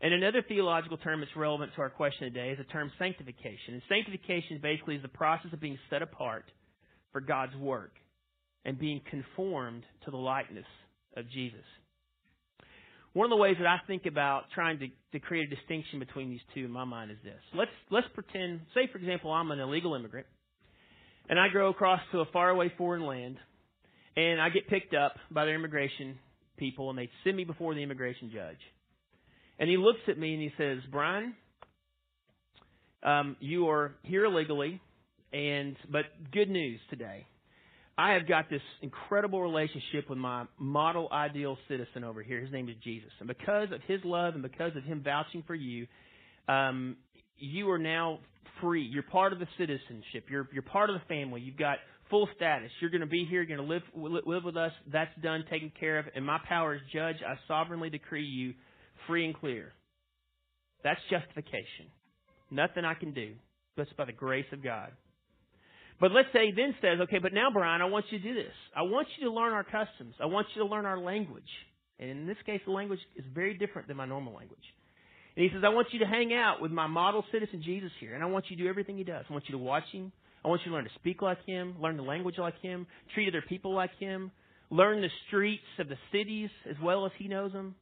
And 0.01 0.13
another 0.13 0.43
theological 0.47 0.97
term 0.97 1.19
that's 1.19 1.35
relevant 1.35 1.71
to 1.75 1.81
our 1.81 1.89
question 1.89 2.31
today 2.31 2.51
is 2.51 2.57
the 2.57 2.63
term 2.65 2.91
sanctification. 2.97 3.73
And 3.73 3.81
sanctification 3.89 4.59
basically 4.61 4.95
is 4.95 5.01
the 5.01 5.09
process 5.09 5.51
of 5.51 5.59
being 5.59 5.77
set 5.89 6.01
apart 6.01 6.45
for 7.11 7.21
God's 7.21 7.55
work 7.55 7.91
and 8.65 8.79
being 8.79 9.01
conformed 9.09 9.83
to 10.05 10.11
the 10.11 10.17
likeness 10.17 10.65
of 11.17 11.29
Jesus. 11.29 11.65
One 13.13 13.25
of 13.25 13.31
the 13.31 13.41
ways 13.41 13.55
that 13.59 13.67
I 13.67 13.79
think 13.87 14.05
about 14.05 14.45
trying 14.53 14.79
to, 14.79 14.87
to 15.13 15.19
create 15.19 15.51
a 15.51 15.55
distinction 15.55 15.99
between 15.99 16.29
these 16.29 16.41
two 16.53 16.65
in 16.65 16.71
my 16.71 16.83
mind 16.83 17.11
is 17.11 17.17
this. 17.23 17.39
Let's 17.55 17.71
let's 17.89 18.07
pretend, 18.13 18.61
say 18.75 18.87
for 18.91 18.99
example, 18.99 19.31
I'm 19.31 19.49
an 19.51 19.59
illegal 19.59 19.95
immigrant, 19.95 20.27
and 21.29 21.39
I 21.39 21.47
go 21.53 21.69
across 21.69 22.01
to 22.11 22.19
a 22.19 22.25
faraway 22.33 22.73
foreign 22.77 23.05
land, 23.05 23.37
and 24.17 24.41
I 24.41 24.49
get 24.49 24.67
picked 24.67 24.93
up 24.93 25.13
by 25.31 25.45
their 25.45 25.55
immigration 25.55 26.17
people, 26.57 26.89
and 26.89 26.97
they 26.97 27.09
send 27.23 27.37
me 27.37 27.45
before 27.45 27.73
the 27.75 27.81
immigration 27.81 28.31
judge. 28.33 28.57
And 29.59 29.69
he 29.69 29.77
looks 29.77 29.99
at 30.07 30.17
me 30.17 30.33
and 30.33 30.41
he 30.41 30.51
says, 30.57 30.79
Brian, 30.91 31.35
um, 33.03 33.37
you 33.39 33.69
are 33.69 33.93
here 34.03 34.25
illegally, 34.25 34.81
and 35.31 35.75
but 35.89 36.05
good 36.33 36.49
news 36.49 36.79
today. 36.89 37.25
I 37.97 38.13
have 38.13 38.27
got 38.27 38.49
this 38.49 38.61
incredible 38.81 39.41
relationship 39.41 40.09
with 40.09 40.17
my 40.17 40.45
model 40.57 41.09
ideal 41.11 41.57
citizen 41.67 42.05
over 42.05 42.23
here. 42.23 42.39
His 42.39 42.51
name 42.51 42.69
is 42.69 42.75
Jesus. 42.81 43.09
And 43.19 43.27
because 43.27 43.73
of 43.73 43.81
his 43.87 43.99
love 44.05 44.35
and 44.35 44.41
because 44.41 44.71
of 44.77 44.85
him 44.85 45.01
vouching 45.03 45.43
for 45.45 45.53
you, 45.53 45.85
um, 46.47 46.95
you 47.39 47.69
are 47.71 47.77
now 47.77 48.19
free. 48.61 48.83
You're 48.83 49.03
part 49.03 49.33
of 49.33 49.39
the 49.39 49.47
citizenship. 49.57 50.25
You're, 50.29 50.47
you're 50.51 50.63
part 50.63 50.89
of 50.89 50.95
the 50.95 51.05
family. 51.07 51.41
You've 51.41 51.57
got 51.57 51.77
full 52.09 52.27
status. 52.35 52.71
You're 52.81 52.89
going 52.89 53.01
to 53.01 53.07
be 53.07 53.25
here. 53.29 53.41
You're 53.41 53.57
going 53.57 53.67
to 53.67 53.73
live, 53.73 54.23
live 54.25 54.43
with 54.43 54.57
us. 54.57 54.71
That's 54.91 55.11
done, 55.21 55.43
taken 55.49 55.71
care 55.79 55.99
of. 55.99 56.05
And 56.15 56.25
my 56.25 56.39
power 56.47 56.73
as 56.73 56.81
judge, 56.91 57.17
I 57.25 57.35
sovereignly 57.47 57.89
decree 57.89 58.25
you 58.25 58.53
free 59.07 59.25
and 59.25 59.35
clear. 59.35 59.73
That's 60.83 60.99
justification. 61.09 61.87
Nothing 62.51 62.85
I 62.85 62.93
can 62.93 63.13
do. 63.13 63.33
That's 63.77 63.91
by 63.93 64.05
the 64.05 64.11
grace 64.11 64.45
of 64.51 64.63
God. 64.63 64.91
But 65.99 66.11
let's 66.11 66.29
say 66.33 66.47
he 66.47 66.53
then 66.55 66.75
says, 66.81 66.99
okay, 67.01 67.19
but 67.21 67.33
now, 67.33 67.49
Brian, 67.51 67.81
I 67.81 67.85
want 67.85 68.05
you 68.09 68.19
to 68.19 68.23
do 68.23 68.33
this. 68.33 68.53
I 68.75 68.83
want 68.83 69.07
you 69.17 69.27
to 69.27 69.33
learn 69.33 69.51
our 69.51 69.65
customs. 69.65 70.15
I 70.21 70.25
want 70.27 70.47
you 70.55 70.63
to 70.63 70.69
learn 70.69 70.85
our 70.85 70.97
language. 70.99 71.43
And 71.99 72.09
in 72.09 72.27
this 72.27 72.37
case, 72.45 72.61
the 72.65 72.71
language 72.71 72.99
is 73.17 73.25
very 73.33 73.57
different 73.57 73.89
than 73.89 73.97
my 73.97 74.05
normal 74.05 74.33
language. 74.33 74.63
And 75.35 75.45
he 75.45 75.51
says, 75.53 75.63
I 75.65 75.69
want 75.69 75.87
you 75.91 75.99
to 75.99 76.05
hang 76.05 76.33
out 76.33 76.61
with 76.61 76.71
my 76.71 76.87
model 76.87 77.23
citizen 77.31 77.61
Jesus 77.63 77.91
here, 77.99 78.13
and 78.13 78.23
I 78.23 78.27
want 78.27 78.45
you 78.49 78.57
to 78.57 78.63
do 78.63 78.69
everything 78.69 78.97
he 78.97 79.03
does. 79.03 79.25
I 79.29 79.33
want 79.33 79.45
you 79.47 79.53
to 79.53 79.63
watch 79.63 79.85
him. 79.91 80.11
I 80.43 80.47
want 80.47 80.61
you 80.65 80.71
to 80.71 80.75
learn 80.75 80.85
to 80.85 80.91
speak 80.95 81.21
like 81.21 81.45
him, 81.45 81.75
learn 81.81 81.97
the 81.97 82.03
language 82.03 82.35
like 82.37 82.59
him, 82.61 82.87
treat 83.13 83.27
other 83.27 83.43
people 83.47 83.73
like 83.73 83.91
him, 83.99 84.31
learn 84.69 85.01
the 85.01 85.09
streets 85.27 85.63
of 85.79 85.89
the 85.89 85.97
cities 86.11 86.49
as 86.69 86.75
well 86.81 87.05
as 87.05 87.11
he 87.17 87.27
knows 87.27 87.51
them. 87.51 87.75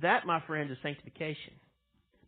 That, 0.00 0.26
my 0.26 0.42
friends, 0.46 0.70
is 0.70 0.78
sanctification. 0.82 1.54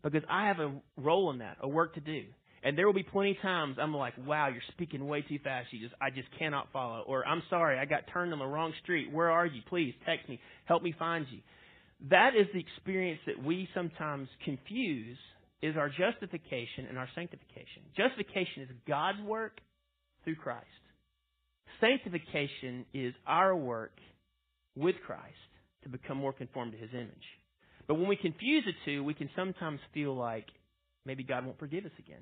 Because 0.03 0.23
I 0.29 0.47
have 0.47 0.59
a 0.59 0.71
role 0.97 1.31
in 1.31 1.39
that, 1.39 1.57
a 1.61 1.67
work 1.67 1.95
to 1.95 1.99
do. 1.99 2.23
And 2.63 2.77
there 2.77 2.85
will 2.85 2.93
be 2.93 3.03
plenty 3.03 3.31
of 3.31 3.41
times 3.41 3.77
I'm 3.79 3.93
like, 3.93 4.13
wow, 4.25 4.49
you're 4.49 4.61
speaking 4.71 5.07
way 5.07 5.21
too 5.21 5.39
fast. 5.43 5.67
You 5.71 5.81
just, 5.81 5.93
I 6.01 6.09
just 6.09 6.27
cannot 6.39 6.67
follow. 6.71 7.03
Or 7.05 7.25
I'm 7.25 7.43
sorry, 7.49 7.77
I 7.77 7.85
got 7.85 8.03
turned 8.11 8.33
on 8.33 8.39
the 8.39 8.45
wrong 8.45 8.73
street. 8.81 9.11
Where 9.11 9.29
are 9.29 9.45
you? 9.45 9.61
Please 9.67 9.93
text 10.05 10.29
me. 10.29 10.39
Help 10.65 10.81
me 10.81 10.93
find 10.97 11.25
you. 11.31 11.39
That 12.09 12.35
is 12.35 12.47
the 12.53 12.59
experience 12.59 13.21
that 13.25 13.41
we 13.43 13.67
sometimes 13.73 14.27
confuse 14.43 15.17
is 15.61 15.75
our 15.77 15.89
justification 15.89 16.85
and 16.89 16.97
our 16.97 17.07
sanctification. 17.15 17.83
Justification 17.95 18.63
is 18.63 18.69
God's 18.87 19.21
work 19.21 19.59
through 20.23 20.35
Christ. 20.35 20.65
Sanctification 21.79 22.85
is 22.93 23.13
our 23.25 23.55
work 23.55 23.97
with 24.75 24.95
Christ 25.05 25.33
to 25.83 25.89
become 25.89 26.17
more 26.17 26.33
conformed 26.33 26.73
to 26.73 26.77
his 26.77 26.89
image. 26.93 27.13
But 27.87 27.95
when 27.95 28.07
we 28.07 28.15
confuse 28.15 28.65
the 28.65 28.73
two, 28.85 29.03
we 29.03 29.13
can 29.13 29.29
sometimes 29.35 29.79
feel 29.93 30.15
like 30.15 30.47
maybe 31.05 31.23
God 31.23 31.45
won't 31.45 31.59
forgive 31.59 31.85
us 31.85 31.91
again 31.99 32.21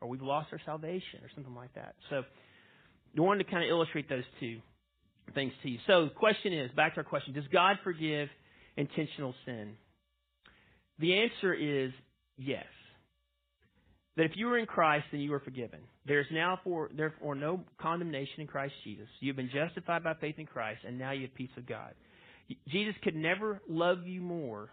or 0.00 0.08
we've 0.08 0.22
lost 0.22 0.48
our 0.52 0.60
salvation 0.64 1.20
or 1.22 1.30
something 1.34 1.54
like 1.54 1.74
that. 1.74 1.94
So 2.10 2.22
I 3.16 3.20
wanted 3.20 3.44
to 3.44 3.50
kind 3.50 3.64
of 3.64 3.70
illustrate 3.70 4.08
those 4.08 4.24
two 4.40 4.58
things 5.34 5.52
to 5.62 5.70
you. 5.70 5.78
So 5.86 6.04
the 6.04 6.10
question 6.10 6.52
is, 6.52 6.70
back 6.72 6.94
to 6.94 7.00
our 7.00 7.04
question, 7.04 7.32
does 7.32 7.46
God 7.52 7.76
forgive 7.82 8.28
intentional 8.76 9.34
sin? 9.44 9.76
The 10.98 11.22
answer 11.22 11.52
is 11.54 11.92
yes. 12.36 12.64
That 14.16 14.24
if 14.24 14.32
you 14.36 14.48
are 14.48 14.58
in 14.58 14.66
Christ, 14.66 15.06
then 15.10 15.20
you 15.20 15.32
are 15.34 15.40
forgiven. 15.40 15.80
There 16.06 16.20
is 16.20 16.26
now 16.30 16.60
for, 16.62 16.88
therefore 16.96 17.34
no 17.34 17.60
condemnation 17.80 18.40
in 18.40 18.46
Christ 18.46 18.74
Jesus. 18.84 19.08
You 19.20 19.30
have 19.30 19.36
been 19.36 19.50
justified 19.52 20.04
by 20.04 20.14
faith 20.14 20.36
in 20.38 20.46
Christ, 20.46 20.80
and 20.86 20.98
now 20.98 21.10
you 21.10 21.22
have 21.22 21.34
peace 21.34 21.50
with 21.56 21.66
God. 21.66 21.94
Jesus 22.68 22.94
could 23.02 23.16
never 23.16 23.60
love 23.68 24.06
you 24.06 24.20
more 24.20 24.70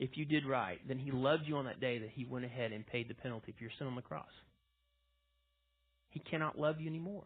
if 0.00 0.16
you 0.16 0.24
did 0.24 0.46
right, 0.46 0.78
then 0.88 0.98
he 0.98 1.10
loved 1.10 1.42
you 1.46 1.56
on 1.56 1.66
that 1.66 1.78
day 1.78 1.98
that 1.98 2.08
he 2.14 2.24
went 2.24 2.46
ahead 2.46 2.72
and 2.72 2.86
paid 2.86 3.08
the 3.08 3.14
penalty 3.14 3.52
for 3.56 3.62
your 3.62 3.72
sin 3.78 3.86
on 3.86 3.94
the 3.94 4.02
cross. 4.02 4.30
He 6.08 6.20
cannot 6.20 6.58
love 6.58 6.80
you 6.80 6.88
anymore. 6.88 7.24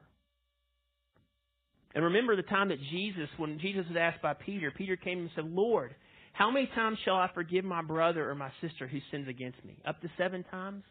And 1.95 2.05
remember 2.05 2.35
the 2.35 2.43
time 2.43 2.69
that 2.69 2.79
Jesus, 2.91 3.29
when 3.37 3.59
Jesus 3.61 3.87
was 3.89 3.97
asked 3.99 4.21
by 4.21 4.35
Peter, 4.35 4.73
Peter 4.77 4.97
came 4.97 5.21
and 5.21 5.31
said, 5.35 5.45
Lord, 5.45 5.95
how 6.33 6.51
many 6.51 6.69
times 6.75 6.99
shall 7.05 7.15
I 7.15 7.31
forgive 7.33 7.65
my 7.65 7.83
brother 7.83 8.29
or 8.29 8.35
my 8.35 8.51
sister 8.61 8.89
who 8.89 8.99
sins 9.11 9.29
against 9.29 9.65
me? 9.65 9.79
Up 9.87 10.01
to 10.03 10.09
seven 10.19 10.45
times? 10.51 10.83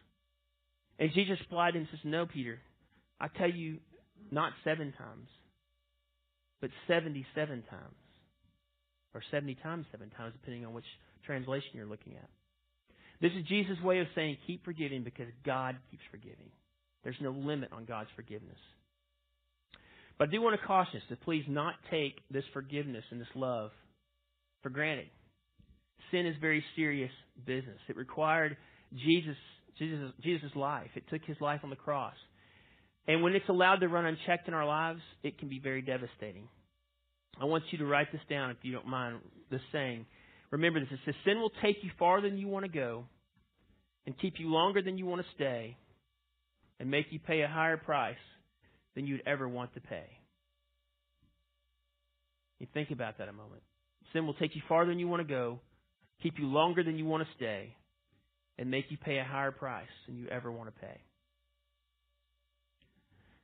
And 0.98 1.10
Jesus 1.12 1.38
replied 1.40 1.76
and 1.76 1.86
says, 1.90 2.00
No, 2.04 2.24
Peter. 2.26 2.58
I 3.20 3.28
tell 3.28 3.50
you, 3.50 3.78
not 4.30 4.52
seven 4.64 4.92
times, 4.96 5.28
but 6.60 6.70
77 6.88 7.64
times. 7.70 7.94
Or 9.14 9.22
70 9.30 9.56
times 9.62 9.86
seven 9.92 10.10
times, 10.10 10.32
depending 10.32 10.64
on 10.66 10.74
which 10.74 10.84
translation 11.24 11.70
you're 11.74 11.86
looking 11.86 12.14
at. 12.14 12.28
This 13.20 13.30
is 13.38 13.46
Jesus' 13.46 13.80
way 13.82 14.00
of 14.00 14.06
saying 14.14 14.38
keep 14.46 14.64
forgiving 14.64 15.04
because 15.04 15.28
God 15.44 15.76
keeps 15.90 16.02
forgiving. 16.10 16.50
There's 17.04 17.16
no 17.20 17.30
limit 17.30 17.72
on 17.72 17.84
God's 17.84 18.10
forgiveness. 18.16 18.58
But 20.18 20.28
I 20.28 20.30
do 20.30 20.40
want 20.40 20.58
to 20.60 20.66
caution 20.66 20.96
us 20.96 21.02
to 21.08 21.16
please 21.16 21.44
not 21.48 21.74
take 21.90 22.20
this 22.30 22.44
forgiveness 22.52 23.04
and 23.10 23.20
this 23.20 23.28
love 23.34 23.70
for 24.62 24.70
granted. 24.70 25.06
Sin 26.10 26.26
is 26.26 26.36
very 26.40 26.64
serious 26.76 27.10
business. 27.44 27.78
It 27.88 27.96
required 27.96 28.56
Jesus, 28.94 29.36
Jesus, 29.78 30.12
Jesus' 30.22 30.54
life. 30.54 30.90
It 30.94 31.04
took 31.10 31.24
his 31.24 31.40
life 31.40 31.60
on 31.64 31.70
the 31.70 31.76
cross. 31.76 32.14
And 33.06 33.22
when 33.22 33.34
it's 33.34 33.48
allowed 33.48 33.76
to 33.76 33.88
run 33.88 34.06
unchecked 34.06 34.48
in 34.48 34.54
our 34.54 34.66
lives, 34.66 35.00
it 35.22 35.38
can 35.38 35.48
be 35.48 35.58
very 35.58 35.82
devastating. 35.82 36.48
I 37.40 37.46
want 37.46 37.64
you 37.70 37.78
to 37.78 37.86
write 37.86 38.12
this 38.12 38.20
down 38.30 38.50
if 38.50 38.58
you 38.62 38.72
don't 38.72 38.86
mind 38.86 39.18
the 39.50 39.58
saying. 39.72 40.06
Remember 40.50 40.78
this. 40.78 40.88
It 40.92 41.00
says, 41.04 41.14
Sin 41.24 41.40
will 41.40 41.52
take 41.62 41.78
you 41.82 41.90
farther 41.98 42.28
than 42.28 42.38
you 42.38 42.48
want 42.48 42.64
to 42.64 42.70
go 42.70 43.04
and 44.06 44.18
keep 44.18 44.34
you 44.38 44.48
longer 44.48 44.80
than 44.80 44.96
you 44.96 45.06
want 45.06 45.22
to 45.22 45.26
stay 45.34 45.76
and 46.78 46.90
make 46.90 47.06
you 47.10 47.18
pay 47.18 47.42
a 47.42 47.48
higher 47.48 47.76
price 47.76 48.16
than 48.94 49.06
you'd 49.06 49.22
ever 49.26 49.48
want 49.48 49.74
to 49.74 49.80
pay. 49.80 50.06
You 52.60 52.66
think 52.72 52.90
about 52.90 53.18
that 53.18 53.28
a 53.28 53.32
moment. 53.32 53.62
Sin 54.12 54.26
will 54.26 54.34
take 54.34 54.54
you 54.54 54.62
farther 54.68 54.90
than 54.90 54.98
you 54.98 55.08
want 55.08 55.26
to 55.26 55.28
go, 55.28 55.60
keep 56.22 56.38
you 56.38 56.46
longer 56.46 56.82
than 56.84 56.96
you 56.96 57.04
want 57.04 57.22
to 57.22 57.28
stay, 57.36 57.74
and 58.58 58.70
make 58.70 58.86
you 58.90 58.96
pay 58.96 59.18
a 59.18 59.24
higher 59.24 59.50
price 59.50 59.88
than 60.06 60.16
you 60.16 60.28
ever 60.28 60.50
want 60.52 60.72
to 60.72 60.80
pay. 60.80 61.00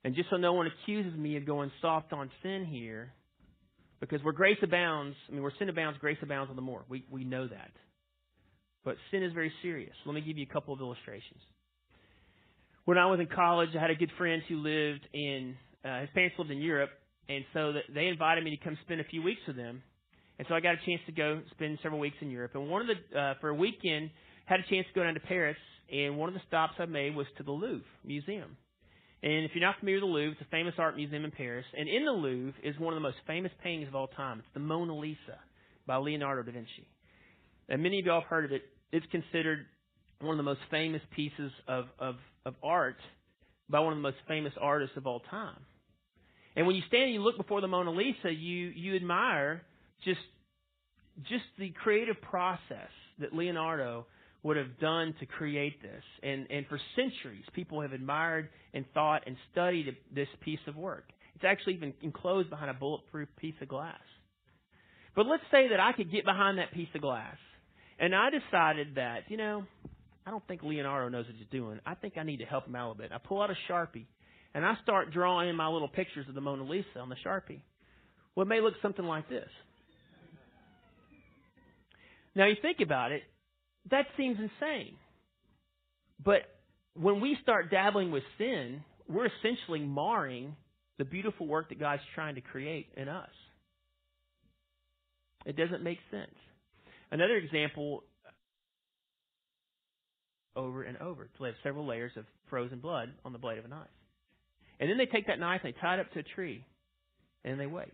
And 0.05 0.15
just 0.15 0.31
so 0.31 0.37
no 0.37 0.53
one 0.53 0.67
accuses 0.67 1.19
me 1.19 1.37
of 1.37 1.45
going 1.45 1.71
soft 1.83 2.13
on 2.13 2.31
sin 2.43 2.65
here, 2.65 3.13
Because 4.01 4.23
where 4.25 4.33
grace 4.33 4.57
abounds, 4.63 5.15
I 5.29 5.33
mean, 5.33 5.43
where 5.43 5.53
sin 5.59 5.69
abounds, 5.69 5.99
grace 6.01 6.17
abounds 6.23 6.49
on 6.49 6.57
the 6.57 6.63
more. 6.63 6.85
We, 6.89 7.05
we 7.11 7.25
know 7.25 7.47
that. 7.47 7.71
But 8.83 8.97
sin 9.11 9.23
is 9.23 9.33
very 9.35 9.53
serious. 9.63 9.95
Let 10.07 10.15
me 10.15 10.23
give 10.23 10.39
you 10.39 10.47
a 10.49 10.53
couple 10.53 10.73
of 10.73 10.81
illustrations. 10.81 11.41
When 12.85 12.99
I 12.99 13.07
was 13.07 13.21
in 13.21 13.27
college, 13.27 13.71
I 13.77 13.81
had 13.81 13.91
a 13.91 13.95
good 13.95 14.11
friend 14.17 14.43
who 14.49 14.57
lived 14.57 15.07
in, 15.13 15.57
uh, 15.85 16.01
his 16.01 16.11
parents 16.15 16.37
lived 16.39 16.51
in 16.51 16.59
Europe, 16.59 16.91
and 17.29 17.45
so 17.53 17.73
they 17.95 18.07
invited 18.07 18.43
me 18.43 18.57
to 18.57 18.65
come 18.65 18.77
spend 18.85 19.01
a 19.01 19.05
few 19.05 19.23
weeks 19.23 19.41
with 19.47 19.57
them. 19.57 19.83
And 20.39 20.47
so 20.49 20.55
I 20.55 20.61
got 20.61 20.75
a 20.75 20.87
chance 20.87 21.01
to 21.07 21.13
go 21.13 21.43
spend 21.51 21.79
several 21.83 22.01
weeks 22.01 22.17
in 22.21 22.31
Europe. 22.31 22.53
And 22.55 22.69
one 22.71 22.81
of 22.83 22.89
the, 22.89 23.19
uh, 23.19 23.35
for 23.41 23.51
a 23.51 23.55
weekend, 23.55 24.11
had 24.47 24.61
a 24.61 24.63
chance 24.71 24.87
to 24.89 24.95
go 24.95 25.05
down 25.05 25.15
to 25.15 25.21
Paris, 25.21 25.57
and 25.93 26.17
one 26.17 26.29
of 26.29 26.35
the 26.35 26.41
stops 26.49 26.75
I 26.79 26.87
made 26.87 27.15
was 27.15 27.27
to 27.37 27.43
the 27.43 27.53
Louvre 27.53 27.85
Museum. 28.05 28.57
And 29.23 29.45
if 29.45 29.51
you're 29.55 29.65
not 29.65 29.79
familiar 29.79 30.01
with 30.01 30.09
the 30.09 30.15
Louvre, 30.15 30.33
it's 30.33 30.41
a 30.41 30.51
famous 30.51 30.75
art 30.79 30.97
museum 30.97 31.25
in 31.25 31.31
Paris. 31.31 31.67
And 31.77 31.89
in 31.89 32.07
the 32.07 32.13
Louvre 32.13 32.55
is 32.65 32.79
one 32.79 32.95
of 32.95 32.97
the 32.97 33.07
most 33.07 33.19
famous 33.27 33.53
paintings 33.63 33.89
of 33.89 33.95
all 33.95 34.09
time. 34.09 34.39
It's 34.39 34.49
the 34.55 34.61
Mona 34.61 34.97
Lisa 34.97 35.39
by 35.87 35.97
Leonardo 35.97 36.43
da 36.43 36.53
Vinci. 36.53 36.89
And 37.69 37.83
many 37.83 38.01
of 38.01 38.07
y'all 38.07 38.21
have 38.23 38.31
heard 38.31 38.47
of 38.47 38.53
it. 38.53 38.63
It's 38.93 39.07
considered 39.13 39.67
one 40.21 40.33
of 40.33 40.37
the 40.39 40.43
most 40.43 40.61
famous 40.71 41.03
pieces 41.15 41.53
of, 41.69 41.85
of, 41.99 42.17
of 42.45 42.55
art 42.63 42.97
by 43.69 43.81
one 43.81 43.93
of 43.93 43.99
the 43.99 44.03
most 44.03 44.17
famous 44.27 44.53
artists 44.61 44.97
of 44.97 45.07
all 45.07 45.21
time. 45.31 45.59
And 46.57 46.67
when 46.67 46.77
you 46.77 46.83
stand 46.89 47.05
and 47.05 47.15
you 47.15 47.23
look 47.23 47.37
before 47.37 47.61
the 47.61 47.69
Mona 47.69 47.93
Lisa, 47.93 48.31
you, 48.31 48.73
you 48.75 48.97
admire 48.97 49.63
just, 50.05 50.21
just 51.29 51.45
the 51.59 51.71
creative 51.71 52.21
process 52.21 52.91
that 53.19 53.33
Leonardo 53.35 54.07
would 54.43 54.57
have 54.57 54.79
done 54.81 55.15
to 55.21 55.27
create 55.27 55.81
this. 55.83 56.03
And, 56.23 56.47
and 56.51 56.67
for 56.67 56.81
centuries, 56.97 57.45
people 57.53 57.83
have 57.83 57.93
admired 57.93 58.49
and 58.75 58.85
thought 58.95 59.23
and 59.27 59.37
studied 59.53 59.95
this 60.15 60.29
piece 60.41 60.61
of 60.67 60.77
work. 60.77 61.05
It's 61.35 61.45
actually 61.45 61.75
even 61.75 61.95
enclosed 62.03 62.51
behind 62.51 62.71
a 62.71 62.75
bulletproof 62.75 63.29
piece 63.39 63.55
of 63.61 63.69
glass. 63.69 64.01
But 65.15 65.27
let's 65.27 65.43
say 65.51 65.69
that 65.69 65.81
I 65.81 65.93
could 65.93 66.11
get 66.11 66.25
behind 66.25 66.59
that 66.59 66.73
piece 66.73 66.89
of 66.95 67.01
glass. 67.01 67.37
And 67.99 68.15
I 68.15 68.31
decided 68.31 68.95
that, 68.95 69.25
you 69.29 69.37
know, 69.37 69.65
I 70.31 70.33
don't 70.33 70.47
think 70.47 70.63
Leonardo 70.63 71.09
knows 71.09 71.27
what 71.27 71.35
he's 71.35 71.49
doing. 71.51 71.81
I 71.85 71.97
think 71.97 72.17
I 72.17 72.23
need 72.23 72.37
to 72.37 72.45
help 72.45 72.69
him 72.69 72.77
out 72.77 72.87
a 72.87 72.89
little 72.91 73.03
bit. 73.03 73.11
I 73.13 73.19
pull 73.19 73.43
out 73.43 73.51
a 73.51 73.57
Sharpie 73.69 74.07
and 74.55 74.65
I 74.65 74.75
start 74.81 75.13
drawing 75.13 75.49
in 75.49 75.57
my 75.57 75.67
little 75.67 75.89
pictures 75.89 76.25
of 76.29 76.37
the 76.37 76.41
Mona 76.41 76.63
Lisa 76.63 77.01
on 77.01 77.09
the 77.09 77.17
Sharpie. 77.27 77.63
Well, 78.37 78.47
it 78.47 78.49
may 78.49 78.61
look 78.61 78.75
something 78.81 79.05
like 79.05 79.29
this. 79.29 79.49
Now 82.37 82.47
you 82.47 82.55
think 82.63 82.79
about 82.81 83.11
it, 83.11 83.25
that 83.91 84.07
seems 84.17 84.39
insane. 84.39 84.95
But 86.25 86.43
when 86.95 87.21
we 87.21 87.37
start 87.43 87.73
dabbling 87.73 88.13
with 88.13 88.23
sin, 88.39 88.85
we're 89.09 89.27
essentially 89.27 89.81
marring 89.81 90.55
the 90.99 91.05
beautiful 91.05 91.49
work 91.49 91.71
that 91.71 91.81
God's 91.81 92.03
trying 92.15 92.37
to 92.37 92.41
create 92.41 92.87
in 92.97 93.09
us. 93.09 93.31
It 95.45 95.57
doesn't 95.57 95.83
make 95.83 95.99
sense. 96.13 96.37
Another 97.11 97.35
example 97.35 98.05
over 100.61 100.83
and 100.83 100.97
over 100.99 101.29
to 101.39 101.45
have 101.45 101.55
several 101.63 101.87
layers 101.87 102.13
of 102.17 102.25
frozen 102.49 102.79
blood 102.79 103.11
on 103.25 103.33
the 103.33 103.39
blade 103.39 103.59
of 103.59 103.65
a 103.65 103.69
knife. 103.69 103.89
And 104.79 104.89
then 104.89 104.99
they 104.99 105.07
take 105.07 105.27
that 105.27 105.39
knife 105.39 105.61
and 105.65 105.75
they 105.75 105.79
tie 105.81 105.95
it 105.95 106.01
up 106.01 106.13
to 106.13 106.21
a 106.21 106.23
tree 106.23 106.65
and 107.45 107.59
they 107.59 107.67
wait. 107.67 107.93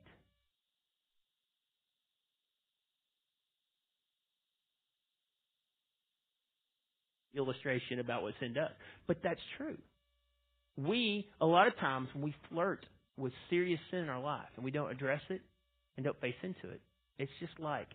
illustration 7.37 7.99
about 8.01 8.23
what 8.23 8.33
sin 8.41 8.55
does. 8.55 8.71
But 9.07 9.19
that's 9.23 9.41
true. 9.59 9.77
We, 10.77 11.29
a 11.41 11.47
lot 11.47 11.67
of 11.67 11.77
times, 11.79 12.09
when 12.15 12.25
we 12.25 12.35
flirt 12.51 12.85
with 13.19 13.33
serious 13.51 13.81
sin 13.91 14.01
in 14.01 14.09
our 14.09 14.21
life 14.21 14.49
and 14.57 14.65
we 14.65 14.71
don't 14.71 14.91
address 14.91 15.21
it 15.29 15.43
and 15.97 16.05
don't 16.05 16.19
face 16.21 16.35
into 16.43 16.71
it, 16.71 16.81
it's 17.19 17.31
just 17.41 17.59
like 17.59 17.89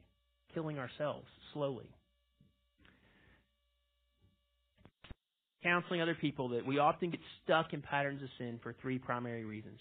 killing 0.54 0.78
ourselves 0.78 1.26
slowly. 1.54 1.90
Counseling 5.64 6.02
other 6.02 6.16
people 6.16 6.50
that 6.50 6.66
we 6.66 6.80
often 6.80 7.12
get 7.12 7.20
stuck 7.44 7.74
in 7.74 7.82
patterns 7.82 8.22
of 8.24 8.30
sin 8.38 8.60
for 8.64 8.74
three 8.82 8.98
primary 8.98 9.46
reasons. 9.46 9.80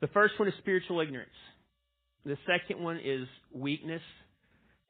The 0.00 0.08
first 0.08 0.38
one 0.38 0.48
is 0.48 0.54
spiritual 0.58 1.00
ignorance. 1.00 1.30
The 2.24 2.36
second 2.46 2.82
one 2.82 2.98
is 3.02 3.26
weakness. 3.52 4.02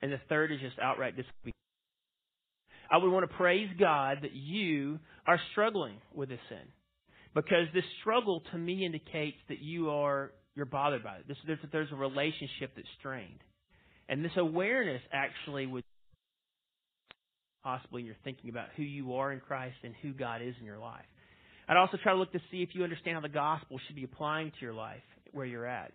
And 0.02 0.12
the 0.12 0.20
third 0.28 0.52
is 0.52 0.60
just 0.60 0.78
outright 0.78 1.16
disobedience. 1.16 1.54
I 2.90 2.98
would 2.98 3.10
want 3.10 3.28
to 3.28 3.36
praise 3.36 3.68
God 3.78 4.18
that 4.22 4.34
you 4.34 4.98
are 5.26 5.40
struggling 5.52 5.96
with 6.14 6.28
this 6.28 6.40
sin. 6.48 6.58
Because 7.34 7.66
this 7.74 7.84
struggle 8.00 8.42
to 8.52 8.58
me 8.58 8.84
indicates 8.84 9.36
that 9.48 9.60
you 9.60 9.90
are 9.90 10.32
you're 10.56 10.64
bothered 10.64 11.04
by 11.04 11.16
it. 11.16 11.28
This, 11.28 11.36
there's, 11.46 11.58
there's 11.70 11.92
a 11.92 11.96
relationship 11.96 12.72
that's 12.74 12.88
strained. 12.98 13.40
And 14.08 14.24
this 14.24 14.32
awareness 14.36 15.02
actually 15.12 15.66
would 15.66 15.84
possibly 17.66 18.02
you're 18.04 18.14
thinking 18.22 18.48
about 18.48 18.68
who 18.76 18.84
you 18.84 19.16
are 19.16 19.32
in 19.32 19.40
Christ 19.40 19.74
and 19.82 19.92
who 20.00 20.12
God 20.12 20.40
is 20.40 20.54
in 20.60 20.64
your 20.64 20.78
life. 20.78 21.04
I'd 21.68 21.76
also 21.76 21.98
try 22.00 22.12
to 22.12 22.18
look 22.18 22.30
to 22.30 22.38
see 22.52 22.62
if 22.62 22.68
you 22.74 22.84
understand 22.84 23.16
how 23.16 23.22
the 23.22 23.28
gospel 23.28 23.80
should 23.84 23.96
be 23.96 24.04
applying 24.04 24.52
to 24.52 24.56
your 24.60 24.72
life 24.72 25.02
where 25.32 25.44
you're 25.44 25.66
at. 25.66 25.90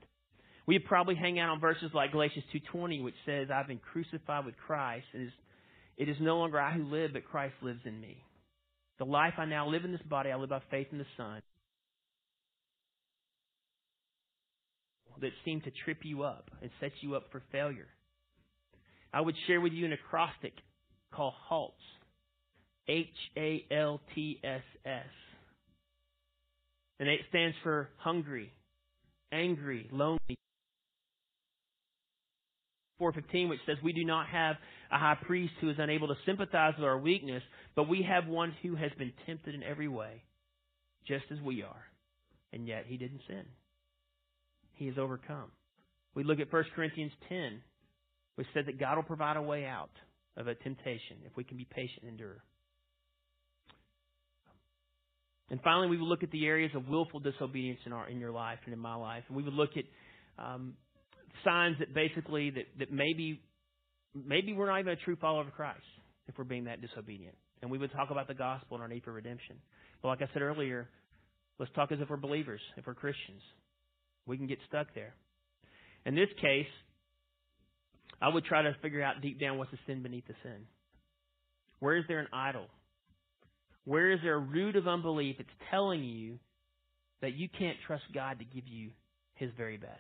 We 0.68 0.78
probably 0.80 1.16
hang 1.16 1.40
out 1.40 1.48
on 1.48 1.62
verses 1.62 1.90
like 1.94 2.12
Galatians 2.12 2.44
2:20 2.54 3.02
which 3.02 3.16
says 3.26 3.50
I've 3.50 3.68
been 3.68 3.80
crucified 3.80 4.46
with 4.46 4.58
Christ 4.58 5.06
and 5.14 5.32
it 5.96 6.10
is 6.10 6.18
no 6.20 6.40
longer 6.40 6.60
I 6.60 6.74
who 6.74 6.84
live, 6.84 7.14
but 7.14 7.24
Christ 7.24 7.56
lives 7.62 7.80
in 7.86 8.02
me. 8.02 8.22
The 9.00 9.06
life 9.06 9.36
I 9.38 9.46
now 9.46 9.70
live 9.70 9.86
in 9.86 9.94
this 9.94 10.02
body, 10.02 10.30
I 10.30 10.36
live 10.36 10.50
by 10.50 10.62
faith 10.70 10.88
in 10.92 10.98
the 10.98 11.06
Son. 11.16 11.42
That 15.22 15.32
seem 15.46 15.62
to 15.62 15.72
trip 15.86 16.00
you 16.04 16.24
up 16.24 16.52
and 16.62 16.70
set 16.82 16.92
you 17.02 17.16
up 17.16 17.32
for 17.32 17.42
failure. 17.52 17.88
I 19.14 19.22
would 19.22 19.36
share 19.48 19.62
with 19.62 19.72
you 19.72 19.86
an 19.86 19.94
acrostic 19.94 20.54
called 21.12 21.34
HALTS. 21.48 21.76
H 22.88 23.08
A 23.38 23.66
L 23.72 24.02
T 24.16 24.40
S 24.44 24.64
S. 24.86 25.06
And 27.00 27.10
it 27.10 27.22
stands 27.30 27.56
for 27.64 27.90
hungry, 27.98 28.52
angry, 29.32 29.88
lonely, 29.92 30.38
4:15 33.00 33.50
which 33.50 33.60
says 33.66 33.78
we 33.84 33.94
do 33.94 34.04
not 34.04 34.28
have 34.28 34.58
a 34.92 34.98
high 34.98 35.18
priest 35.26 35.54
who 35.60 35.70
is 35.70 35.78
unable 35.80 36.08
to 36.10 36.16
sympathize 36.26 36.74
with 36.78 36.86
our 36.86 37.00
weakness, 37.00 37.42
but 37.76 37.90
we 37.90 38.04
have 38.04 38.28
one 38.28 38.54
who 38.62 38.76
has 38.76 38.92
been 38.98 39.14
tempted 39.26 39.56
in 39.56 39.64
every 39.64 39.88
way, 39.88 40.22
just 41.08 41.26
as 41.32 41.40
we 41.42 41.64
are, 41.64 41.86
and 42.54 42.68
yet 42.68 42.86
he 42.88 42.98
didn't 42.98 43.22
sin. 43.28 43.46
He 44.74 44.88
is 44.88 44.98
overcome. 44.98 45.52
We 46.14 46.24
look 46.24 46.40
at 46.40 46.52
1 46.52 46.64
Corinthians 46.76 47.14
10, 47.30 47.62
which 48.36 48.48
said 48.54 48.66
that 48.68 48.80
God 48.80 48.98
will 48.98 49.04
provide 49.04 49.38
a 49.38 49.42
way 49.42 49.66
out 49.66 49.92
of 50.38 50.48
a 50.48 50.56
temptation 50.56 51.18
if 51.26 51.36
we 51.36 51.44
can 51.44 51.58
be 51.58 51.66
patient 51.66 52.04
and 52.04 52.12
endure. 52.12 52.44
And 55.50 55.60
finally, 55.62 55.90
we 55.90 55.98
would 55.98 56.08
look 56.08 56.24
at 56.24 56.32
the 56.32 56.46
areas 56.46 56.72
of 56.76 56.88
willful 56.88 57.20
disobedience 57.20 57.80
in 57.86 57.92
our 57.92 58.08
in 58.08 58.20
your 58.20 58.32
life 58.32 58.60
and 58.66 58.74
in 58.74 58.80
my 58.80 58.96
life, 58.96 59.24
and 59.28 59.36
we 59.36 59.44
would 59.44 59.54
look 59.54 59.72
at 59.76 59.84
um, 60.44 60.76
signs 61.44 61.78
that 61.80 61.94
basically 61.94 62.52
that, 62.52 62.66
that 62.80 62.92
maybe 62.92 63.42
maybe 64.16 64.54
we're 64.54 64.68
not 64.68 64.80
even 64.80 64.94
a 64.94 64.98
true 64.98 65.18
follower 65.18 65.42
of 65.42 65.52
Christ 65.52 65.80
if 66.28 66.38
we're 66.38 66.46
being 66.46 66.66
that 66.66 66.82
disobedient. 66.82 67.36
And 67.62 67.70
we 67.70 67.78
would 67.78 67.92
talk 67.92 68.12
about 68.12 68.28
the 68.28 68.34
gospel 68.34 68.76
and 68.76 68.82
our 68.82 68.88
need 68.88 69.04
for 69.04 69.12
redemption. 69.12 69.58
But 70.02 70.08
like 70.08 70.22
I 70.22 70.34
said 70.34 70.42
earlier, 70.42 70.90
let's 71.60 71.72
talk 71.74 71.92
as 71.92 72.00
if 72.02 72.10
we're 72.10 72.18
believers, 72.18 72.62
if 72.78 72.88
we're 72.88 72.96
Christians. 72.96 73.42
We 74.26 74.38
can 74.38 74.48
get 74.48 74.58
stuck 74.68 74.88
there. 74.96 75.14
In 76.06 76.16
this 76.16 76.30
case, 76.42 76.68
I 78.22 78.30
would 78.30 78.46
try 78.46 78.62
to 78.62 78.76
figure 78.82 79.04
out 79.04 79.22
deep 79.22 79.40
down 79.40 79.58
what's 79.58 79.72
the 79.72 79.80
sin 79.88 80.04
beneath 80.04 80.28
the 80.28 80.36
sin. 80.44 80.68
Where 81.80 81.98
is 81.98 82.04
there 82.08 82.20
an 82.20 82.28
idol? 82.32 82.68
Where 83.86 84.12
is 84.12 84.20
there 84.22 84.36
a 84.36 84.40
root 84.40 84.76
of 84.76 84.88
unbelief 84.88 85.38
that's 85.38 85.50
telling 85.72 86.04
you 86.04 86.38
that 87.22 87.34
you 87.34 87.50
can't 87.50 87.78
trust 87.88 88.04
God 88.14 88.40
to 88.40 88.46
give 88.46 88.68
you 88.68 88.92
His 89.36 89.50
very 89.58 89.78
best? 89.78 90.00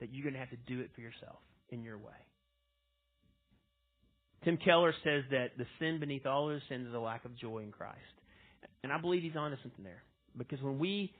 that 0.00 0.12
you're 0.12 0.22
going 0.22 0.34
to 0.34 0.40
have 0.40 0.50
to 0.50 0.56
do 0.66 0.80
it 0.80 0.90
for 0.94 1.00
yourself 1.00 1.38
in 1.70 1.82
your 1.82 1.98
way. 1.98 2.12
Tim 4.44 4.56
Keller 4.56 4.94
says 5.04 5.24
that 5.30 5.58
the 5.58 5.66
sin 5.78 5.98
beneath 5.98 6.24
all 6.24 6.50
of 6.50 6.60
sins 6.68 6.86
is 6.86 6.94
a 6.94 6.98
lack 6.98 7.24
of 7.24 7.36
joy 7.36 7.58
in 7.58 7.72
Christ. 7.72 7.98
And 8.82 8.92
I 8.92 9.00
believe 9.00 9.22
he's 9.22 9.36
onto 9.36 9.56
something 9.62 9.84
there. 9.84 10.02
Because 10.36 10.62
when 10.62 10.78
we 10.78 11.12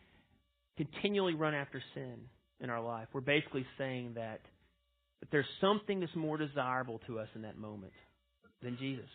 continually 0.77 1.35
run 1.35 1.55
after 1.55 1.83
sin 1.95 2.15
in 2.61 2.71
our 2.71 2.81
life, 2.81 3.09
we're 3.13 3.21
basically 3.21 3.67
saying 3.77 4.13
that, 4.15 4.41
that 5.21 5.31
there's 5.31 5.47
something 5.61 6.01
that's 6.01 6.15
more 6.15 6.37
desirable 6.37 7.01
to 7.07 7.19
us 7.19 7.29
in 7.35 7.43
that 7.43 7.59
moment 7.59 7.93
than 8.63 8.77
Jesus. 8.79 9.09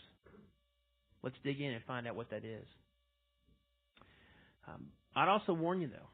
Let's 1.24 1.36
dig 1.44 1.62
in 1.62 1.72
and 1.72 1.84
find 1.86 2.08
out 2.08 2.16
what 2.16 2.30
that 2.32 2.44
is. 2.44 2.66
Um, 4.68 4.88
I'd 5.16 5.30
also 5.30 5.54
warn 5.54 5.82
you, 5.82 5.88
though, 5.88 6.10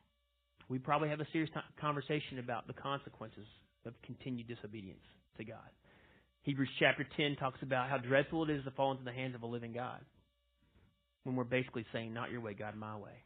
we 0.68 0.78
probably 0.78 1.10
have 1.10 1.20
a 1.20 1.28
serious 1.32 1.50
conversation 1.80 2.40
about 2.40 2.68
the 2.68 2.74
consequences 2.74 3.48
of 3.86 3.94
continued 4.06 4.48
disobedience 4.48 5.04
to 5.38 5.44
God. 5.44 5.58
Hebrews 6.44 6.70
chapter 6.80 7.06
10 7.18 7.36
talks 7.38 7.62
about 7.62 7.90
how 7.90 7.98
dreadful 7.98 8.44
it 8.44 8.50
is 8.50 8.64
to 8.66 8.72
fall 8.72 8.92
into 8.92 9.04
the 9.04 9.12
hands 9.12 9.36
of 9.36 9.44
a 9.44 9.48
living 9.48 9.74
God 9.74 10.00
when 11.24 11.36
we're 11.36 11.44
basically 11.44 11.86
saying, 11.92 12.14
Not 12.14 12.32
your 12.32 12.42
way, 12.42 12.54
God, 12.54 12.76
my 12.76 12.96
way. 12.98 13.24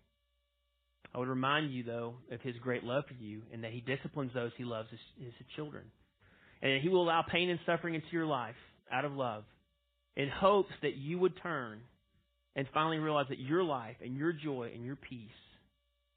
I 1.13 1.19
would 1.19 1.27
remind 1.27 1.71
you, 1.71 1.83
though, 1.83 2.15
of 2.31 2.41
his 2.41 2.55
great 2.57 2.83
love 2.83 3.03
for 3.07 3.13
you 3.13 3.43
and 3.51 3.63
that 3.63 3.71
he 3.71 3.81
disciplines 3.81 4.31
those 4.33 4.51
he 4.57 4.63
loves 4.63 4.89
as 4.91 4.99
his 5.37 5.47
children. 5.55 5.83
And 6.63 6.81
he 6.81 6.87
will 6.87 7.03
allow 7.03 7.21
pain 7.21 7.49
and 7.49 7.59
suffering 7.65 7.93
into 7.93 8.07
your 8.11 8.25
life 8.25 8.55
out 8.89 9.03
of 9.03 9.11
love 9.11 9.43
in 10.15 10.29
hopes 10.29 10.71
that 10.81 10.95
you 10.95 11.19
would 11.19 11.33
turn 11.43 11.81
and 12.55 12.65
finally 12.73 12.99
realize 12.99 13.25
that 13.29 13.39
your 13.39 13.63
life 13.63 13.97
and 14.01 14.15
your 14.15 14.31
joy 14.31 14.71
and 14.73 14.85
your 14.85 14.95
peace 14.95 15.29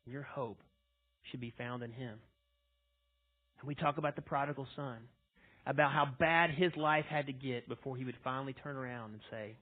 and 0.05 0.13
your 0.13 0.23
hope 0.23 0.59
should 1.31 1.41
be 1.41 1.53
found 1.59 1.83
in 1.83 1.91
him. 1.91 2.17
And 3.59 3.67
we 3.67 3.75
talk 3.75 3.99
about 3.99 4.15
the 4.15 4.23
prodigal 4.23 4.69
son, 4.77 4.99
about 5.67 5.91
how 5.91 6.07
bad 6.21 6.51
his 6.51 6.71
life 6.77 7.07
had 7.09 7.27
to 7.27 7.33
get 7.33 7.69
before 7.69 7.97
he 7.97 8.05
would 8.05 8.17
finally 8.23 8.55
turn 8.63 8.77
around 8.77 9.15
and 9.15 9.21
say, 9.31 9.57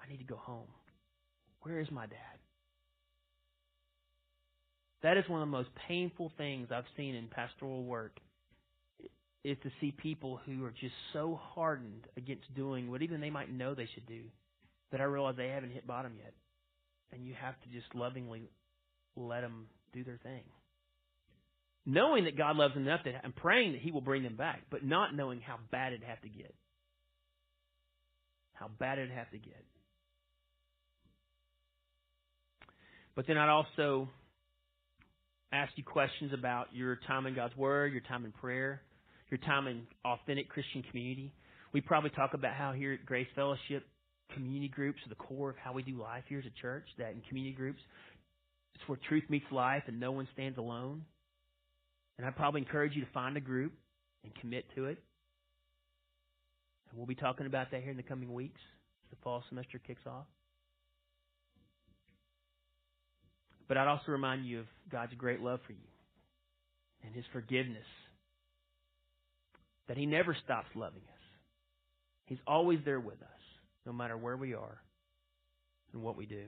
I 0.00 0.08
need 0.08 0.18
to 0.18 0.24
go 0.24 0.36
home. 0.36 0.68
Where 1.62 1.80
is 1.80 1.90
my 1.90 2.06
dad? 2.06 2.38
That 5.02 5.16
is 5.16 5.24
one 5.28 5.42
of 5.42 5.48
the 5.48 5.52
most 5.52 5.70
painful 5.88 6.30
things 6.38 6.68
I've 6.70 6.84
seen 6.96 7.16
in 7.16 7.26
pastoral 7.26 7.82
work 7.82 8.20
is 9.44 9.56
to 9.62 9.70
see 9.80 9.90
people 9.90 10.38
who 10.44 10.64
are 10.64 10.72
just 10.72 10.94
so 11.12 11.40
hardened 11.54 12.06
against 12.16 12.54
doing 12.54 12.90
what 12.90 13.02
even 13.02 13.20
they 13.20 13.30
might 13.30 13.50
know 13.50 13.74
they 13.74 13.88
should 13.94 14.06
do 14.06 14.22
that 14.92 15.00
I 15.00 15.04
realize 15.04 15.34
they 15.36 15.48
haven't 15.48 15.72
hit 15.72 15.86
bottom 15.86 16.12
yet. 16.18 16.34
And 17.12 17.24
you 17.24 17.34
have 17.40 17.54
to 17.62 17.68
just 17.68 17.94
lovingly 17.94 18.50
let 19.16 19.40
them 19.40 19.66
do 19.92 20.04
their 20.04 20.18
thing. 20.22 20.42
Knowing 21.86 22.24
that 22.24 22.36
God 22.36 22.56
loves 22.56 22.74
them 22.74 22.86
enough 22.86 23.00
that 23.04 23.24
and 23.24 23.34
praying 23.34 23.72
that 23.72 23.80
He 23.80 23.90
will 23.90 24.00
bring 24.00 24.22
them 24.22 24.36
back, 24.36 24.62
but 24.70 24.84
not 24.84 25.14
knowing 25.14 25.40
how 25.40 25.56
bad 25.70 25.92
it'd 25.92 26.06
have 26.06 26.20
to 26.22 26.28
get. 26.28 26.54
How 28.52 28.68
bad 28.78 28.98
it'd 28.98 29.10
have 29.10 29.30
to 29.30 29.38
get. 29.38 29.64
But 33.16 33.26
then 33.26 33.38
I'd 33.38 33.48
also 33.48 34.08
ask 35.52 35.72
you 35.76 35.82
questions 35.82 36.32
about 36.32 36.68
your 36.72 37.00
time 37.08 37.26
in 37.26 37.34
God's 37.34 37.56
Word, 37.56 37.92
your 37.92 38.02
time 38.02 38.24
in 38.24 38.32
prayer, 38.32 38.82
your 39.30 39.38
time 39.38 39.66
in 39.66 39.82
authentic 40.04 40.48
Christian 40.48 40.82
community. 40.90 41.32
We 41.72 41.80
probably 41.80 42.10
talk 42.10 42.34
about 42.34 42.54
how 42.54 42.72
here 42.72 42.92
at 42.92 43.06
Grace 43.06 43.28
Fellowship, 43.34 43.86
community 44.34 44.68
groups 44.68 44.98
are 45.06 45.08
the 45.08 45.14
core 45.14 45.50
of 45.50 45.56
how 45.56 45.72
we 45.72 45.82
do 45.82 46.00
life 46.00 46.24
here 46.28 46.38
as 46.38 46.44
a 46.44 46.60
church, 46.60 46.84
that 46.98 47.10
in 47.12 47.22
community 47.28 47.54
groups, 47.54 47.80
it's 48.74 48.88
where 48.88 48.98
truth 49.08 49.24
meets 49.28 49.46
life 49.50 49.84
and 49.86 50.00
no 50.00 50.12
one 50.12 50.28
stands 50.32 50.58
alone. 50.58 51.04
And 52.18 52.26
I'd 52.26 52.36
probably 52.36 52.60
encourage 52.60 52.94
you 52.94 53.04
to 53.04 53.10
find 53.12 53.36
a 53.36 53.40
group 53.40 53.72
and 54.24 54.34
commit 54.40 54.64
to 54.74 54.86
it. 54.86 54.98
And 56.90 56.98
we'll 56.98 57.06
be 57.06 57.14
talking 57.14 57.46
about 57.46 57.70
that 57.70 57.82
here 57.82 57.90
in 57.90 57.96
the 57.96 58.02
coming 58.02 58.32
weeks 58.34 58.60
as 59.04 59.10
the 59.10 59.22
fall 59.22 59.42
semester 59.48 59.80
kicks 59.84 60.02
off. 60.06 60.26
But 63.68 63.76
I'd 63.76 63.86
also 63.86 64.10
remind 64.10 64.46
you 64.46 64.60
of 64.60 64.66
God's 64.90 65.14
great 65.16 65.40
love 65.40 65.60
for 65.64 65.72
you 65.72 65.78
and 67.04 67.14
His 67.14 67.24
forgiveness. 67.32 67.86
That 69.90 69.96
He 69.96 70.06
never 70.06 70.36
stops 70.44 70.68
loving 70.76 71.02
us. 71.02 71.22
He's 72.26 72.38
always 72.46 72.78
there 72.84 73.00
with 73.00 73.20
us, 73.20 73.40
no 73.84 73.92
matter 73.92 74.16
where 74.16 74.36
we 74.36 74.54
are 74.54 74.78
and 75.92 76.00
what 76.00 76.16
we 76.16 76.26
do. 76.26 76.44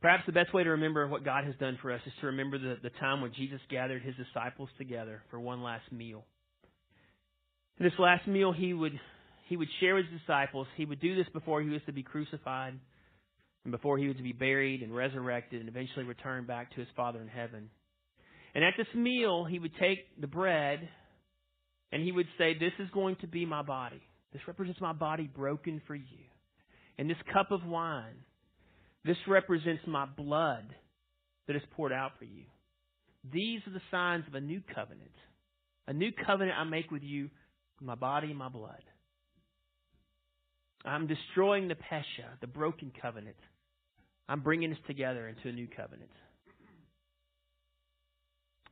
Perhaps 0.00 0.22
the 0.24 0.32
best 0.32 0.54
way 0.54 0.64
to 0.64 0.70
remember 0.70 1.06
what 1.06 1.22
God 1.22 1.44
has 1.44 1.54
done 1.60 1.78
for 1.82 1.92
us 1.92 2.00
is 2.06 2.12
to 2.22 2.28
remember 2.28 2.56
the, 2.56 2.76
the 2.82 2.88
time 2.98 3.20
when 3.20 3.34
Jesus 3.34 3.60
gathered 3.68 4.00
his 4.00 4.14
disciples 4.16 4.70
together 4.78 5.22
for 5.30 5.38
one 5.38 5.62
last 5.62 5.92
meal. 5.92 6.24
In 7.78 7.84
this 7.84 7.98
last 7.98 8.26
meal, 8.26 8.54
he 8.54 8.72
would, 8.72 8.98
he 9.50 9.58
would 9.58 9.68
share 9.78 9.96
with 9.96 10.06
his 10.06 10.20
disciples. 10.20 10.68
He 10.78 10.86
would 10.86 11.02
do 11.02 11.14
this 11.16 11.28
before 11.34 11.60
he 11.60 11.68
was 11.68 11.82
to 11.84 11.92
be 11.92 12.02
crucified 12.02 12.72
and 13.64 13.72
before 13.72 13.98
he 13.98 14.08
was 14.08 14.16
to 14.16 14.22
be 14.22 14.32
buried 14.32 14.82
and 14.82 14.96
resurrected 14.96 15.60
and 15.60 15.68
eventually 15.68 16.06
return 16.06 16.46
back 16.46 16.70
to 16.70 16.80
his 16.80 16.88
Father 16.96 17.20
in 17.20 17.28
heaven. 17.28 17.68
And 18.54 18.64
at 18.64 18.72
this 18.78 18.86
meal, 18.94 19.44
he 19.44 19.58
would 19.58 19.76
take 19.78 20.18
the 20.18 20.26
bread 20.26 20.88
and 21.92 22.02
he 22.02 22.12
would 22.12 22.28
say, 22.38 22.54
This 22.54 22.72
is 22.78 22.88
going 22.92 23.16
to 23.16 23.26
be 23.26 23.44
my 23.44 23.62
body. 23.62 24.02
This 24.32 24.42
represents 24.46 24.80
my 24.80 24.92
body 24.92 25.24
broken 25.24 25.82
for 25.86 25.94
you. 25.94 26.24
And 26.98 27.08
this 27.08 27.16
cup 27.32 27.50
of 27.50 27.64
wine, 27.64 28.24
this 29.04 29.16
represents 29.26 29.82
my 29.86 30.06
blood 30.06 30.64
that 31.46 31.56
is 31.56 31.62
poured 31.72 31.92
out 31.92 32.12
for 32.18 32.24
you. 32.24 32.44
These 33.32 33.60
are 33.66 33.72
the 33.72 33.80
signs 33.90 34.24
of 34.28 34.34
a 34.34 34.40
new 34.40 34.62
covenant. 34.74 35.10
A 35.88 35.92
new 35.92 36.12
covenant 36.12 36.56
I 36.58 36.64
make 36.64 36.90
with 36.90 37.02
you, 37.02 37.30
my 37.80 37.94
body 37.94 38.28
and 38.28 38.38
my 38.38 38.48
blood. 38.48 38.82
I'm 40.84 41.06
destroying 41.06 41.68
the 41.68 41.74
Pesha, 41.74 42.26
the 42.40 42.46
broken 42.46 42.92
covenant. 43.00 43.36
I'm 44.28 44.40
bringing 44.40 44.72
us 44.72 44.78
together 44.86 45.28
into 45.28 45.48
a 45.48 45.52
new 45.52 45.66
covenant. 45.66 46.10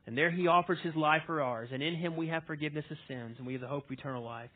And 0.09 0.17
there 0.17 0.31
he 0.31 0.47
offers 0.47 0.79
his 0.83 0.97
life 0.97 1.25
for 1.27 1.43
ours. 1.43 1.69
And 1.71 1.83
in 1.83 1.95
him 1.95 2.17
we 2.17 2.29
have 2.29 2.45
forgiveness 2.45 2.87
of 2.91 2.97
sins 3.09 3.35
and 3.37 3.47
we 3.47 3.53
have 3.53 3.61
the 3.61 3.69
hope 3.69 3.85
of 3.85 3.93
eternal 3.93 4.25
life. 4.25 4.49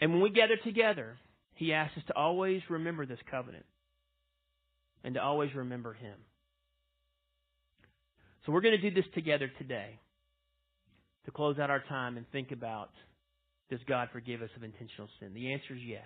And 0.00 0.12
when 0.12 0.20
we 0.20 0.30
gather 0.30 0.56
together, 0.64 1.16
he 1.54 1.72
asks 1.72 1.96
us 1.96 2.02
to 2.08 2.16
always 2.16 2.60
remember 2.68 3.06
this 3.06 3.20
covenant 3.30 3.64
and 5.04 5.14
to 5.14 5.22
always 5.22 5.54
remember 5.54 5.92
him. 5.92 6.16
So 8.44 8.50
we're 8.50 8.60
going 8.60 8.76
to 8.76 8.90
do 8.90 8.92
this 8.92 9.08
together 9.14 9.52
today 9.56 10.00
to 11.26 11.30
close 11.30 11.60
out 11.60 11.70
our 11.70 11.84
time 11.88 12.16
and 12.16 12.28
think 12.32 12.50
about 12.50 12.90
does 13.70 13.78
God 13.86 14.08
forgive 14.12 14.42
us 14.42 14.50
of 14.56 14.64
intentional 14.64 15.08
sin? 15.20 15.32
The 15.32 15.52
answer 15.52 15.74
is 15.74 15.80
yes. 15.86 16.02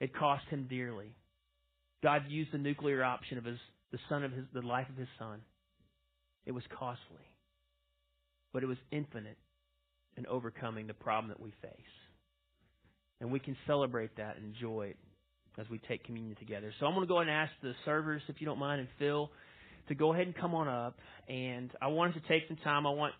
It 0.00 0.16
cost 0.16 0.46
him 0.50 0.66
dearly. 0.68 1.14
God 2.02 2.22
used 2.26 2.50
the 2.50 2.58
nuclear 2.58 3.04
option 3.04 3.38
of 3.38 3.44
his 3.44 3.58
the 3.92 3.98
son 4.08 4.24
of 4.24 4.32
his 4.32 4.46
the 4.52 4.62
life 4.62 4.88
of 4.88 4.96
his 4.96 5.06
son. 5.16 5.42
It 6.46 6.52
was 6.52 6.64
costly. 6.78 7.26
But 8.52 8.62
it 8.62 8.66
was 8.66 8.78
infinite 8.90 9.38
in 10.16 10.26
overcoming 10.26 10.86
the 10.86 10.94
problem 10.94 11.28
that 11.28 11.40
we 11.40 11.52
face. 11.62 11.70
And 13.20 13.32
we 13.32 13.40
can 13.40 13.56
celebrate 13.66 14.16
that 14.16 14.36
and 14.36 14.54
enjoy 14.54 14.88
it 14.90 14.96
as 15.58 15.68
we 15.70 15.78
take 15.78 16.04
communion 16.04 16.36
together. 16.36 16.72
So 16.78 16.86
I'm 16.86 16.94
going 16.94 17.06
to 17.06 17.08
go 17.08 17.18
and 17.18 17.30
ask 17.30 17.50
the 17.62 17.72
servers, 17.84 18.22
if 18.28 18.36
you 18.40 18.46
don't 18.46 18.58
mind, 18.58 18.80
and 18.80 18.88
Phil, 18.98 19.30
to 19.88 19.94
go 19.94 20.12
ahead 20.12 20.26
and 20.26 20.36
come 20.36 20.54
on 20.54 20.68
up. 20.68 20.98
And 21.28 21.70
I 21.80 21.88
wanted 21.88 22.14
to 22.14 22.28
take 22.28 22.48
some 22.48 22.56
time. 22.58 22.86
I 22.86 22.90
want 22.90 23.14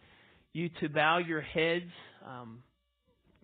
you 0.52 0.68
to 0.80 0.88
bow 0.88 1.18
your 1.18 1.40
heads, 1.40 1.90
um, 2.26 2.62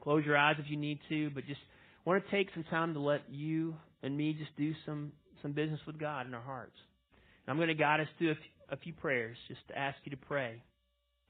close 0.01 0.25
your 0.25 0.37
eyes 0.37 0.57
if 0.59 0.71
you 0.71 0.77
need 0.77 0.99
to, 1.09 1.31
but 1.31 1.47
just 1.47 1.61
want 2.05 2.25
to 2.25 2.31
take 2.31 2.49
some 2.55 2.65
time 2.65 2.95
to 2.95 3.01
let 3.01 3.23
you 3.31 3.75
and 4.03 4.17
me 4.17 4.33
just 4.33 4.57
do 4.57 4.73
some 4.87 5.13
some 5.43 5.53
business 5.53 5.81
with 5.87 5.99
God 5.99 6.27
in 6.27 6.35
our 6.35 6.43
hearts. 6.43 6.77
And 7.47 7.53
I'm 7.53 7.57
going 7.57 7.69
to 7.69 7.75
guide 7.75 8.01
us 8.01 8.07
through 8.19 8.33
a 8.33 8.35
a 8.71 8.77
few 8.77 8.93
prayers, 8.93 9.37
just 9.49 9.61
to 9.69 9.79
ask 9.79 9.97
you 10.05 10.11
to 10.11 10.17
pray, 10.17 10.63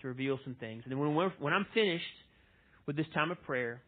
to 0.00 0.08
reveal 0.08 0.38
some 0.44 0.54
things. 0.60 0.82
And 0.84 0.92
then 0.92 0.98
when 0.98 1.32
when 1.38 1.52
I'm 1.52 1.66
finished 1.74 2.04
with 2.86 2.96
this 2.96 3.06
time 3.14 3.30
of 3.30 3.42
prayer, 3.42 3.80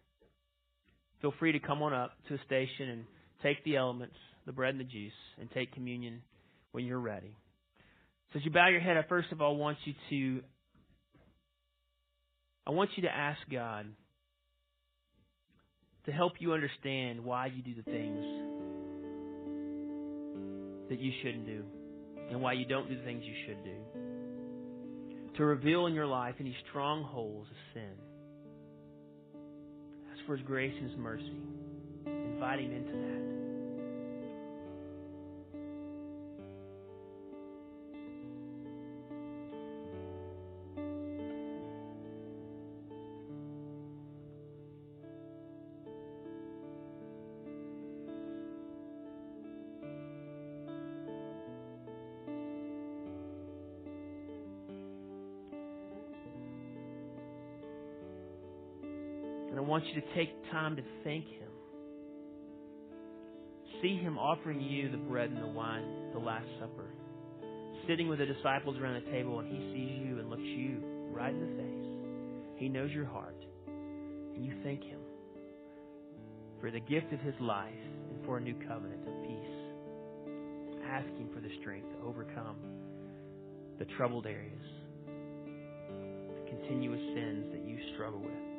feel 1.21 1.33
free 1.39 1.53
to 1.53 1.61
come 1.61 1.83
on 1.83 1.93
up 1.93 2.13
to 2.29 2.35
a 2.35 2.39
station 2.47 2.89
and 2.89 3.05
take 3.43 3.63
the 3.65 3.77
elements, 3.77 4.15
the 4.47 4.53
bread 4.53 4.75
and 4.75 4.81
the 4.81 4.85
juice, 4.85 5.13
and 5.41 5.51
take 5.53 5.73
communion 5.73 6.23
when 6.73 6.85
you're 6.85 6.99
ready. 6.99 7.37
So 8.33 8.39
as 8.39 8.45
you 8.45 8.51
bow 8.51 8.69
your 8.69 8.81
head, 8.81 8.97
I 8.97 9.03
first 9.09 9.31
of 9.33 9.43
all 9.43 9.57
want 9.57 9.79
you 9.85 9.95
to 10.11 10.43
I 12.67 12.71
want 12.71 12.91
you 12.97 13.03
to 13.03 13.15
ask 13.15 13.41
God 13.51 13.87
to 16.07 16.13
help 16.13 16.35
you 16.39 16.53
understand 16.53 17.25
why 17.25 17.47
you 17.47 17.63
do 17.63 17.75
the 17.75 17.83
things 17.83 18.25
that 20.89 20.99
you 20.99 21.13
shouldn't 21.23 21.47
do 21.47 21.65
and 22.33 22.41
why 22.41 22.55
you 22.55 22.65
don't 22.65 22.89
do 22.89 22.97
the 22.97 23.03
things 23.03 23.23
you 23.25 23.35
should 23.47 23.63
do. 23.63 23.77
To 25.37 25.45
reveal 25.45 25.87
in 25.87 25.95
your 25.95 26.07
life 26.07 26.35
any 26.41 26.57
strongholds 26.69 27.49
of 27.49 27.57
sin. 27.75 27.93
Ask 30.13 30.27
for 30.27 30.37
His 30.37 30.47
grace 30.47 30.73
and 30.79 30.91
His 30.91 30.99
mercy. 30.99 31.37
Invite 32.07 32.61
Him 32.61 32.73
into 32.73 32.93
that. 32.93 33.22
Want 59.73 59.87
you 59.87 60.03
to 60.03 60.15
take 60.15 60.29
time 60.51 60.77
to 60.77 60.83
thank 61.03 61.25
Him. 61.25 61.49
See 63.81 63.97
Him 63.97 64.19
offering 64.19 64.61
you 64.61 64.91
the 64.91 64.99
bread 64.99 65.31
and 65.31 65.43
the 65.43 65.47
wine, 65.47 66.11
the 66.13 66.19
Last 66.19 66.45
Supper. 66.61 66.91
Sitting 67.89 68.07
with 68.07 68.19
the 68.19 68.27
disciples 68.27 68.77
around 68.77 69.03
the 69.03 69.11
table, 69.11 69.39
and 69.39 69.49
He 69.49 69.57
sees 69.73 70.07
you 70.07 70.19
and 70.19 70.29
looks 70.29 70.43
you 70.43 70.77
right 71.11 71.33
in 71.33 71.41
the 71.41 71.57
face. 71.57 72.61
He 72.61 72.69
knows 72.69 72.91
your 72.91 73.07
heart. 73.07 73.43
And 73.67 74.45
you 74.45 74.53
thank 74.63 74.83
Him 74.83 75.01
for 76.61 76.71
the 76.71 76.81
gift 76.81 77.11
of 77.11 77.21
His 77.21 77.35
life 77.41 77.73
and 78.11 78.23
for 78.27 78.37
a 78.37 78.41
new 78.43 78.55
covenant 78.69 79.09
of 79.09 79.23
peace. 79.23 80.37
asking 80.85 81.31
for 81.33 81.41
the 81.41 81.49
strength 81.63 81.89
to 81.89 82.07
overcome 82.07 82.57
the 83.79 83.87
troubled 83.97 84.27
areas, 84.27 84.69
the 85.07 86.51
continuous 86.51 87.01
sins 87.15 87.47
that 87.53 87.67
you 87.67 87.79
struggle 87.95 88.21
with. 88.21 88.52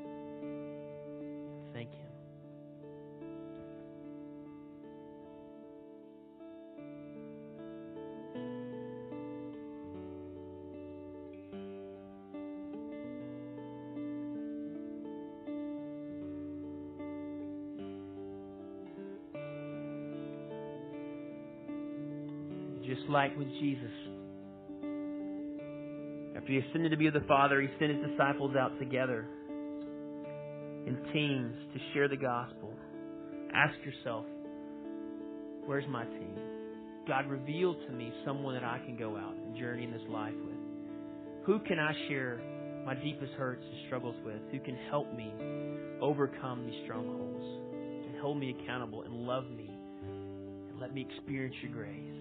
Like 23.14 23.38
with 23.38 23.48
Jesus. 23.62 23.94
After 26.36 26.52
he 26.52 26.58
ascended 26.58 26.90
to 26.90 26.98
be 26.98 27.06
with 27.06 27.14
the 27.14 27.28
Father, 27.28 27.62
he 27.62 27.68
sent 27.80 27.92
his 27.92 28.10
disciples 28.10 28.56
out 28.56 28.78
together 28.80 29.28
in 30.88 30.98
teams 31.14 31.56
to 31.74 31.80
share 31.94 32.08
the 32.10 32.18
gospel. 32.18 32.74
Ask 33.56 33.76
yourself, 33.86 34.26
where's 35.66 35.88
my 35.88 36.06
team? 36.06 36.36
God, 37.08 37.30
revealed 37.30 37.78
to 37.88 37.94
me 37.94 38.12
someone 38.26 38.56
that 38.56 38.64
I 38.64 38.80
can 38.84 38.98
go 38.98 39.16
out 39.16 39.36
and 39.36 39.56
journey 39.58 39.84
in 39.84 39.92
this 39.92 40.02
life 40.10 40.34
with. 40.44 40.56
Who 41.46 41.60
can 41.68 41.78
I 41.78 41.94
share 42.10 42.42
my 42.84 42.96
deepest 42.96 43.34
hurts 43.34 43.64
and 43.64 43.86
struggles 43.86 44.16
with? 44.26 44.42
Who 44.52 44.60
can 44.60 44.78
help 44.90 45.14
me 45.14 45.32
overcome 46.02 46.66
these 46.66 46.82
strongholds 46.86 48.08
and 48.08 48.20
hold 48.20 48.40
me 48.40 48.56
accountable 48.60 49.04
and 49.04 49.14
love 49.14 49.46
me 49.52 49.70
and 49.70 50.80
let 50.80 50.94
me 50.94 51.08
experience 51.10 51.56
your 51.62 51.74
grace? 51.74 52.13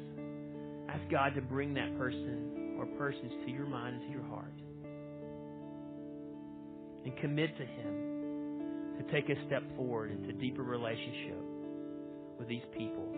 Ask 0.93 1.11
God 1.11 1.35
to 1.37 1.41
bring 1.41 1.73
that 1.75 1.97
person 1.97 2.77
or 2.79 2.87
persons 2.99 3.33
to 3.47 3.51
your 3.51 3.67
mind 3.67 3.97
and 3.97 4.05
to 4.07 4.13
your 4.13 4.29
heart. 4.29 4.53
And 7.05 7.17
commit 7.19 7.57
to 7.57 7.65
Him 7.65 8.99
to 8.99 9.13
take 9.13 9.29
a 9.31 9.47
step 9.47 9.63
forward 9.77 10.13
into 10.13 10.33
deeper 10.35 10.63
relationship 10.63 11.41
with 12.39 12.49
these 12.49 12.63
people 12.77 13.09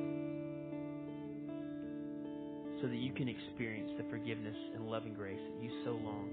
so 2.80 2.88
that 2.88 2.96
you 2.96 3.12
can 3.12 3.28
experience 3.28 3.90
the 3.98 4.04
forgiveness 4.10 4.56
and 4.74 4.86
loving 4.86 5.14
grace 5.14 5.40
that 5.40 5.64
you 5.64 5.70
so 5.84 5.92
long 5.92 6.28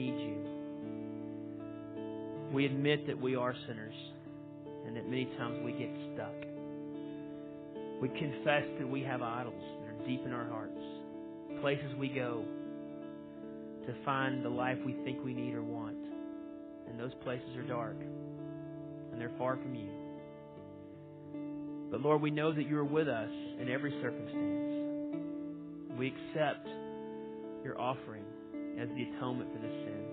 need 0.00 0.18
you. 0.18 0.36
We 2.52 2.66
admit 2.66 3.06
that 3.06 3.20
we 3.20 3.36
are 3.36 3.54
sinners 3.66 3.94
and 4.86 4.96
that 4.96 5.06
many 5.06 5.26
times 5.36 5.58
we 5.64 5.72
get 5.72 5.90
stuck. 6.14 6.34
We 8.00 8.08
confess 8.08 8.64
that 8.78 8.88
we 8.88 9.02
have 9.02 9.20
idols 9.22 9.62
that 9.80 9.88
are 9.90 10.06
deep 10.06 10.24
in 10.24 10.32
our 10.32 10.48
hearts, 10.48 10.80
places 11.60 11.94
we 11.98 12.08
go 12.08 12.44
to 13.86 13.94
find 14.04 14.44
the 14.44 14.48
life 14.48 14.78
we 14.84 14.94
think 15.04 15.22
we 15.24 15.34
need 15.34 15.54
or 15.54 15.62
want. 15.62 15.96
And 16.88 16.98
those 16.98 17.12
places 17.22 17.56
are 17.56 17.62
dark 17.62 17.96
and 18.00 19.20
they're 19.20 19.30
far 19.36 19.56
from 19.56 19.74
you. 19.74 19.90
But 21.90 22.00
Lord, 22.00 22.22
we 22.22 22.30
know 22.30 22.52
that 22.52 22.66
you 22.66 22.78
are 22.78 22.84
with 22.84 23.08
us 23.08 23.30
in 23.60 23.68
every 23.68 23.92
circumstance. 24.00 25.98
We 25.98 26.08
accept 26.08 26.66
your 27.62 27.78
offering 27.78 28.24
as 28.80 28.88
the 28.96 29.02
atonement 29.14 29.50
for 29.52 29.58
this 29.58 29.72
sin. 29.84 30.04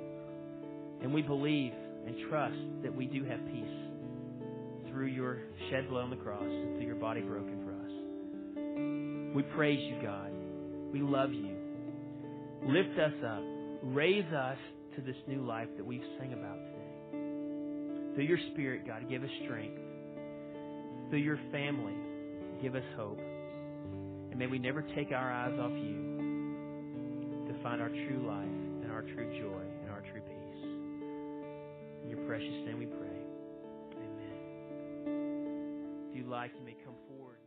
And 1.02 1.14
we 1.14 1.22
believe 1.22 1.74
and 2.06 2.16
trust 2.30 2.58
that 2.84 2.96
we 2.96 3.06
do 3.06 3.24
have 3.24 3.40
peace 3.48 4.90
through 4.90 5.08
your 5.08 5.40
shed 5.70 5.90
blood 5.90 6.04
on 6.04 6.10
the 6.10 6.16
cross 6.18 6.42
and 6.44 6.76
through 6.76 6.86
your 6.86 6.96
body 6.96 7.22
broken 7.22 7.64
for 7.64 7.72
us. 7.72 9.36
We 9.36 9.44
praise 9.56 9.80
you, 9.80 10.02
God. 10.02 10.32
We 10.92 11.02
love 11.02 11.32
you. 11.32 11.56
Lift 12.66 12.98
us 13.00 13.14
up. 13.26 13.44
Raise 13.84 14.32
us 14.34 14.58
to 14.96 15.02
this 15.02 15.16
new 15.28 15.46
life 15.46 15.68
that 15.78 15.86
we've 15.86 16.02
sang 16.18 16.34
about 16.34 16.58
today. 16.58 18.16
Through 18.16 18.26
your 18.26 18.40
Spirit, 18.54 18.88
God, 18.88 19.08
give 19.10 19.24
us 19.24 19.30
strength. 19.46 19.80
Through 21.10 21.20
your 21.20 21.40
family, 21.52 21.94
give 22.62 22.76
us 22.76 22.84
hope. 22.98 23.20
And 24.32 24.40
may 24.40 24.48
we 24.48 24.58
never 24.58 24.82
take 24.96 25.12
our 25.12 25.32
eyes 25.32 25.54
off 25.60 25.72
you 25.72 27.46
to 27.48 27.64
find 27.64 27.82
our 27.82 27.90
true 27.90 28.26
life 28.28 28.57
our 28.98 29.04
true 29.04 29.30
joy 29.40 29.62
and 29.84 29.92
our 29.92 30.02
true 30.02 30.22
peace. 30.22 30.64
In 32.02 32.10
your 32.10 32.18
precious 32.26 32.66
name 32.66 32.80
we 32.80 32.88
pray. 32.88 33.22
Amen. 33.94 34.40
If 36.10 36.18
you 36.18 36.24
like, 36.24 36.50
you 36.58 36.66
may 36.66 36.76
come 36.84 36.96
forward. 37.08 37.38